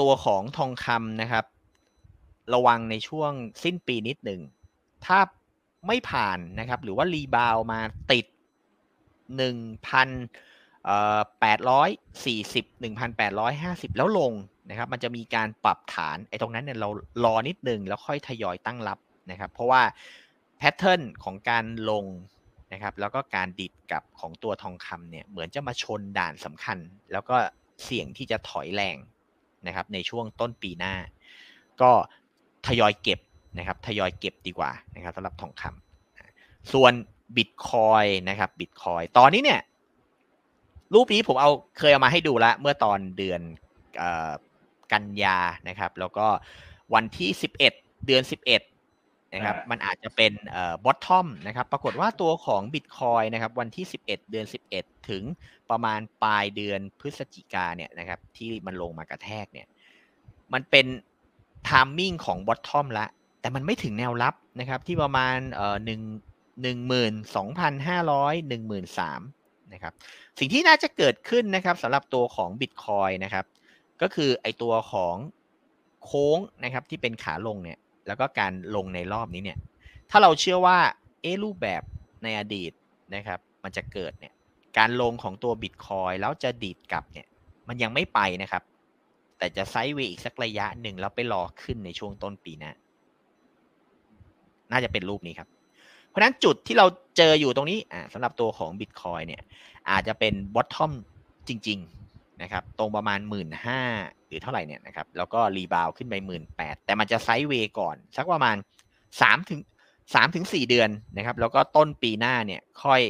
[0.00, 1.44] ตัวของทองคำนะครับ
[2.54, 3.32] ระวังในช่วง
[3.64, 4.40] สิ้นปีนิดหนึ่ง
[5.04, 5.18] ถ้า
[5.86, 7.80] ไม่ผ่านนะครับหรือว่ารีบาวมา
[8.12, 8.26] ติด
[9.36, 10.08] หนึ่งพัน
[11.40, 11.88] แปดร้อย
[12.24, 14.32] สี่สิบหนึ่งพันแปดร้อยห้าสิบแล้วลง
[14.70, 16.88] นะครับมันจะมีการปรับฐานไอ้ตรงนั้นเนี่ยเรา
[17.24, 18.98] รอนิดหนึ่งแล้วค่อยทยอยตั้งรับ
[19.30, 19.82] นะครับ เพราะว่า
[20.58, 22.04] แพทเทิร์นของการลง
[22.72, 26.78] นะครับแล้วก็การดิดกับของตัวทองคำเนี่ยเหมือนจะมาชนด่านสำคัญ
[27.12, 27.36] แล้วก็
[27.84, 28.96] เสี่ยงที่จะถอยแรง
[29.66, 30.94] นะครับในช่วงต้นปีหน้า
[31.82, 31.90] ก็
[32.66, 33.20] ทยอยเก็บ
[33.58, 36.92] นะครับทยอยเก็บดีกว่านะครับสำหรับทองคำส่วน
[37.36, 39.60] บิตคอยนะครับบิตคอยตอนนี้เนี่ย
[40.94, 43.40] รูปนี้ผมเอาเคยเอามาให้ดูแล้วเมื่อตอนเดือน
[44.92, 45.38] กันยา
[45.68, 46.26] นะครับ แล้วก็
[46.94, 47.30] วันที่
[47.64, 48.44] 11 เดือน 11
[49.34, 55.22] นะครับอ่ามัมันอาจจะเป็นเอ่อ bottom นะครับปรากฏว่าตัวของ Bitcoin นะครับวันที่ 11 เดือน 11 ถึง
[55.70, 59.66] ประมาณปลายเดือนพฤศจิกาเนี่ยนะครับที่มันลงมากระแทกเนี่ย
[60.52, 60.86] มันเป็น
[61.68, 63.06] timing ของ bottom ละ
[63.40, 66.00] แต่มันไม่ถึงแนวรับนะครับที่ประมาณเอ่อหนึ่ง
[66.62, 69.20] หนึ่งหมื่นสองพันห้าร้อยหนึ่งหมื่นสาม
[69.72, 69.92] นะครับ
[70.38, 73.44] สิ่งที่น่าจะเกิดขึ้นนะครับสำหรับตัวของ Bitcoin นะครับ
[74.02, 75.16] ก็คือไอตัวของ
[76.04, 77.78] โค้งนะครับที่เป็นขาลงเนี่ย
[78.08, 79.58] แล้วก็การลงในรอบนี้เนี่ย
[80.10, 80.78] ถ้าเราเชื่อว่า
[81.22, 81.82] เอรูปแบบ
[82.22, 82.72] ในอดีต
[83.14, 84.32] นะครับ มันจะเกิดเนี่ย
[84.78, 87.26] การลงของตัว Bitcoin แล้วจะดีดกลับเนี่ย
[87.68, 88.62] มันยังไม่ไปนะครับ
[89.38, 92.72] แต่จะไซด์เวย์อีกสักระยะหนึ่งแล้วไปรอขึ้นในช่วงต้นปีหน้า
[94.70, 95.48] น่าจะเป็นรูปนี้ครับ
[96.08, 96.86] เพราะฉะนั้นจุดที่เรา
[97.16, 99.42] เจออยู่ตรงนี้อ่าสำหรับตัวของ Bitcoin เนี่ย
[99.90, 100.92] อาจจะเป็นบอททอม
[101.48, 101.78] จริง
[102.10, 103.48] ๆ นะครับ ตรงประมาณ 1 5ื่น
[104.28, 106.42] หรือเท่าไหร่เนี่ยนะครับแล้วก็รีบาวขึ้นไป1 8ื่น
[106.84, 108.56] แต่มันจะไซด์เวย์ก่อน สักประมาณ
[109.02, 109.60] 3ถึง
[109.98, 113.02] 3ถึง4เดือนนะครับ แล้วก็ต้นปีหน้าเนี่ยค่อย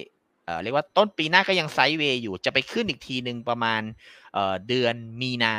[0.45, 3.83] เอ่อเรียกว่าต้นปีหน้าก็ยังไซด์เวย์อยู่จะไปขึ้นอีกทีหนึ่งประมาณ
[4.33, 5.55] เอ่อเดือนมีนา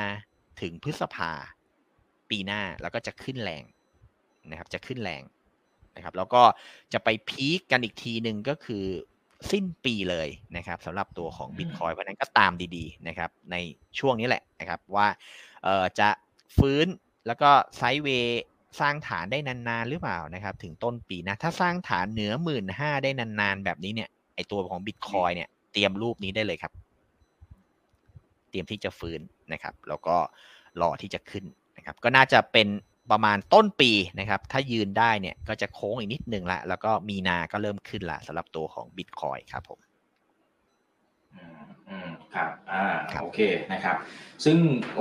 [0.61, 1.31] ถึงพฤษภา
[2.29, 3.63] ปีหน้าแล้วก็จะขึ้นแรง
[4.49, 5.23] นะครับ จะขึ้นแรง
[5.95, 6.43] นะครับ แล้วก็
[6.93, 8.85] จะไปพีคกันอีกทีหนึ่งก็คือ
[9.51, 13.55] สิ้นปีเลยนะครับสำหรับตัวของ Bitcoin เพราะฉะนั้นก็ตามดีๆนะครับ ใน
[13.99, 15.07] ช่วงนี้แหละนะครับว่า
[15.63, 16.09] เอ่อจะ
[16.57, 16.87] ฟื้น
[17.27, 18.43] แล้วก็ไซด์เวย์
[18.79, 26.73] สร้างฐานได้นานๆหรือเปล่านะครับ ถึงต้นปีนะ ถ้าสร้างฐานเหนือหมื่นห้าได้นานๆ แบบนี้เนี่ยไอตัวของ Bitcoin เนี่ยเตรียมรูปนี้ได้เลยครับ
[28.49, 29.19] เตรียมที่จะฟื้น
[29.53, 30.15] นะครับ แล้วก็
[30.81, 31.45] รอที่จะขึ้น
[31.77, 32.67] นะครับ ก็น่าจะเป็น
[33.11, 39.79] ประมาณต้นปีนะครับ ถ้ายืนได้เนี่ยก็จะโค้งอีกนิดนึงละ แล้วก็มีนาก็เริ่มขึ้นละสำหรับตัวของ Bitcoin ครับผม
[41.91, 43.39] อืมอืมครับอ่าครับโอเค
[43.73, 43.95] นะครับ
[44.45, 44.57] ซึ่ง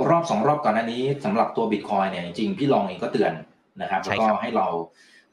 [0.09, 3.33] รอบสองรอบก่อนหน้านี้สำหรับตัวบิตคอยเนี่ยจริงๆพี่ลองเองก็เตือน
[3.81, 4.67] นะครับแล้วก็ให้เรา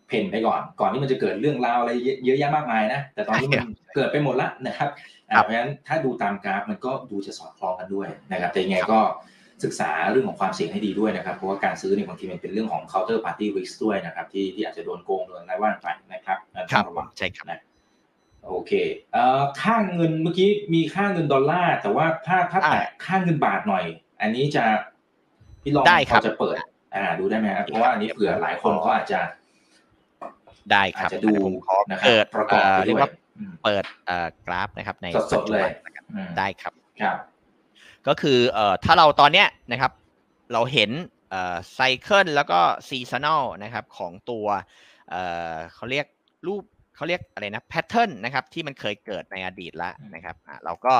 [0.09, 1.93] เพนไปก่อน ก่อนที่มันจะเกิดเรื่องราวอะไร
[2.25, 3.63] เยอะแยะมากมายนะ แต่ตอนนี้มัน
[3.95, 4.89] เกิดไปหมดละนะครับ
[5.31, 9.01] อ่าเพราะฉะนั้นถ้าดูตามกราฟมันก็ดูจะสอดคล้องกันด้วยนะครับ แต่ยังไงก็
[9.65, 17.61] ศึกษาเรื่องของความเสี่ยงให้ดีด้วยนะครับ เพราะว่าการซื้อเนี่ยบางทีมันเป็นเรื่องของ counter party risk ด้วยนะครับ ที่ที่อาจจะโดนโกงโดนอะไรว่าไปนะครับอ่าครัต้บองระวังใช่ครับนะ
[18.49, 18.73] โอเค
[19.13, 23.85] เอ่อค่าเงินเมื่อกี้มีค่าเงินดอลลาร์แต่ว่าถ้าถ้าอ่าแตะค่าเงินบาทหน่อย
[24.21, 24.65] อันนี้จะ
[25.63, 26.57] พี่ลองได้ครับพอจะเปิด
[26.95, 29.21] อ่า ดูได้ไหมครับเพราะว่าอันนี้เผื่อหลายคนเขาอาจจะ
[30.73, 36.73] ได้คอารัจบจะดูผมขอนะครับเปิดประกอบเอ่อไปเรียด้กวยว่าอืมเปิดเอ่อกราฟนะครับ ในสดๆเลยปัจจุบันนะครับอืมได้ครับ
[37.03, 37.17] ครับ
[38.07, 39.93] ก็คือเอ่อถ้าเราตอนเนี้ยนะครับ
[40.53, 40.91] เราเห็น
[41.31, 44.47] เอ่อ cycle แล้วก็ seasonal นะครับ ของตัว
[45.11, 45.23] เอ่
[45.53, 46.07] อเขาเรียก
[46.47, 46.65] รูป
[46.97, 50.95] เขาเรียกอะไรนะ pattern นะครับที่มันเคยเกิดในอดีตแล้วนะครับอะเราก็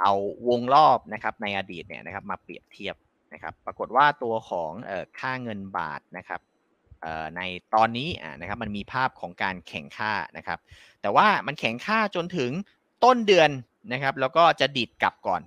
[0.00, 0.12] เอา
[0.48, 2.96] วงรอบนะครับในอดีตเนี่ยนะครับมาเปรียบเทียบ
[3.32, 6.40] นะครับปรากฏว่าตัวของเอ่อค่าเงินบาทนะครับ
[7.02, 7.40] เอ่อใน
[7.74, 10.58] ตอนนี้อะนะครับมันมีภาพของการแข็งค่านะครับ
[11.02, 12.50] แต่ว่ามันแข็งค่าจนถึง
[13.04, 13.50] ต้นเดือน
[13.92, 15.42] นะครับแล้วก็จะดิดกลับก่อน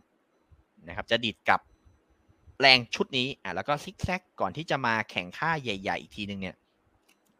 [0.87, 1.61] นะครับจะดิดกลับ
[2.61, 6.55] แรงชุดนี้อะแล้วก็ซิกแซกก่อนที่จะมาแข่งค่าใหญ่ ๆ อีกทีหนึ่งเนี่ย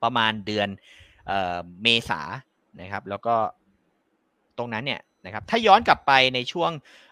[0.04, 0.70] ประมาณเดือน
[1.28, 2.22] เอ่อเมษา
[2.82, 3.36] นะครับ แล้วก็
[4.58, 6.72] ตรงนั้นเนี่ยนะครับ ถ้าย้อนกลับไปในช่วง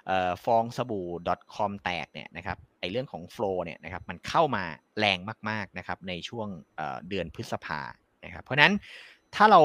[0.10, 1.08] ออฟองสบู่
[1.56, 4.64] .com แตกเนี่ยนะครับไอเรื่องของโฟล์เนี่ยนะครับมันเข้ามา
[5.00, 5.18] แรง
[5.50, 7.82] มากๆนะครับในช่วงเเดือนพฤษภา
[8.26, 8.74] นะครับเพราะนั้น
[9.36, 9.62] ถ้าเรา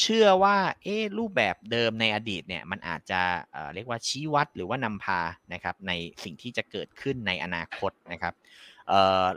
[0.00, 3.20] เชื่อว่าเอ๊รูปแบบเดิมในอดีตเนี่ยมันอาจจะ
[3.52, 5.20] เเรียกว่าชี้วัดหรือว่านำพา
[5.52, 5.92] นะครับใน
[6.24, 8.34] สิ่งที่จะเกิดขึ้นในอนาคตนะครับ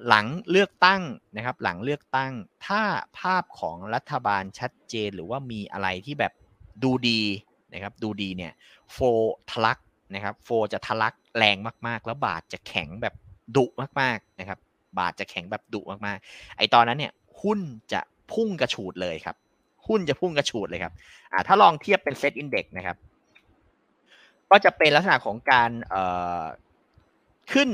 [0.07, 1.01] หลังเลือกตั้ง
[1.35, 2.31] นะครับหลังเลือกตั้ง
[2.67, 2.81] ถ้า
[3.19, 6.33] ภาพของรัฐบาลชัดเจนหรือว่ามีอะไรที่แบบ
[6.83, 7.21] ดูดี
[7.73, 8.51] นะครับดูดีเนี่ย
[8.93, 8.97] โฟ
[9.49, 9.79] ทะลัก
[10.13, 13.13] นะครับโฟจะทะลักแรงมากๆ แล้วบาทจะแข็งแบบ
[13.55, 13.65] ดุ
[14.01, 14.59] มากๆนะครับ
[14.99, 17.59] บาทจะแข็งแบบดุมากๆ ไอตอนนั้นเนี่ยหุ้น
[17.93, 18.01] จะ
[18.31, 19.35] พุ่งกระฉูดเลยครับ
[19.87, 20.93] หุ้นจะพุ่งกระฉูดเลยครับ
[21.31, 22.97] อ่าถ้าลองเทียบเป็น SET Index นะครับ
[24.51, 26.03] ก็จะเป็นลักษณะของการเอ่
[26.41, 26.43] อ
[27.53, 27.69] ขึ้น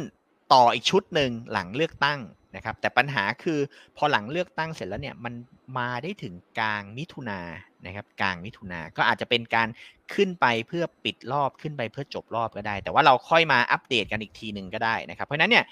[0.54, 2.20] ต่ออีกชุดหนึ่งหลังเลือกตั้ง
[2.56, 3.60] นะครับ แต่ปัญหาคือ
[3.98, 5.34] พอหลังเลือกตั้งเสร็จแล้วเนี่ยมัน
[5.78, 7.42] มาได้ถึงกลางมิถุนา
[7.86, 9.68] นะครับ กลางมิถุนาก็อาจจะเป็นการ
[10.14, 15.66] ขึ้นไปเพื่อปิดรอบขึ้นไปเพื่อจบรอบก็ได้ แต่ว่าเราค่อยมาอัปเดตกันอีกทีหนึ่งก็ได้นะครับ เพราะนั้นเนี่ย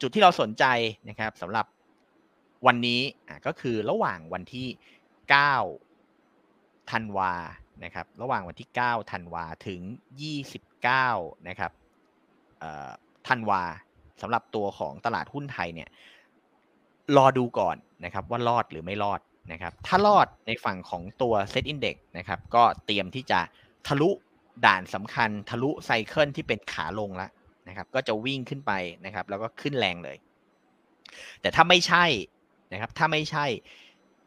[0.00, 0.64] จุดที่เราสนใจ
[1.08, 1.66] นะครับสำหรับ
[2.66, 3.00] วันนี้
[3.46, 4.68] ก็คือระหว่างวันที่
[5.58, 7.34] 9 ธันวา
[7.84, 9.80] นะครับ ระหว่างวันที่ 9 ธันวาถึง
[10.64, 11.72] 29 นะครับ
[13.28, 13.62] ธันวา
[14.22, 15.88] สำหรับตัวของตลาดหุ้นไทยเนี่ย
[17.16, 19.20] รอดูก่อนนะครับว่ารอดหรือไม่รอด
[19.52, 23.40] นะครับถ้ารอดในฝั่งของตัว Set Index นะครับก็เตรียมที่จะ
[23.86, 24.10] ทะลุ
[24.66, 27.30] ด่านสำคัญทะลุไซเคิลที่เป็นขาลงแล้ว
[27.68, 28.72] นะครับก็จะวิ่งขึ้นไป
[29.04, 30.16] นะครับแล้วก็ขึ้นแรงเลย
[31.40, 32.04] แต่ถ้าไม่ใช่
[32.72, 33.46] นะครับถ้าไม่ใช่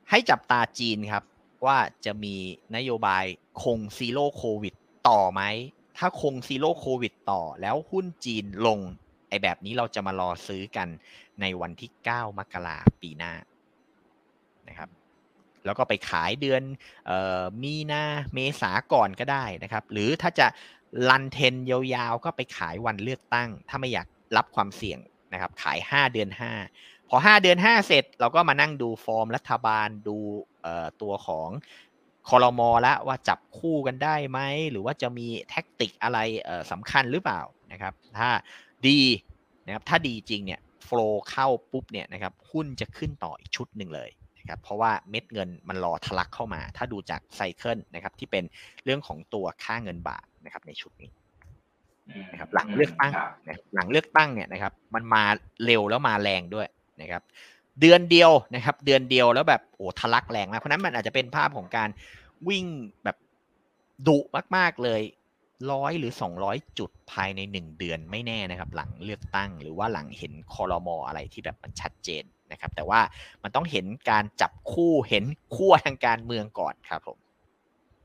[0.10, 1.24] ให้จับตาจีนครับ
[1.66, 2.36] ว่าจะมี
[2.76, 3.26] นโยบาย
[3.62, 4.74] คง Zero COVID
[5.10, 5.42] ต่อไหม
[5.98, 8.80] ถ้าคง Zero COVID ต่อแล้วหุ้นจีนลง
[9.30, 10.88] ไอแบบนี้เราจะมารอซื้อกัน
[11.42, 13.34] ในวันที่ 9 มกราปีหน้า
[14.68, 14.90] นะครับ
[15.66, 16.62] แล้วก็ไปขายเดือน
[17.10, 17.12] อ
[17.42, 18.04] อมีนา
[18.34, 20.48] เมษาก่อนก็ได้นะครับ หรือถ้าจะ
[21.10, 24.08] ลันเทนยาวๆ ก็ไปขายวันเลือกตั้ง ถ้าไม่อยาก
[24.38, 25.00] รับความเสี่ยง
[25.34, 26.30] นะครับ ขาย 5 เดือน
[26.70, 30.18] 5 พอ 5 เดือน 5 เสร็จ เราก็มานั่งดูฟอร์มรัฐบาลดู
[31.02, 31.50] ตัวของ
[32.30, 34.40] คอรมอแล้วว่าจับคู่กันได้ไหม
[34.72, 37.42] หรือว่าจะมีแท็กติกอะไรเอ่อสำคัญหรือเปล่า
[37.72, 38.30] นะครับถ้า
[38.88, 39.00] ดี
[39.66, 44.10] นะครับถ้าดีจริงเนี่ยโฟลเข้าปุ๊บเนี่ยนะครับหุ้นจะขึ้นต่ออีกชุดหนึ่งเลย
[44.40, 48.44] นะครับเพราะว่าเม็ดเงินมันรอทะลักเข้ามา ถ้าดูจากไซเคิลนะครับที่เป็น
[48.84, 51.10] เรื่องของตัวค่าเงินบาทนะครับในชุดนี้
[52.10, 55.24] อืมนะครับหลังเลือกตั้งครับนะหลังเลือกตั้งเนี่ยนะครับมันมา
[55.66, 56.68] เร็วแล้วมาแรงด้วย
[57.02, 57.22] นะครับ
[57.82, 61.90] เดือนเดียวนะครับ เดือนเดียวแล้วแบบโอ้ทะลักแรงมากเพราะฉะนั้นมันอาจจะเป็นภาพของการ
[62.50, 62.66] วิ่ง
[63.04, 63.18] แบบ
[64.08, 64.18] ดุ
[64.56, 65.02] มากๆเลย
[65.72, 73.02] ร้อยหรือสองร้อยจุดภายในหนึ่งเดือนไม่แน่นะครับ หลังเลือกตั้งหรือว่าหลังเห็นคอรมออะไรที่แบบมันชัดเจนนะครับ แต่ว่า
[73.44, 75.24] มันต้องเห็นการจับคู่เห็น
[75.56, 77.18] ขั้วทางการเมืองก่อนครับผม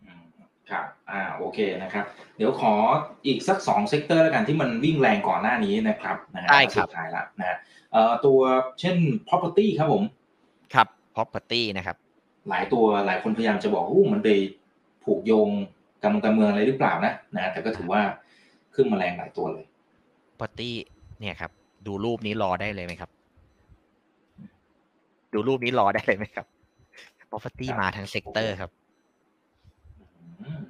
[0.04, 0.24] อืม
[0.70, 2.04] ครับอ่าโอเคนะครับ
[2.36, 2.74] เดี๋ยวขอ
[3.26, 7.77] อีกสักสอง sector แล้วกันที่มันวิ่งแรงก่อนหน้านี้นะครับนะฮะได้ครับสุดท้ายละนะฮะเอ่อ
[8.26, 8.40] ตัว
[8.80, 8.96] เช่น
[9.28, 10.02] property ครับผม
[10.74, 11.96] ครับ property นะครับ
[12.48, 14.28] หลายตัวหลายคนพยายามจะบอกอู้มันไป
[15.04, 15.48] ผูกโยง
[16.02, 18.00] กับการเมืองอะไรหรือเปล่านะนะฮะแต่ก็ถือว่า
[18.74, 19.64] ขึ้นมาแรงหลายตัวเลย
[20.38, 20.70] property
[21.20, 21.50] เนี่ยครับ
[21.86, 23.10] ดูรูปนี้รอได้เลยไหมครับ
[25.32, 26.46] ดูรูปนี้รอได้เลยไหมครับ
[27.30, 28.70] property ครับมาทั้งเซกเตอร์ครับ
[30.40, 30.62] อืม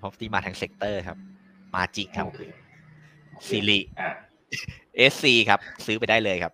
[0.00, 1.18] property มาทั้งเซกเตอร์ครับ
[1.74, 2.40] มาจิกครับโอเค
[3.32, 4.10] โอเคซิริอ่า
[5.12, 6.52] SC ครับ ซื้อไปได้เลยครับ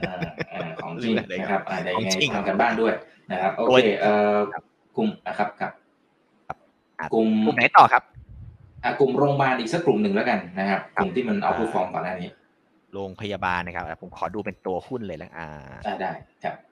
[0.00, 0.14] อ่า
[0.52, 2.92] อ่าของจริงเลยนะคครัรับบอ่าในของไงจริงทำกันบ้านด้วย
[3.32, 4.36] นะครับโอโดเคยเอ่อ
[4.96, 5.72] กลุ่มนะครับกับ
[6.98, 8.02] อะกลุ่มกลุ่มไหนต่อครับ
[8.84, 12.28] อะกลุ่มโรงพยาบาลอีกสักกลุ่มหนึ่งแล้วกันนะครับครักบลุ่มที่มันเอาผู้ฟอร์มก่อนหน้านี้
[12.94, 15.48] โรงพยาบาลนะครับอะผมขอดูเป็นตัวหุ้นเลยแล้วอ่า
[15.84, 16.12] ได้ได้
[16.44, 16.63] ครับโ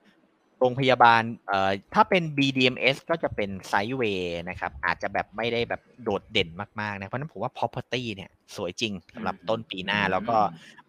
[0.63, 6.49] รงพยาบาลเอ่อถ้าเป็น BDMs ก็จะเป็นไซด์เวย์นะครับ อาจจะแบบไม่ได้แบบโดดเด่น
[6.81, 10.37] มากๆนะ เพราะฉะนั้นผมว่า property เนี่ยสวยจริงสำหรับต้นปีหน้าอืมแล้วก็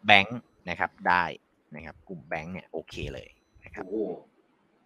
[0.07, 1.25] แบงค์นะครับได้
[1.77, 3.29] นะครับ กลุ่มแบงค์เนี่ยโอเคเลย
[3.65, 4.05] นะครับโอ้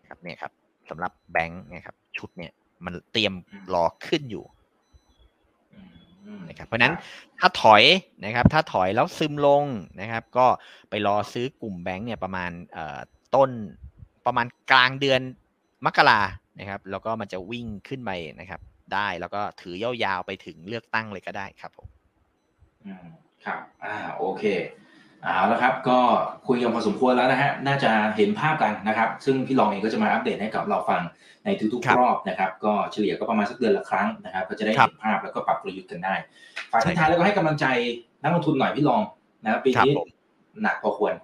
[0.08, 0.52] ครับเนี่ยครับ
[0.90, 2.52] สำหรับแบงค์เนี่ยครับชุดเนี่ย
[2.84, 4.44] มันเตรียมอืมรอขึ้นอยู่
[5.74, 6.94] อืมนะครับเพราะฉะนั้น
[7.40, 7.82] ถ้าถอย
[8.24, 9.64] นะครับ ถ้าถอยแล้วซึมลง
[10.00, 10.46] นะครับ ก็
[10.90, 12.98] ไปรอซื้อกลุ่มแบงค์เนี่ยประมาณเอ่อ
[13.34, 13.50] ต้น
[14.28, 15.20] ประมาณกลางเดือน
[15.86, 16.20] มกรา
[16.58, 18.10] นะครับ แล้วก็มันจะวิ่งขึ้นไป
[18.40, 18.60] นะครับ
[18.94, 21.88] ได้แล้วก็ถือยาวๆไปถึงเลือกตั้งเลยก็ได้ครับผม
[22.84, 23.06] อืม
[23.44, 24.44] ครับ อ่า โอเค
[25.22, 25.98] เอาแล้วครับ ก็
[26.46, 31.00] คุยกันพอสมควรแล้วนะฮะ น่าจะเห็นภาพกันนะครับ ซึ่งพี่รองเองก็จะมาอัปเดตให้กับเราฟัง
[31.44, 36.14] ในทุกครับๆรอบนะครับ ก็เฉลี่ยก็ประมาณสักเดือนละครั้งนะครับ ก็จะได้ครัเห็บนภาพแล้วก็ปรับกลยุทธ์กันได้
[36.70, 37.66] ฝากใช่ทิ้งท้ายแล้วก็ให้กำลังใจ
[38.22, 39.02] นักลงทุนหน่อยพี่รอง
[39.44, 40.08] นะครับปีนี้ครับผม
[40.62, 41.14] หนักพอควร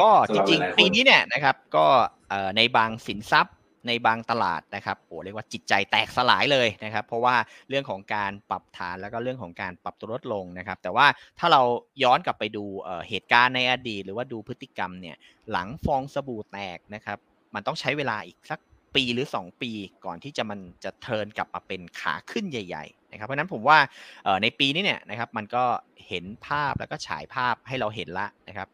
[0.00, 1.86] ก็สำหรับจริงหลายๆคนๆปีนี้เนี่ยนะครับ ก็
[2.30, 3.56] เอ่อในบางสินทรัพย์
[3.88, 7.36] ในบางตลาดนะครับโอ้เรียกว่าจิตใจแตกสลายเลยนะครับ เพราะว่า
[7.68, 11.06] เรื่องของการปรับฐานแล้วก็เรื่องของการปรับตัวลดลงนะครับ แต่ว่า
[11.38, 11.62] ถ้าเรา
[12.02, 15.16] ย้อนกลับไปดูเอ่อเหตุการณ์ในอดีต หรือว่าดูพฤติกรรมเนี่ย
[15.50, 17.18] หลังฟองสบู่แตกนะครับ
[17.54, 18.60] มันต้องใช้เวลาอีกสัก
[18.94, 19.70] ปีหรือ 2 ปี
[20.04, 23.78] ก่อนที่จะมันจะเทิร์นกลับมาเป็นขาขึ้นใหญ่ ๆ นะครับ เพราะฉะนั้นผมว่า
[24.24, 25.64] เอ่อในปีนี้เนี่ยนะครับมันก็
[26.08, 28.68] เห็นภาพแล้วก็ฉายภาพให้เราเห็นละนะครับ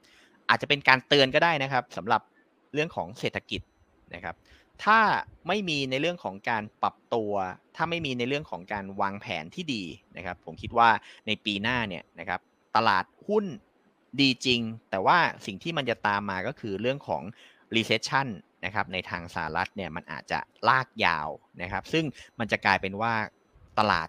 [0.49, 2.23] อาจจะเป็นการเตือนก็ได้นะครับสำหรับ
[2.75, 3.61] เรื่องของเศรษฐกิจ
[4.15, 4.37] นะครับ
[4.85, 5.01] ถ้า
[5.49, 7.33] ไม่มีในเรื่องของการปรับตัว
[7.77, 9.85] ถ้าไม่มีในเรื่องของการวางแผนที่ดี
[10.17, 10.89] นะครับ ผมคิดว่า
[11.27, 12.41] ในปีหน้าเนี่ยนะครับ
[12.77, 13.45] ตลาดหุ้น
[14.21, 14.61] ดีจริง
[14.91, 17.23] แต่ว่าสิ่งที่มันจะตามมาก็คือเรื่องของ
[17.75, 18.29] recession
[18.65, 21.29] นะครับในทางสหรัฐเนี่ยมันอาจจะลากยาว
[21.63, 22.05] นะครับ ซึ่ง
[22.39, 23.15] มันจะกลายเป็นว่า
[23.79, 24.09] ตลาด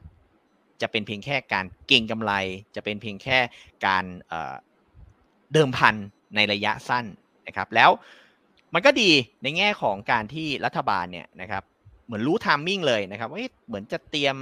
[0.82, 2.34] จะเป็นเพียงแค่การเก็งกำไร
[2.76, 3.38] จะเป็นเพียงแค่
[3.86, 5.96] การเเดิมพัน
[6.36, 7.06] ในระยะสั้น
[7.48, 7.90] นะครับ แล้ว
[8.74, 9.10] มันก็ดี
[9.44, 11.64] ในแง่ของการที่รัฐบาลเนี่ยนะครับ
[12.06, 14.36] เหมือนรู้ทามมิ่งเลยนะครับว่าเอ๊ะเหมือนจะเตรียม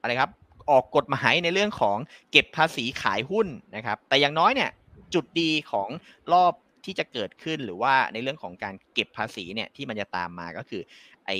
[0.00, 0.30] อะไรครับ
[0.70, 1.98] ออกกฎหมายในเรื่องของ
[2.30, 3.46] เก็บภาษีขายหุ้น
[3.76, 4.70] นะครับ แต่อย่างน้อยเนี่ย
[5.14, 5.88] จุดดีของ
[6.32, 6.52] รอบ
[6.84, 10.82] ที่จะเกิดขึ้นหรือว่าในเรื่องของการเก็บภาษีเนี่ยที่มันจะตามมาก็คือ
[11.26, 11.36] ไอ้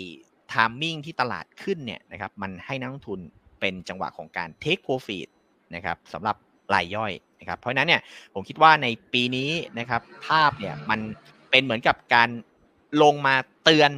[0.53, 3.21] ทามมิ่งที่ตลาดขึ้นเนี่ยนะครับมันให้นักลงทุน
[3.61, 5.29] เป็นจังหวะของการ take profit
[5.75, 6.37] นะครับสำหรับ
[6.73, 8.01] รายย่อยนะครับ เพราะฉะนั้นเนี่ย
[8.35, 11.01] ผมคิดว่าในปีนี้นะครับภาพเนี่ยมัน
[11.51, 12.29] เป็นเหมือนกับการ
[13.03, 13.35] ลงมา
[13.65, 13.91] เตือน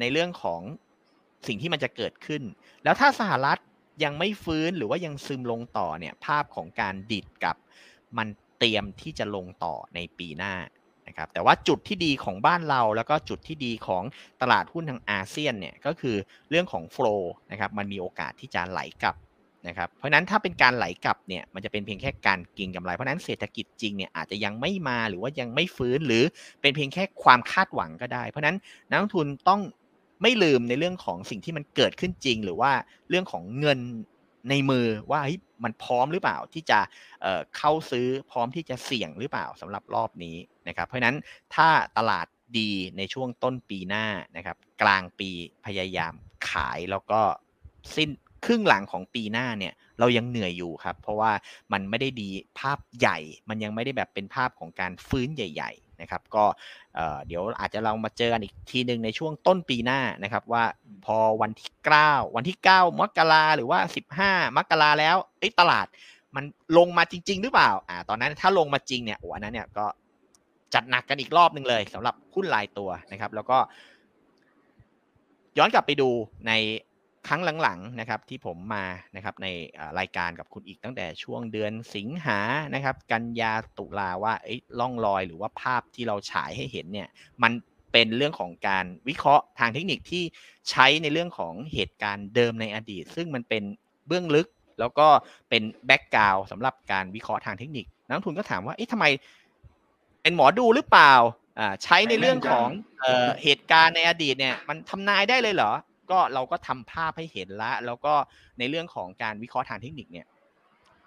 [0.00, 0.60] ในเรื่องของ
[1.46, 2.42] สิ่งที่มันจะเกิดขึ้น
[2.84, 3.58] แล้วถ้าสหรัฐ
[4.04, 7.56] ยังไม่ฟื้นหรือว่ายังซึมลงต่อเนี่ยภาพของการดิดกับ
[8.18, 8.28] มัน
[8.58, 10.54] เตรียมที่จะลงต่อในปีหน้า
[11.08, 14.02] นะครับแต่ว่าจุดที่ดีของบ้านเราแล้วก็จุดที่ดีของ
[14.42, 16.16] ตลาดหุ้นทางอาเซียนเนี่ยก็คือ
[16.50, 19.14] เรื่องของโฟล์นะครับมันมีโอกาสที่จะไหลกลับ
[19.68, 26.24] นะครับเพราะนั้นถ้าเป็นการไหลกลับเนี่ยมันจะเป็นเพียงแค่การกินกำไรเพราะนั้นเศรษฐกิจจริงเนี่ยอาจจะยังไม่มาหรือว่ายังไม่ฟื้นหรือ
[26.60, 28.56] เป็นเพียงแค่ความคาดหวังก็ได้ เพราะนั้น
[28.90, 29.60] นักลงทุนต้อง
[30.22, 32.72] ไม่ลืมในเรื่องของสิ่งที่มันเกิดขึ้นจริง หรือว่า
[33.08, 33.78] เรื่องของเงิน
[34.50, 35.20] ในมือว่า
[35.64, 36.78] มันพร้อมหรือเปล่าที่จะ
[37.22, 40.36] เเข้าซื้อพร้อมที่จะเสี่ยงหรือเปล่าสำหรับรอบนี้
[40.68, 41.16] นะครับ เพราะฉะนั้น
[41.54, 41.68] ถ้า
[41.98, 42.26] ตลาด
[42.58, 44.06] ดีในช่วงต้นปีหน้า
[44.36, 45.30] นะครับ กลางปี
[45.66, 46.12] พยายาม
[46.50, 47.20] ขายแล้วก็
[47.96, 48.10] สิ้น
[48.44, 51.32] ครึ่งหลังของปีหน้าเนี่ยเรายังเหนื่อยอยู่ครับ เพราะว่า
[51.72, 53.18] มันไม่ได้ดีภาพใหญ่
[53.48, 56.44] มันยังไม่ได้แบบเป็นภาพของการฟื้นใหญ่ ๆนะครับ ก็
[57.26, 60.64] เดี๋ยวอาจจะเรามาเจอกันอีกทีหนึ่งในช่วงต้นปีหน้านะครับ ว่า
[61.04, 61.70] พอวันที่
[62.04, 63.78] 9 วันที่ 9 มกราหรือว่า
[64.18, 65.86] 15 มกราแล้วไอ้ตลาด
[66.36, 66.44] มัน
[66.78, 69.86] ลงมาจริง ๆ หรือเปล่าอ่าตอนนั้นถ้าลงมาจริงเนี่ยโอ้อันนั้นเนี่ยก็
[70.74, 73.58] จัดหนักกันอีกรอบหนึ่งเลยสำหรับหุ้นรายตัวนะครับ แล้วก็
[75.58, 76.10] ย้อนกลับไปดู
[76.46, 76.52] ใน
[77.28, 78.84] ครั้งหลังๆนะครับที่ผมมา
[79.16, 79.46] นะครับใน
[79.98, 82.38] รายการกับคุณอีกตั้งแต่ช่วงเดือนสิงหา
[82.74, 84.34] นะครับ กันยาตุลาว่า
[84.80, 87.08] ล่องรอยหรือว่าภาพที่เราฉายให้เห็นเนี่ย
[87.42, 87.52] มัน
[87.92, 90.24] เป็นเรื่องของการวิเคราะห์ทางเทคนิคที่
[90.70, 93.62] ใช้ในเรื่องของเหตุการณ์เดิมในอดีต ซึ่งมันเป็น
[94.06, 94.48] เบื้องลึก
[94.80, 95.08] แล้วก็
[95.48, 99.06] เป็นแบ็กกราวสำหรับการวิเคราะห์ทางเทคนิค นักทุนก็ถามว่าเอ๊ะทำไม
[100.22, 101.14] เป็นหมอดูหรือเปล่า
[101.84, 102.68] ใช้ในเรื่องของ
[103.42, 105.72] เหตุการณ์ในอดีตเนี่ยมันทำนายได้เลยเหรอ
[106.10, 108.14] ก็เราก็ทำภาพให้เห็นละ แล้วก็
[108.58, 110.26] ในเรื่องของการวิเคราะห์ทางเทคนิคเนี่ย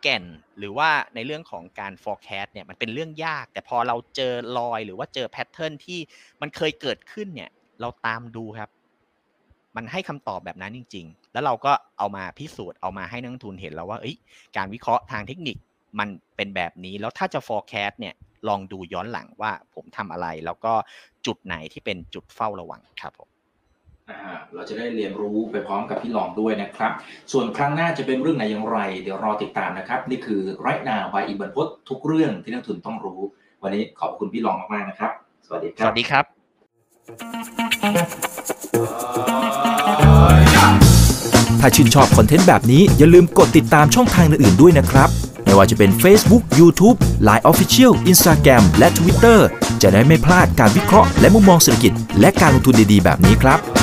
[0.03, 0.23] แก่น
[0.59, 5.99] หรือว่าในเรื่องของการ forecast เนี่ยมันเป็นเรื่องยาก แต่พอเราเจอรอยหรือว่าเจอแพทเทิร์นที่
[6.41, 7.49] มันเคยเกิดขึ้นเนี่ย
[7.81, 8.69] เราตามดูครับ
[9.75, 13.99] มันให้คำตอบแบบนั้นจริง ๆ แล้วเราก็เอามาพิสูจน์เอามาให้นักทุนเห็นแล้วว่า
[14.57, 15.57] การวิเคราะห์ทางเทคนิค
[15.99, 18.15] มันเป็นแบบนี้แล้วถ้าจะ forecast เนี่ย
[18.47, 20.73] ลองดูย้อนหลังว่าผมทำอะไร แล้วก็
[21.25, 23.32] จุดไหนที่เป็นจุดเฝ้าระวังครับผม
[24.53, 26.91] เราจะได้เรียนรู้ไปพร้อมกับพี่ลองด้วยนะครับ
[27.31, 33.19] ส่วนครั้งหน้าจะเป็นเรื่องไหนอย่างไร เดี๋ยวรอติดตามนะครับ นี่คือไรนาบายอิบันพศทุกเรื่องที่นักทุนต้องรู้
[33.63, 35.11] วันนี้ขอบคุณพี่ลองมากๆนะครับ
[35.45, 36.23] สวัสดีครับ สวัสดีครับ
[41.59, 45.09] ถ้าชื่นชอบคอนเทนต์แบบนี้อย่าลืมกดติดตามช่องทางอื่นๆด้วยนะครับ
[45.43, 46.97] ไม่ว่าจะเป็น Facebook, YouTube,
[47.27, 49.39] Line Official, Instagram และ Twitter
[49.81, 53.82] จะได้ไม่พลาดการวิเคราะห์และมุมมองเศรษฐกิจ และการลงทุนดีๆ แบบนี้ครับ